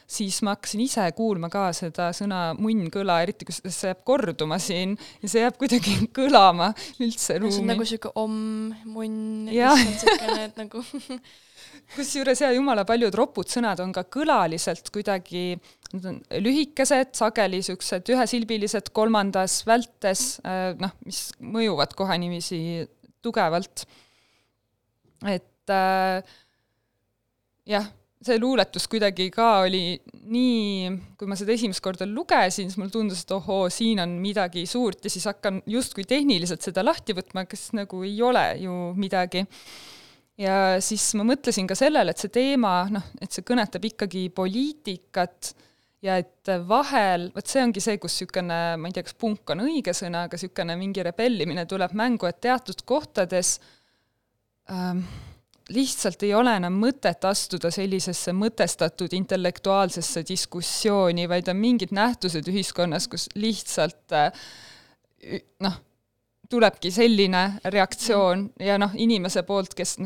siis 0.06 0.42
ma 0.44 0.52
hakkasin 0.54 0.82
ise 0.84 1.06
kuulma 1.16 1.48
ka 1.48 1.70
seda 1.72 2.10
sõna 2.12 2.52
munnkõla, 2.58 3.22
eriti 3.24 3.48
kui 3.48 3.56
see 3.56 3.88
jääb 3.88 4.04
korduma 4.04 4.58
siin 4.60 4.98
ja 5.22 5.30
see 5.32 5.44
jääb 5.44 5.56
kuidagi 5.58 5.96
kõlama 6.18 6.74
üldse 7.00 7.40
ruumi. 7.40 7.56
see 7.56 7.64
on 7.64 7.72
nagu 7.72 7.88
sihuke 7.88 8.12
om, 8.20 8.36
munn, 8.84 9.48
niisugune, 9.48 10.50
et 10.50 10.60
nagu 10.60 10.84
kusjuures 11.94 12.42
ja 12.42 12.52
jumala 12.54 12.84
paljud 12.88 13.14
ropud 13.14 13.48
sõnad 13.50 13.80
on 13.84 13.92
ka 13.94 14.04
kõlaliselt 14.10 14.90
kuidagi 14.94 15.54
Need 15.94 16.06
on 16.10 16.16
lühikesed, 16.42 17.12
sageli 17.14 17.60
niisugused 17.60 18.08
ühesilbilised 18.10 18.88
kolmandas 18.96 19.60
vältes, 19.62 20.40
äh, 20.42 20.72
noh, 20.80 20.90
mis 21.06 21.28
mõjuvad 21.38 21.94
kohe 21.94 22.16
niiviisi 22.18 22.58
tugevalt. 23.22 23.84
et 25.30 25.70
äh, 25.70 26.34
jah, 27.70 27.86
see 28.24 28.40
luuletus 28.42 28.88
kuidagi 28.90 29.28
ka 29.32 29.48
oli 29.68 29.94
nii, 30.34 30.90
kui 31.18 31.30
ma 31.30 31.38
seda 31.38 31.54
esimest 31.54 31.82
korda 31.84 32.08
lugesin, 32.10 32.68
siis 32.68 32.80
mulle 32.80 32.92
tundus, 32.92 33.22
et 33.22 33.34
ohoo, 33.36 33.68
siin 33.72 34.02
on 34.02 34.18
midagi 34.20 34.66
suurt 34.66 35.04
ja 35.06 35.12
siis 35.12 35.28
hakkan 35.30 35.62
justkui 35.70 36.08
tehniliselt 36.08 36.64
seda 36.64 36.84
lahti 36.84 37.14
võtma, 37.16 37.46
kes 37.46 37.70
nagu 37.78 38.02
ei 38.02 38.18
ole 38.24 38.48
ju 38.64 38.74
midagi 38.98 39.46
ja 40.40 40.80
siis 40.82 41.06
ma 41.18 41.26
mõtlesin 41.26 41.68
ka 41.70 41.76
sellele, 41.78 42.14
et 42.14 42.22
see 42.22 42.32
teema, 42.34 42.82
noh, 42.92 43.12
et 43.22 43.30
see 43.34 43.46
kõnetab 43.46 43.84
ikkagi 43.90 44.28
poliitikat 44.34 45.52
ja 46.04 46.18
et 46.20 46.50
vahel, 46.68 47.30
vot 47.34 47.48
see 47.48 47.62
ongi 47.64 47.82
see, 47.82 47.98
kus 48.02 48.16
niisugune, 48.18 48.58
ma 48.80 48.90
ei 48.90 48.96
tea, 48.96 49.06
kas 49.06 49.16
punk 49.18 49.54
on 49.54 49.64
õige 49.64 49.94
sõna, 49.96 50.26
aga 50.26 50.38
niisugune 50.38 50.76
mingi 50.80 51.04
rebellimine 51.06 51.66
tuleb 51.70 51.94
mängu, 51.96 52.28
et 52.28 52.42
teatud 52.44 52.82
kohtades 52.88 53.56
ähm, 54.72 55.04
lihtsalt 55.72 56.26
ei 56.26 56.34
ole 56.36 56.58
enam 56.58 56.76
mõtet 56.76 57.24
astuda 57.24 57.70
sellisesse 57.72 58.34
mõtestatud 58.36 59.14
intellektuaalsesse 59.16 60.24
diskussiooni, 60.28 61.24
vaid 61.30 61.48
on 61.48 61.60
mingid 61.62 61.94
nähtused 61.96 62.50
ühiskonnas, 62.52 63.08
kus 63.08 63.30
lihtsalt 63.38 64.18
äh, 64.18 64.44
noh, 65.64 65.80
tulebki 66.50 66.92
selline 66.92 67.46
reaktsioon 67.64 68.50
ja 68.60 68.76
noh, 68.82 68.92
inimese 69.00 69.42
poolt, 69.48 69.72
kes 69.78 69.96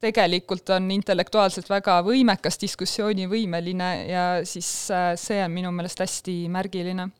tegelikult 0.00 0.70
on 0.74 0.88
intellektuaalselt 0.94 1.68
väga 1.70 1.98
võimekas, 2.04 2.58
diskussioonivõimeline 2.62 3.90
ja 4.08 4.24
siis 4.48 4.68
äh, 4.94 5.12
see 5.20 5.40
on 5.44 5.52
minu 5.52 5.72
meelest 5.76 6.00
hästi 6.00 6.36
märgiline. 6.52 7.10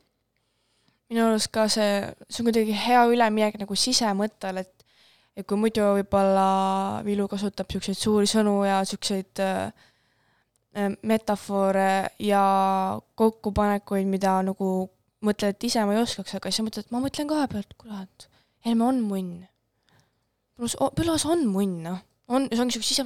minu 1.10 1.26
arust 1.26 1.50
ka 1.52 1.66
see, 1.68 2.00
see 2.28 2.42
on 2.42 2.50
kuidagi 2.50 2.76
hea 2.86 3.04
üleminek 3.12 3.60
nagu 3.60 3.76
sisemõttele, 3.76 4.64
et 4.64 4.86
et 5.38 5.46
kui 5.46 5.56
muidu 5.56 5.84
võib-olla 5.94 7.00
Vilu 7.06 7.28
kasutab 7.30 7.68
niisuguseid 7.70 7.96
suuri 7.96 8.28
sõnu 8.28 8.56
ja 8.66 8.80
niisuguseid 8.82 9.40
äh, 9.44 9.70
äh, 10.76 10.90
metafoore 11.02 12.16
ja 12.18 12.42
kokkupanekuid, 13.14 14.08
mida 14.10 14.40
nagu 14.44 14.90
mõtled, 15.24 15.54
et 15.54 15.68
ise 15.68 15.84
ma 15.84 15.94
ei 15.94 16.02
oskaks, 16.02 16.34
aga 16.36 16.50
siis 16.50 16.64
mõtled, 16.66 16.88
et 16.88 16.92
ma 16.96 17.04
mõtlen 17.04 17.28
kahe 17.30 17.48
pealt, 17.52 17.76
kurat, 17.78 18.28
Helme 18.60 18.84
on 18.84 18.98
munn. 19.00 19.36
Põlluaas 20.60 21.22
on 21.24 21.46
munn, 21.48 21.78
noh 21.86 22.02
on, 22.30 22.48
see 22.50 22.62
ongi 22.62 22.78
siukse 22.78 22.94
sise, 22.94 23.04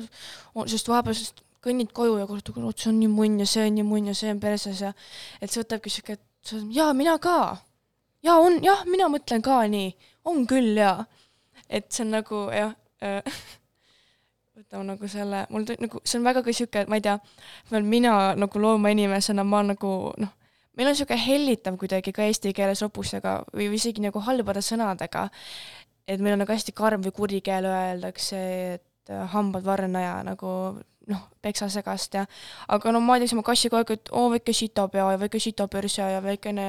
sest 0.72 0.90
vahepeal 0.92 1.16
sest 1.18 1.42
kõnnid 1.64 1.92
koju 1.96 2.18
ja 2.20 2.28
kuuled, 2.28 2.50
kurat, 2.52 2.78
see 2.78 2.90
on 2.92 3.00
nii 3.00 3.10
munn 3.12 3.40
ja 3.40 3.48
see 3.48 3.64
on 3.64 3.76
nii 3.78 3.86
munn 3.88 4.12
ja 4.12 4.14
see 4.18 4.32
on 4.34 4.40
perses 4.42 4.82
ja 4.84 4.92
et 5.40 5.50
see 5.50 5.62
võtabki 5.62 5.92
siuke, 5.92 6.18
et 6.18 6.54
jaa, 6.76 6.92
mina 6.96 7.16
ka. 7.22 7.56
jaa, 8.24 8.38
on, 8.38 8.60
jah, 8.64 8.84
mina 8.88 9.08
mõtlen 9.12 9.44
ka 9.44 9.62
nii, 9.70 9.90
on 10.30 10.44
küll 10.50 10.76
jaa. 10.78 11.06
et 11.68 11.90
see 11.90 12.04
on 12.04 12.16
nagu 12.18 12.46
jah 12.52 12.74
äh, 13.04 13.42
võtame 14.58 14.86
nagu 14.92 15.10
selle, 15.10 15.44
mul 15.50 15.66
nagu, 15.66 16.00
see 16.04 16.20
on 16.20 16.28
väga 16.28 16.44
ka 16.44 16.54
sihuke, 16.54 16.86
ma 16.90 17.00
ei 17.00 17.04
tea, 17.04 17.18
veel 17.72 17.86
mina 17.88 18.14
nagu 18.38 18.60
loomainimesena, 18.60 19.44
ma 19.46 19.64
nagu 19.66 19.92
noh, 20.20 20.32
meil 20.74 20.90
on 20.90 20.94
niisugune 20.94 21.20
hellitav 21.24 21.78
kuidagi 21.80 22.12
ka 22.14 22.26
eesti 22.28 22.52
keeles 22.56 22.82
ropustega 22.84 23.40
või 23.54 23.70
isegi 23.74 24.04
nagu 24.04 24.22
halbade 24.26 24.62
sõnadega, 24.64 25.28
et 26.06 26.20
meil 26.20 26.36
on 26.36 26.44
nagu 26.44 26.54
hästi 26.54 26.74
karm 26.76 27.02
või 27.04 27.14
kuri 27.16 27.40
keel 27.44 27.66
öeldakse, 27.70 28.42
et 28.76 28.84
et 29.04 29.14
äh, 29.14 29.28
hambad 29.34 29.64
varna 29.64 30.00
ja 30.00 30.16
nagu 30.24 30.50
noh, 31.10 31.24
peksa 31.42 31.68
segast 31.68 32.14
ja 32.16 32.24
aga 32.72 32.92
no 32.92 33.00
ma 33.04 33.18
teeks 33.20 33.34
oma 33.36 33.44
kassi 33.46 33.70
kogu 33.70 33.82
aeg, 33.82 33.98
et 33.98 34.12
oo 34.16 34.30
väike 34.32 34.54
sitapea 34.56 35.10
ja 35.12 35.20
väike 35.20 35.40
sitapörse 35.40 36.08
ja 36.14 36.22
väikene 36.24 36.66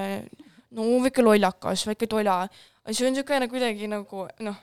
no 0.75 0.87
väike 1.03 1.23
lollakas, 1.23 1.85
väike 1.87 2.07
tola. 2.11 2.47
see 2.91 3.07
on 3.07 3.15
niisugune 3.15 3.47
kuidagi 3.51 3.87
nagu 3.91 4.27
noh, 4.45 4.57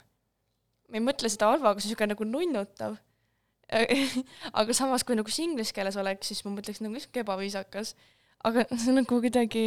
ma 0.88 1.00
ei 1.00 1.04
mõtle 1.04 1.30
seda 1.32 1.52
halva, 1.52 1.72
aga 1.72 1.80
see 1.80 1.88
on 1.88 1.94
niisugune 1.94 2.14
nagu 2.14 2.28
nunnutav. 2.28 2.98
aga 4.60 4.74
samas, 4.76 5.04
kui 5.04 5.16
nagu 5.16 5.32
see 5.32 5.46
inglise 5.46 5.72
keeles 5.72 5.96
oleks, 5.96 6.28
siis 6.28 6.42
ma 6.44 6.52
mõtleks 6.52 6.82
nagu 6.84 7.00
sihuke 7.00 7.22
ebaviisakas. 7.24 7.94
aga 8.44 8.66
see 8.74 8.90
on 8.92 9.00
nagu 9.00 9.20
kuidagi 9.24 9.64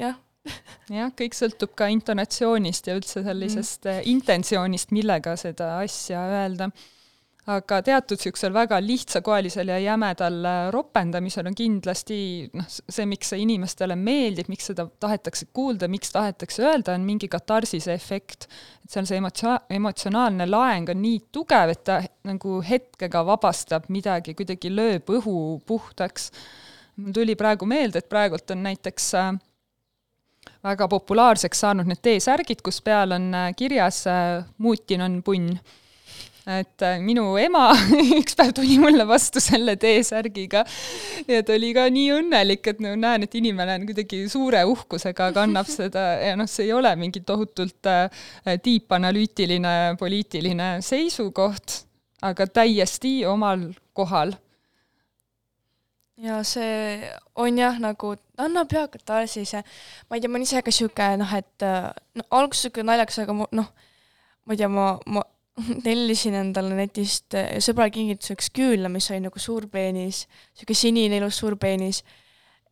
jah. 0.00 0.16
jah, 0.92 1.12
kõik 1.16 1.36
sõltub 1.36 1.72
ka 1.76 1.88
intonatsioonist 1.92 2.88
ja 2.88 2.96
üldse 2.98 3.22
sellisest 3.24 3.86
mm. 3.88 4.08
intentsioonist, 4.12 4.90
millega 4.92 5.38
seda 5.40 5.78
asja 5.80 6.20
öelda 6.28 6.68
aga 7.52 7.80
teatud 7.84 8.16
niisugusel 8.16 8.54
väga 8.54 8.78
lihtsakoelisel 8.80 9.68
ja 9.68 9.76
jämedal 9.82 10.38
äh, 10.48 10.60
ropendamisel 10.72 11.50
on 11.50 11.56
kindlasti 11.56 12.16
noh, 12.56 12.68
see, 12.68 13.04
miks 13.08 13.34
see 13.34 13.42
inimestele 13.44 13.96
meeldib, 14.00 14.48
miks 14.48 14.70
seda 14.70 14.86
tahetakse 15.00 15.50
kuulda, 15.52 15.88
miks 15.92 16.14
tahetakse 16.14 16.64
öelda, 16.64 16.94
on 16.96 17.04
mingi 17.04 17.28
katarsise 17.28 17.92
efekt. 17.92 18.48
et 18.84 18.96
seal 18.96 19.08
see 19.08 19.20
emotsio-, 19.20 19.58
emotsionaalne 19.76 20.48
laeng 20.48 20.88
on 20.94 21.02
nii 21.04 21.20
tugev, 21.32 21.74
et 21.74 21.84
ta 21.84 22.00
nagu 22.24 22.62
hetkega 22.64 23.24
vabastab 23.28 23.90
midagi, 23.92 24.36
kuidagi 24.38 24.72
lööb 24.72 25.12
õhu 25.18 25.60
puhtaks. 25.68 26.30
mul 26.96 27.12
tuli 27.12 27.36
praegu 27.36 27.68
meelde, 27.68 28.00
et 28.00 28.08
praegult 28.08 28.56
on 28.56 28.64
näiteks 28.70 29.12
äh, 29.20 29.32
väga 30.64 30.88
populaarseks 30.88 31.60
saanud 31.60 31.92
need 31.92 32.00
T-särgid, 32.00 32.64
kus 32.64 32.80
peal 32.80 33.12
on 33.12 33.32
äh, 33.34 33.48
kirjas 33.52 34.06
Mutin 34.56 35.04
on 35.04 35.22
punn 35.22 35.58
et 36.44 36.82
äh, 36.84 36.98
minu 37.00 37.24
ema 37.40 37.70
üks 38.20 38.36
päev 38.36 38.52
tuli 38.56 38.76
mulle 38.80 39.06
vastu 39.08 39.40
selle 39.40 39.76
T-särgiga 39.80 40.64
ja 41.28 41.40
ta 41.46 41.56
oli 41.56 41.70
ka 41.76 41.86
nii 41.92 42.10
õnnelik, 42.18 42.68
et 42.68 42.82
no 42.84 42.92
näen, 43.00 43.24
et 43.24 43.36
inimene 43.40 43.78
on 43.78 43.86
kuidagi 43.88 44.20
suure 44.32 44.60
uhkusega 44.68 45.30
kannab 45.36 45.70
seda 45.78 46.04
ja 46.20 46.36
noh, 46.36 46.48
see 46.50 46.68
ei 46.68 46.74
ole 46.76 46.92
mingi 47.00 47.24
tohutult 47.24 47.88
äh, 47.88 48.08
tiipanalüütiline 48.64 49.96
poliitiline 50.00 50.70
seisukoht, 50.84 51.80
aga 52.24 52.46
täiesti 52.46 53.22
omal 53.28 53.70
kohal. 53.96 54.36
Ja 56.20 56.42
see 56.46 57.08
on 57.40 57.56
jah, 57.58 57.80
nagu 57.82 58.12
annab 58.38 58.70
jah 58.70 58.84
katarsise, 58.92 59.64
ma 60.06 60.16
ei 60.16 60.22
tea, 60.22 60.30
ma 60.30 60.38
olen 60.38 60.46
ise 60.46 60.60
ka 60.62 60.74
sihuke 60.74 61.08
noh, 61.18 61.32
et 61.40 61.64
äh, 61.64 61.88
no 62.20 62.28
alguses 62.36 62.68
sihuke 62.68 62.84
naljakas, 62.84 63.24
aga 63.24 63.34
noh, 63.34 63.72
ma 64.44 64.54
ei 64.54 64.60
tea, 64.60 64.68
ma, 64.70 64.92
ma 65.08 65.24
tellisin 65.86 66.36
endale 66.38 66.74
netist 66.78 67.34
eh, 67.38 67.56
sõbrale 67.62 67.92
kingituseks 67.94 68.50
küünla, 68.54 68.90
mis 68.92 69.08
oli 69.12 69.22
nagu 69.24 69.42
suur 69.42 69.68
peenis, 69.70 70.24
niisugune 70.54 70.78
sinine 70.80 71.20
ilus 71.20 71.40
suur 71.42 71.56
peenis. 71.60 72.02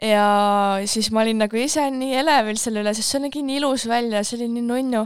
ja 0.03 0.83
siis 0.91 1.12
ma 1.14 1.22
olin 1.22 1.39
nagu 1.45 1.57
ise 1.57 1.85
nii 1.95 2.16
elevil 2.24 2.59
selle 2.59 2.83
üle, 2.83 2.95
sest 2.95 3.14
see 3.14 3.22
nägi 3.22 3.45
nii 3.47 3.61
ilus 3.61 3.87
välja, 3.87 4.24
see 4.26 4.41
oli 4.41 4.49
nii 4.57 4.66
nunnu. 4.66 5.05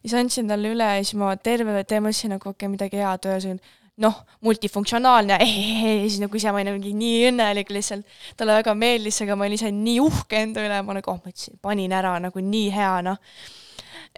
siis 0.00 0.14
andsin 0.16 0.48
talle 0.48 0.72
üle 0.72 0.88
ja 0.96 1.02
siis 1.04 1.18
ma 1.20 1.34
terve 1.36 1.84
tee 1.84 2.00
mõtlesin 2.00 2.36
nagu 2.36 2.48
okei 2.48 2.64
okay,, 2.64 2.72
midagi 2.72 3.02
head 3.02 3.28
öelda, 3.28 3.58
noh, 4.02 4.22
multifunktsionaalne, 4.46 5.38
ja 5.38 5.92
siis 6.04 6.20
nagu 6.22 6.38
ise 6.38 6.52
ma 6.54 6.62
olin 6.62 6.78
mingi 6.78 6.94
nii 6.96 7.28
õnnelik 7.32 7.72
lihtsalt. 7.74 8.06
talle 8.38 8.58
väga 8.60 8.74
meeldis, 8.78 9.20
aga 9.24 9.36
ma 9.36 9.46
olin 9.46 9.58
ise 9.58 9.72
nii 9.74 9.98
uhke 10.04 10.42
enda 10.46 10.64
üle, 10.66 10.80
ma 10.86 10.98
nagu, 10.98 11.12
oh 11.12 11.20
ma 11.22 11.32
ütlesin, 11.32 11.58
panin 11.62 11.94
ära 11.94 12.16
nagu 12.22 12.42
nii 12.42 12.68
hea, 12.74 12.94
noh 13.06 13.18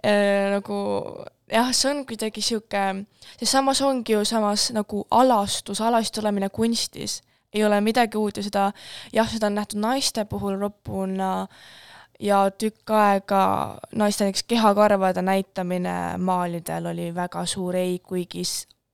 äh,. 0.05 0.51
nagu 0.55 0.77
jah, 1.51 1.73
see 1.75 1.91
on 1.91 2.05
kuidagi 2.09 2.43
sihuke, 2.45 2.85
see 3.35 3.49
samas 3.49 3.81
ongi 3.85 4.15
ju 4.15 4.23
samas 4.27 4.69
nagu 4.75 5.05
alastus, 5.11 5.81
alasti 5.81 6.21
olemine 6.23 6.49
kunstis 6.53 7.21
ei 7.53 7.63
ole 7.65 7.81
midagi 7.81 8.17
uut 8.17 8.37
ja 8.37 8.43
seda, 8.43 8.71
jah, 9.13 9.27
seda 9.27 9.49
on 9.49 9.57
nähtud 9.59 9.81
naiste 9.83 10.25
puhul 10.25 10.55
ropuna 10.59 11.47
ja 12.21 12.43
tükk 12.51 12.93
aega 12.95 13.43
naiste 13.97 14.25
näiteks 14.25 14.45
kehakarvade 14.47 15.21
näitamine 15.25 16.17
maalidel 16.17 16.91
oli 16.93 17.09
väga 17.15 17.45
suur 17.45 17.75
ei, 17.75 17.99
kuigi 17.99 18.43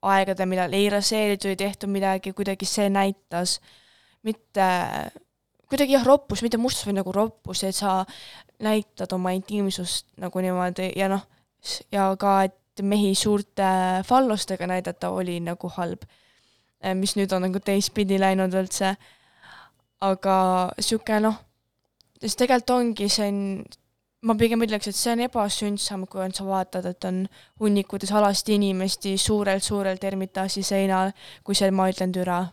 aegade, 0.02 0.46
millal 0.46 0.74
ei 0.74 0.90
raseeritud, 0.94 1.50
ei 1.50 1.60
tehtud 1.60 1.90
midagi, 1.90 2.34
kuidagi 2.38 2.66
see 2.70 2.90
näitas 2.90 3.58
mitte 4.24 4.68
kuidagi 5.68 5.98
jah, 5.98 6.06
roppus, 6.06 6.42
mitte 6.46 6.60
mustus, 6.62 6.86
vaid 6.88 7.00
nagu 7.00 7.12
roppus, 7.16 7.64
et 7.68 7.76
sa 7.76 8.02
näitad 8.64 9.12
oma 9.14 9.34
intiimsust 9.36 10.08
nagu 10.22 10.42
niimoodi 10.44 10.92
ja 10.98 11.10
noh, 11.12 11.26
ja 11.92 12.10
ka, 12.20 12.40
et 12.48 12.84
mehi 12.86 13.14
suurte 13.18 13.68
fallostega 14.08 14.68
näidata 14.70 15.10
oli 15.10 15.40
nagu 15.44 15.70
halb. 15.78 16.06
Eh, 16.82 16.94
mis 16.94 17.16
nüüd 17.18 17.34
on 17.34 17.48
nagu 17.48 17.60
teistpidi 17.60 18.20
läinud 18.22 18.54
üldse. 18.54 18.96
aga 19.98 20.34
sihuke 20.78 21.18
noh, 21.20 21.40
sest 22.22 22.38
tegelikult 22.38 22.70
ongi, 22.76 23.08
see 23.10 23.30
on, 23.32 23.40
ma 24.22 24.36
pigem 24.36 24.64
ütleks, 24.66 24.90
et 24.90 24.98
see 24.98 25.14
on 25.14 25.24
ebasündsam, 25.28 26.06
kui 26.10 26.22
on, 26.24 26.34
sa 26.34 26.46
vaatad, 26.48 26.86
et 26.90 27.06
on 27.06 27.24
hunnikutes 27.62 28.12
alasti 28.12 28.58
inimesti 28.58 29.18
suurelt-suurelt 29.22 30.04
Ermitaaži 30.04 30.64
seinal, 30.66 31.14
kui 31.44 31.56
see, 31.56 31.72
ma 31.72 31.90
ütlen, 31.92 32.14
türa. 32.16 32.46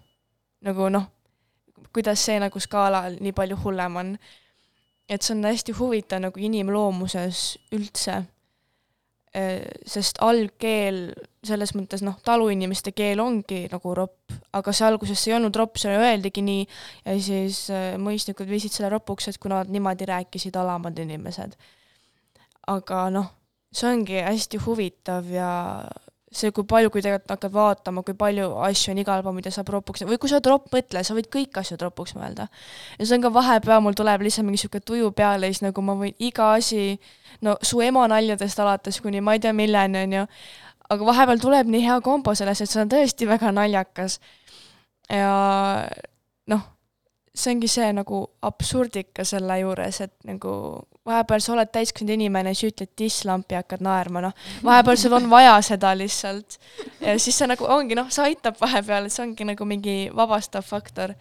nagu 0.65 0.89
noh, 0.89 1.09
kuidas 1.93 2.23
see 2.25 2.39
nagu 2.41 2.61
skaalal 2.61 3.19
nii 3.21 3.33
palju 3.37 3.57
hullem 3.65 3.97
on. 3.97 4.19
et 5.09 5.23
see 5.23 5.35
on 5.37 5.45
hästi 5.45 5.73
huvitav 5.77 6.23
nagu 6.25 6.41
inimloomuses 6.41 7.59
üldse 7.77 8.23
sest 9.35 10.21
algkeel 10.23 11.09
selles 11.45 11.75
mõttes 11.77 12.03
noh, 12.07 12.17
taluinimeste 12.25 12.93
keel 12.97 13.21
ongi 13.23 13.65
nagu 13.73 13.95
ropp, 13.97 14.35
aga 14.55 14.73
see 14.73 14.87
alguses 14.87 15.25
ei 15.29 15.35
olnud 15.37 15.57
ropp, 15.59 15.79
see 15.81 15.95
öeldigi 15.99 16.45
nii 16.45 16.63
ja 16.65 17.17
siis 17.21 17.65
äh, 17.75 17.95
mõisnikud 18.01 18.49
viisid 18.51 18.75
selle 18.75 18.93
ropuks, 18.95 19.29
et 19.29 19.41
kuna 19.43 19.63
niimoodi 19.69 20.09
rääkisid 20.09 20.57
alamad 20.61 20.99
inimesed. 21.03 21.57
aga 22.71 23.01
noh, 23.13 23.29
see 23.75 23.91
ongi 23.91 24.23
hästi 24.23 24.63
huvitav 24.65 25.29
ja 25.29 25.51
see, 26.37 26.51
kui 26.55 26.67
palju, 26.69 26.91
kui 26.93 27.03
tegelikult 27.05 27.35
hakkad 27.37 27.55
vaatama, 27.55 28.03
kui 28.07 28.17
palju 28.19 28.49
asju 28.67 28.93
on 28.95 29.01
igal 29.03 29.23
pool, 29.25 29.37
mida 29.37 29.53
saab 29.55 29.71
ropuks, 29.75 30.05
või 30.09 30.19
kui 30.21 30.31
sa 30.31 30.39
oled 30.39 30.51
ropp 30.51 30.75
mõtleja, 30.75 31.07
sa 31.07 31.17
võid 31.17 31.31
kõik 31.33 31.61
asjad 31.61 31.83
ropuks 31.85 32.17
mõelda. 32.19 32.49
ja 32.99 33.07
see 33.07 33.17
on 33.19 33.25
ka 33.25 33.33
vahepeal, 33.35 33.81
mul 33.85 33.97
tuleb 33.99 34.27
lihtsalt 34.27 34.47
mingi 34.47 34.59
niisugune 34.59 34.87
tuju 34.91 35.13
peale 35.17 35.49
ja 35.49 35.55
siis 35.55 35.65
nagu 35.67 35.85
ma 35.85 35.97
võin 36.01 36.15
iga 36.19 36.53
asi, 36.59 36.99
no 37.45 37.57
su 37.63 37.81
ema 37.85 38.07
naljadest 38.11 38.61
alates 38.61 39.01
kuni 39.01 39.21
ma 39.21 39.37
ei 39.39 39.43
tea 39.45 39.55
milleni, 39.57 40.05
on 40.05 40.19
ju, 40.19 40.27
aga 40.95 41.11
vahepeal 41.13 41.43
tuleb 41.43 41.71
nii 41.73 41.87
hea 41.87 42.01
kombo 42.05 42.35
sellest, 42.35 42.65
et 42.65 42.71
see 42.71 42.83
on 42.83 42.93
tõesti 42.93 43.29
väga 43.31 43.55
naljakas. 43.55 44.21
ja 45.11 45.33
noh, 46.51 46.74
see 47.35 47.51
ongi 47.51 47.69
see 47.69 47.93
nagu 47.95 48.21
absurdika 48.47 49.25
selle 49.27 49.57
juures, 49.59 50.01
et 50.05 50.15
nagu 50.29 50.53
vahepeal 51.07 51.43
sa 51.43 51.53
oled 51.57 51.71
täiskasvanud 51.75 52.15
inimene, 52.15 52.55
siis 52.55 52.73
ütled 52.73 52.93
disslampi 52.99 53.57
ja 53.57 53.63
hakkad 53.65 53.83
naerma, 53.85 54.23
noh. 54.25 54.35
vahepeal 54.65 55.01
sul 55.01 55.17
on 55.19 55.27
vaja 55.31 55.57
seda 55.67 55.93
lihtsalt. 55.99 56.59
ja 57.01 57.17
siis 57.19 57.39
see 57.39 57.49
nagu 57.51 57.67
ongi, 57.69 57.99
noh, 57.99 58.11
see 58.15 58.31
aitab 58.31 58.61
vahepeal, 58.61 59.11
see 59.13 59.25
ongi 59.27 59.49
nagu 59.51 59.67
mingi 59.69 59.97
vabastav 60.15 60.67
faktor. 60.67 61.15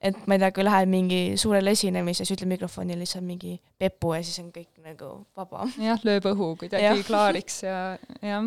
et 0.00 0.26
ma 0.28 0.36
ei 0.36 0.38
tea, 0.38 0.52
kui 0.54 0.64
lähed 0.64 0.90
mingi 0.92 1.20
suurele 1.40 1.72
esinemisele, 1.74 2.28
siis 2.28 2.36
ütled 2.36 2.52
mikrofoni 2.52 2.98
lihtsalt 3.00 3.24
mingi 3.26 3.56
pepu 3.78 4.12
ja 4.14 4.22
siis 4.22 4.38
on 4.44 4.52
kõik 4.54 4.70
nagu 4.84 5.10
vaba. 5.36 5.66
jah, 5.82 5.98
lööb 6.06 6.30
õhu 6.30 6.52
kuidagi 6.62 6.86
ja. 6.86 6.94
klaariks 7.08 7.62
ja 7.66 7.80
jah. 8.22 8.46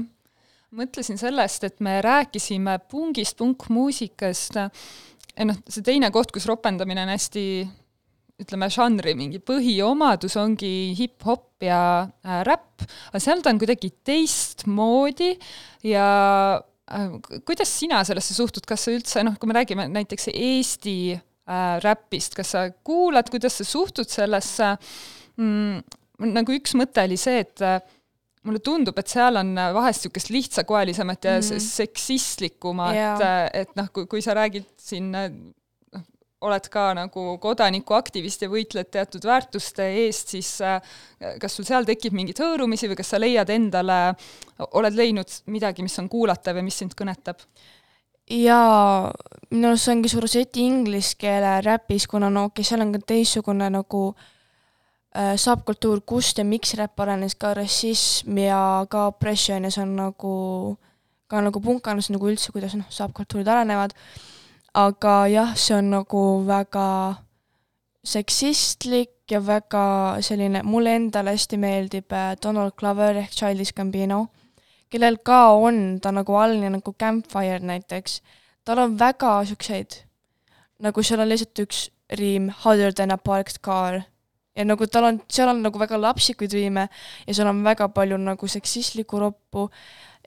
mõtlesin 0.71 1.19
sellest, 1.19 1.67
et 1.67 1.83
me 1.83 1.99
rääkisime 2.05 2.79
pungist, 2.87 3.37
punkmuusikast 3.37 4.61
noh, 5.45 5.59
see 5.69 5.85
teine 5.85 6.09
koht, 6.15 6.33
kus 6.35 6.47
ropendamine 6.49 7.05
on 7.05 7.13
hästi 7.13 7.45
ütleme, 8.39 8.69
žanri 8.71 9.15
mingi 9.19 9.41
põhiomadus 9.43 10.37
ongi 10.39 10.95
hip-hop 10.97 11.65
ja 11.65 11.81
äh, 12.23 12.41
räpp, 12.47 12.85
aga 13.11 13.21
seal 13.23 13.43
ta 13.43 13.51
on 13.51 13.59
kuidagi 13.59 13.91
teistmoodi 14.07 15.33
ja 15.89 16.07
äh, 16.55 17.09
kuidas 17.47 17.73
sina 17.81 18.01
sellesse 18.07 18.37
suhtud, 18.37 18.67
kas 18.69 18.87
sa 18.87 18.95
üldse 18.95 19.25
noh, 19.27 19.35
kui 19.39 19.51
me 19.51 19.57
räägime 19.59 19.89
näiteks 19.91 20.31
Eesti 20.31 20.97
äh, 21.17 21.75
räpist, 21.83 22.37
kas 22.39 22.55
sa 22.55 22.69
kuulad, 22.87 23.31
kuidas 23.31 23.59
sa 23.59 23.67
suhtud 23.67 24.07
sellesse? 24.11 24.75
Mm,, 25.39 25.83
nagu 26.35 26.55
üks 26.55 26.75
mõte 26.79 27.03
oli 27.07 27.19
see, 27.19 27.43
et 27.43 27.63
äh, 27.65 27.79
mulle 28.47 28.61
tundub, 28.63 28.97
et 29.01 29.11
seal 29.11 29.35
on 29.41 29.53
vahest 29.75 30.05
niisugust 30.05 30.29
lihtsakoelisemat 30.31 31.25
ja 31.27 31.37
mm. 31.39 31.63
seksistlikumat 31.63 32.95
yeah., 32.95 33.23
äh, 33.23 33.45
et 33.63 33.73
noh, 33.79 33.89
kui, 33.93 34.07
kui 34.09 34.23
sa 34.23 34.37
räägid 34.37 34.69
siin 34.79 35.11
oled 36.39 36.69
ka 36.71 36.85
nagu 36.95 37.23
kodanikuaktivist 37.43 38.45
ja 38.45 38.49
võitled 38.51 38.87
teatud 38.93 39.25
väärtuste 39.27 39.85
eest, 40.05 40.31
siis 40.35 40.53
äh, 40.63 40.79
kas 41.41 41.57
sul 41.57 41.67
seal 41.67 41.87
tekib 41.87 42.15
mingeid 42.15 42.39
hõõrumisi 42.39 42.87
või 42.87 42.99
kas 42.99 43.11
sa 43.13 43.19
leiad 43.19 43.51
endale, 43.51 43.99
oled 44.79 44.95
leidnud 44.95 45.41
midagi, 45.51 45.83
mis 45.83 45.99
on 45.99 46.07
kuulatav 46.11 46.59
ja 46.59 46.65
mis 46.65 46.79
sind 46.79 46.95
kõnetab? 46.99 47.43
jaa, 48.29 49.09
minu 49.49 49.71
arust 49.71 49.87
see 49.87 49.95
ongi 49.95 50.09
suur 50.11 50.27
seti 50.29 50.61
inglise 50.61 51.15
keele 51.17 51.55
räpis, 51.65 52.05
kuna 52.07 52.29
no 52.29 52.45
okei 52.49 52.61
okay,, 52.61 52.67
seal 52.67 52.83
on 52.85 52.93
ka 52.93 53.01
teistsugune 53.09 53.71
nagu 53.73 54.03
äh, 55.15 55.35
subkultuur, 55.37 56.01
kust 56.05 56.37
ja 56.37 56.45
miks 56.45 56.75
räpp 56.77 56.99
arenes, 56.99 57.35
ka 57.35 57.53
rassism 57.57 58.37
ja 58.37 58.85
ka 58.89 59.07
oppression 59.13 59.63
ja 59.63 59.71
see 59.73 59.83
on 59.83 59.95
nagu 59.97 60.33
ka 61.29 61.41
nagu 61.45 61.61
punkandus 61.61 62.09
nagu 62.09 62.29
üldse, 62.29 62.51
kuidas 62.53 62.75
noh, 62.77 62.89
subkultuurid 62.89 63.47
arenevad. 63.47 63.93
Aga 64.77 65.23
jah, 65.29 65.53
see 65.57 65.75
on 65.77 65.89
nagu 65.93 66.23
väga 66.45 66.87
seksistlik 68.05 69.29
ja 69.29 69.41
väga 69.45 70.17
selline, 70.25 70.63
mulle 70.65 70.95
endale 70.97 71.35
hästi 71.35 71.57
meeldib 71.61 72.13
äh, 72.13 72.33
Donald 72.41 72.73
Glover 72.77 73.17
ehk 73.21 73.33
Childish 73.35 73.75
Gambino, 73.77 74.27
kellel 74.89 75.19
ka 75.25 75.53
on, 75.53 75.99
ta 76.01 76.13
nagu 76.15 76.37
all 76.37 76.57
nagu 76.63 76.93
Campfire 76.97 77.61
näiteks, 77.65 78.21
tal 78.65 78.81
on 78.85 78.97
väga 78.99 79.35
siukseid, 79.49 80.03
nagu 80.81 81.03
seal 81.05 81.21
on 81.21 81.29
lihtsalt 81.29 81.65
üks 81.65 81.89
riim 82.17 82.49
Harder 82.63 82.93
than 82.93 83.13
a 83.13 83.17
parked 83.17 83.61
car 83.61 84.01
ja 84.59 84.65
nagu 84.67 84.87
tal 84.91 85.07
on, 85.07 85.21
seal 85.31 85.49
on 85.49 85.63
nagu 85.63 85.79
väga 85.79 85.97
lapsikuid 86.01 86.53
riime 86.53 86.87
ja 87.27 87.33
seal 87.33 87.47
on 87.47 87.63
väga 87.63 87.89
palju 87.95 88.17
nagu 88.19 88.47
seksistlikku 88.47 89.19
roppu 89.19 89.69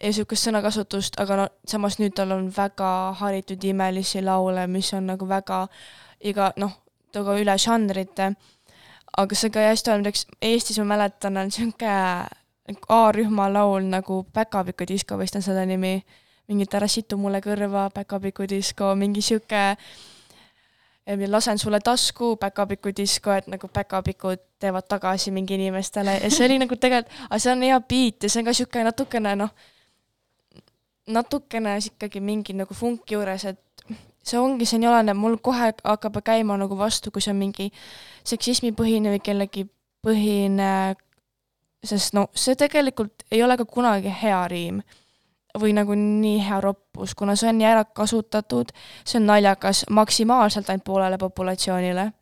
ja 0.00 0.08
niisugust 0.08 0.48
sõnakasutust, 0.48 1.18
aga 1.20 1.36
no 1.36 1.48
samas 1.68 1.98
nüüd 2.00 2.14
tal 2.16 2.32
on 2.34 2.48
väga 2.56 2.88
haritud 3.20 3.64
imelisi 3.68 4.22
laule, 4.24 4.66
mis 4.66 4.92
on 4.96 5.12
nagu 5.12 5.28
väga 5.28 5.66
iga 6.24 6.50
noh, 6.56 6.72
tooga 7.12 7.36
üle 7.38 7.54
žanrite. 7.58 8.32
aga 9.16 9.36
see 9.36 9.50
ka 9.52 9.60
hästi 9.60 9.90
on, 9.92 10.02
näiteks 10.02 10.26
Eestis 10.40 10.78
ma 10.80 10.94
mäletan, 10.94 11.36
on 11.36 11.50
niisugune 11.50 11.96
A-rühma 12.88 13.48
laul 13.52 13.84
nagu 13.90 14.22
Päkapiku 14.32 14.86
disko 14.88 15.18
vist 15.18 15.36
on 15.36 15.42
selle 15.42 15.66
nimi, 15.66 15.98
mingit 16.48 16.74
Ära 16.74 16.88
situ 16.88 17.18
mulle 17.18 17.42
kõrva, 17.44 17.90
Päkapiku 17.94 18.48
disko, 18.48 18.94
mingi 18.96 19.20
niisugune 19.20 19.76
lasen 21.06 21.58
sulle 21.58 21.80
tasku, 21.80 22.36
päkapiku 22.36 22.92
disko, 22.96 23.32
et 23.32 23.46
nagu 23.46 23.68
päkapikud 23.68 24.38
teevad 24.58 24.86
tagasi 24.88 25.30
mingi 25.30 25.54
inimestele. 25.54 26.18
Ja 26.22 26.30
see 26.30 26.46
oli 26.46 26.58
nagu 26.58 26.76
tegelikult, 26.76 27.18
aga 27.28 27.38
see 27.38 27.52
on 27.52 27.62
hea 27.62 27.80
beat 27.80 28.22
ja 28.22 28.30
see 28.30 28.40
on 28.40 28.44
ka 28.44 28.54
niisugune 28.54 28.84
natukene 28.84 29.34
noh, 29.36 29.50
natukene 31.06 31.76
ikkagi 31.78 32.20
mingi 32.20 32.54
nagu 32.54 32.74
funk 32.74 33.10
juures, 33.10 33.44
et 33.44 33.60
see 34.22 34.38
ongi, 34.38 34.66
see 34.66 34.78
nii 34.78 34.90
oleneb, 34.90 35.18
mul 35.18 35.36
kohe 35.42 35.72
hakkab 35.82 36.20
käima 36.24 36.56
nagu 36.60 36.78
vastu, 36.78 37.10
kui 37.10 37.22
see 37.22 37.34
on 37.34 37.40
mingi 37.40 37.70
seksismipõhine 38.28 39.16
või 39.16 39.22
kellegi 39.24 39.66
põhine, 40.02 40.94
sest 41.82 42.14
no 42.14 42.28
see 42.34 42.54
tegelikult 42.58 43.26
ei 43.30 43.42
ole 43.42 43.56
ka 43.58 43.66
kunagi 43.66 44.12
hea 44.22 44.42
riim 44.50 44.82
või 45.60 45.74
nagu 45.76 45.94
nii 45.98 46.38
hea 46.46 46.60
roppus, 46.60 47.14
kuna 47.14 47.36
see 47.36 47.50
on 47.50 47.58
nii 47.60 47.68
ära 47.68 47.84
kasutatud, 47.84 48.72
see 49.04 49.20
on 49.20 49.28
naljakas 49.28 49.84
maksimaalselt 49.90 50.70
ainult 50.70 50.84
poolele 50.84 51.18
populatsioonile. 51.18 52.12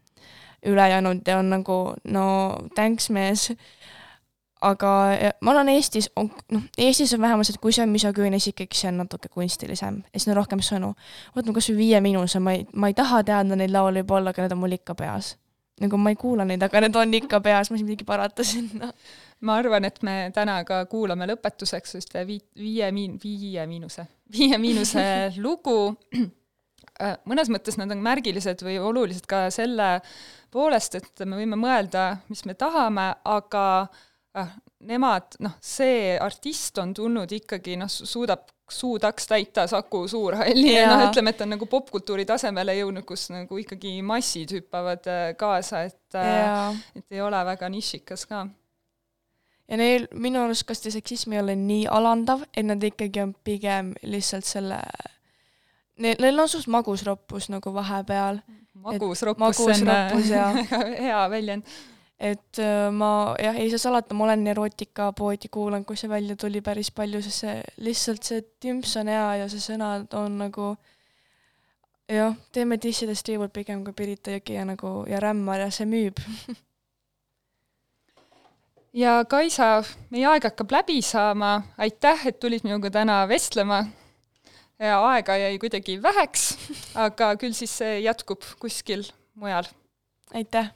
ülejäänud 0.67 1.29
on 1.39 1.51
nagu 1.51 1.95
no 2.05 2.57
thanks 2.75 3.11
mees 3.11 3.53
aga 4.61 4.91
ma 5.41 5.53
arvan, 5.55 5.71
Eestis 5.73 6.11
on, 6.17 6.31
noh, 6.53 6.65
Eestis 6.79 7.15
on 7.17 7.23
vähemalt, 7.25 7.51
et 7.51 7.59
kui 7.63 7.73
see 7.73 7.85
on 7.85 7.93
misogüüne, 7.93 8.39
siis 8.39 8.55
ikkagi 8.55 8.77
see 8.77 8.91
on 8.93 9.01
natuke 9.03 9.31
kunstilisem 9.33 10.03
ja 10.13 10.21
siin 10.21 10.35
on 10.35 10.41
rohkem 10.41 10.63
sõnu. 10.65 10.93
võtame 11.37 11.57
kas 11.57 11.71
või 11.71 11.79
Viie 11.81 12.01
Miinuse, 12.05 12.43
ma 12.45 12.57
ei, 12.59 12.67
ma 12.75 12.91
ei 12.91 12.97
taha 12.97 13.23
teada 13.25 13.57
neid 13.57 13.73
laule 13.73 14.03
võib-olla, 14.03 14.35
aga 14.35 14.45
need 14.45 14.57
on 14.57 14.61
mul 14.61 14.77
ikka 14.77 14.95
peas. 14.99 15.37
nagu 15.81 15.97
ma 15.97 16.13
ei 16.13 16.21
kuula 16.21 16.45
neid, 16.45 16.63
aga 16.63 16.85
need 16.85 16.97
on 16.97 17.15
ikka 17.23 17.41
peas, 17.41 17.71
ma 17.71 17.77
ei 17.77 17.81
saa 17.81 17.89
midagi 17.89 18.05
parata 18.05 18.45
sinna. 18.45 18.93
Ma 19.47 19.57
arvan, 19.61 19.87
et 19.89 20.03
me 20.07 20.17
täna 20.35 20.61
ka 20.69 20.83
kuulame 20.91 21.29
lõpetuseks 21.31 21.97
just 21.99 22.15
vii-, 22.27 22.43
Viie 22.61 22.91
Miin-, 22.93 23.17
Viie 23.23 23.67
Miinuse, 23.67 24.07
Viie 24.33 24.59
Miinuse 24.61 25.05
lugu, 25.45 25.79
äh, 27.01 27.17
mõnes 27.31 27.53
mõttes 27.53 27.81
nad 27.81 27.93
on 27.93 28.05
märgilised 28.05 28.65
või 28.67 28.79
olulised 28.79 29.29
ka 29.31 29.47
selle 29.55 29.99
poolest, 30.53 30.99
et 31.01 31.25
me 31.25 31.41
võime 31.41 31.59
mõelda, 31.61 32.13
mis 32.29 32.45
me 32.49 32.57
tahame, 32.59 33.13
aga 33.25 33.67
äh, 34.37 34.57
nemad, 34.91 35.37
noh, 35.45 35.59
see 35.65 36.17
artist 36.21 36.79
on 36.83 36.95
tulnud 36.97 37.33
ikkagi, 37.41 37.79
noh, 37.81 37.91
suudab 37.91 38.49
suudaks 38.71 39.27
täita 39.27 39.67
Saku 39.67 40.09
Suurhalli 40.09 40.75
ja 40.75 40.87
noh, 40.91 41.05
ütleme, 41.09 41.33
et 41.35 41.41
on 41.45 41.53
nagu 41.55 41.67
popkultuuri 41.71 42.25
tasemele 42.29 42.77
jõudnud, 42.79 43.05
kus 43.07 43.29
nagu 43.35 43.59
ikkagi 43.59 43.97
massid 44.07 44.55
hüppavad 44.55 45.09
äh, 45.11 45.25
kaasa, 45.39 45.85
et 45.89 46.19
äh, 46.19 46.79
et 46.97 47.17
ei 47.17 47.23
ole 47.25 47.41
väga 47.51 47.71
nišikas 47.73 48.27
ka. 48.31 48.47
Ja 49.71 49.79
neil, 49.79 50.09
minu 50.13 50.43
arust 50.43 50.67
kas 50.69 50.83
see 50.83 50.95
seksism 50.95 51.37
ei 51.37 51.43
ole 51.43 51.57
nii 51.59 51.87
alandav, 51.91 52.45
et 52.55 52.67
nad 52.67 52.83
ikkagi 52.83 53.23
on 53.23 53.35
pigem 53.45 53.95
lihtsalt 54.03 54.49
selle 54.49 54.83
Neil, 56.01 56.17
neil 56.17 56.41
on 56.41 56.49
suht 56.49 56.69
magus 56.73 57.03
roppus 57.05 57.51
nagu 57.53 57.75
vahepeal. 57.75 58.39
magus 58.81 59.21
roppus, 59.29 59.59
see 59.61 59.83
on 59.85 59.89
väga 59.91 60.79
hea 60.97 61.25
väljend. 61.29 61.75
Et 62.21 62.61
äh, 62.61 62.87
ma 62.93 63.35
jah, 63.41 63.57
ei 63.57 63.71
saa 63.73 63.81
salata, 63.81 64.17
ma 64.17 64.27
olen 64.27 64.47
erootikapoodi 64.53 65.49
kuulanud, 65.53 65.87
kui 65.89 65.97
see 65.97 66.09
välja 66.09 66.37
tuli 66.41 66.61
päris 66.65 66.91
palju, 66.93 67.21
sest 67.25 67.45
see 67.45 67.55
lihtsalt 67.85 68.29
see 68.29 68.43
tümps 68.61 68.97
on 69.01 69.09
hea 69.09 69.29
ja 69.43 69.47
see 69.53 69.61
sõnad 69.65 70.17
on 70.17 70.37
nagu 70.43 70.67
jah, 72.13 72.37
teeme 72.53 72.77
dissidest 72.83 73.25
tiivult 73.25 73.55
pigem 73.57 73.85
kui 73.85 73.97
Pirita 73.97 74.35
Jõgi 74.37 74.59
ja 74.59 74.67
nagu 74.69 74.99
ja 75.09 75.21
Rämmar 75.25 75.65
ja 75.65 75.71
see 75.73 75.89
müüb 75.89 76.21
ja 78.93 79.21
Kaisa, 79.29 79.83
meie 80.11 80.27
aeg 80.31 80.49
hakkab 80.51 80.73
läbi 80.75 81.01
saama, 81.05 81.61
aitäh, 81.79 82.27
et 82.31 82.41
tulid 82.41 82.65
minuga 82.67 82.91
täna 82.91 83.23
vestlema. 83.29 83.85
aega 84.81 85.37
jäi 85.37 85.59
kuidagi 85.59 86.03
väheks, 86.03 86.59
aga 86.95 87.35
küll 87.37 87.53
siis 87.53 87.79
see 87.83 88.01
jätkub 88.01 88.45
kuskil 88.61 89.05
mujal. 89.35 89.65
aitäh 90.35 90.73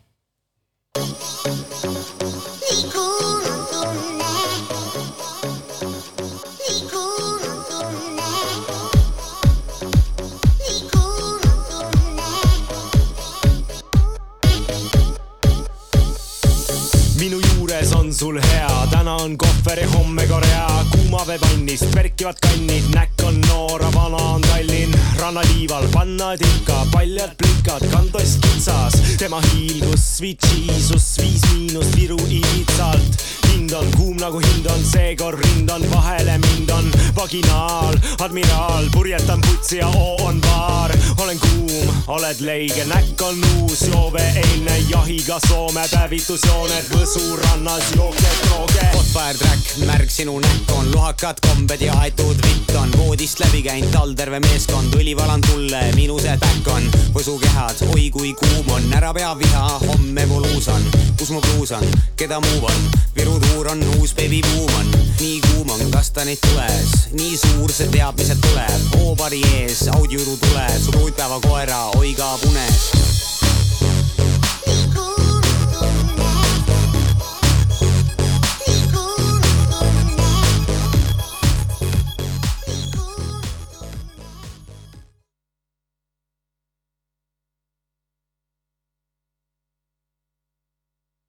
on 18.14 18.18
sul 18.18 18.40
hea, 18.40 18.86
täna 18.90 19.14
on 19.16 19.38
kohver 19.38 19.78
ja 19.78 19.88
homme 19.88 20.26
Korea, 20.26 20.84
kuumaveepannist 20.90 21.90
perkivad 21.94 22.36
kannid, 22.40 22.84
näkk 22.94 23.22
on 23.26 23.40
noor, 23.48 23.82
vana 23.94 24.16
on 24.16 24.40
Tallinn, 24.40 24.94
rannaliival 25.18 25.88
pannad 25.92 26.40
ikka. 26.40 26.86
Paljad 26.92 27.34
plikad, 27.36 27.86
kantost 27.90 28.38
kitsas, 28.40 28.94
tema 29.18 29.40
hiilgus, 29.40 30.16
sweet 30.16 30.46
jesus, 30.54 31.16
viis 31.18 31.42
miinust 31.52 31.96
Viru 31.96 32.18
Iitsalt 32.28 33.43
hind 33.54 33.72
on 33.72 33.90
kuum 33.96 34.16
nagu 34.18 34.38
hind 34.38 34.66
on, 34.66 34.82
seekord 34.84 35.38
rind 35.38 35.70
on 35.70 35.82
vahele 35.90 36.38
mind 36.38 36.70
on 36.70 36.90
vaginaal, 37.16 37.94
admiraal, 38.18 38.88
purjetan 38.92 39.40
putsi 39.40 39.78
ja 39.78 39.88
oo 39.88 40.16
on 40.26 40.40
baar. 40.40 40.90
olen 41.18 41.38
kuum, 41.38 41.94
oled 42.06 42.40
leige, 42.40 42.84
näkk 42.84 43.22
on 43.22 43.38
uus, 43.60 43.80
joove 43.88 44.22
eilne 44.42 44.78
jahiga 44.88 45.38
Soome 45.48 45.86
päevitusjooned. 45.90 46.90
Võsu 46.90 47.36
rannas 47.36 47.92
jooksed 47.96 48.42
rooge. 48.50 48.88
Hotfire 48.94 49.38
track, 49.38 49.76
märg 49.86 50.10
sinu 50.10 50.38
näkk 50.42 50.74
on, 50.78 50.90
lohakad 50.94 51.40
kombed 51.46 51.80
ja 51.80 51.94
aetud 52.02 52.42
vitt 52.46 52.74
on, 52.80 52.92
voodist 52.98 53.40
läbi 53.40 53.62
käinud 53.62 53.94
tallterve 53.94 54.40
meeskond, 54.48 54.94
õli 54.98 55.16
valan 55.16 55.44
tulle, 55.46 55.84
minu 55.94 56.18
see 56.22 56.36
täkk 56.42 56.72
on. 56.74 56.90
Võsu 57.14 57.38
kehad, 57.42 57.86
oi 57.94 58.10
kui 58.10 58.34
kuum 58.40 58.74
on, 58.74 58.90
ära 58.98 59.14
pea 59.14 59.32
viha, 59.38 59.64
homme 59.86 60.28
volus 60.28 60.68
on, 60.74 60.90
kus 61.18 61.30
mu 61.30 61.42
bluus 61.44 61.74
on, 61.78 61.86
keda 62.18 62.42
muu 62.42 62.66
on, 62.66 62.86
Viru 63.14 63.38
kuur 63.46 63.68
on 63.72 63.82
uus 63.98 64.14
baby 64.14 64.40
buuman, 64.50 64.90
nii 65.20 65.40
kuum 65.40 65.70
on 65.70 65.90
kastanid 65.90 66.38
tules, 66.40 67.08
nii 67.12 67.36
suur 67.36 67.72
see 67.72 67.88
teab, 67.94 68.18
mis 68.18 68.30
sealt 68.32 68.44
tuleb, 68.48 68.86
hoopari 68.96 69.42
ees, 69.60 69.86
audiojutu 69.96 70.36
tule, 70.46 70.66
su 70.84 70.92
kuutpäeva 70.98 71.40
koera 71.48 71.82
hoigab 71.96 72.48
unes. 72.50 72.84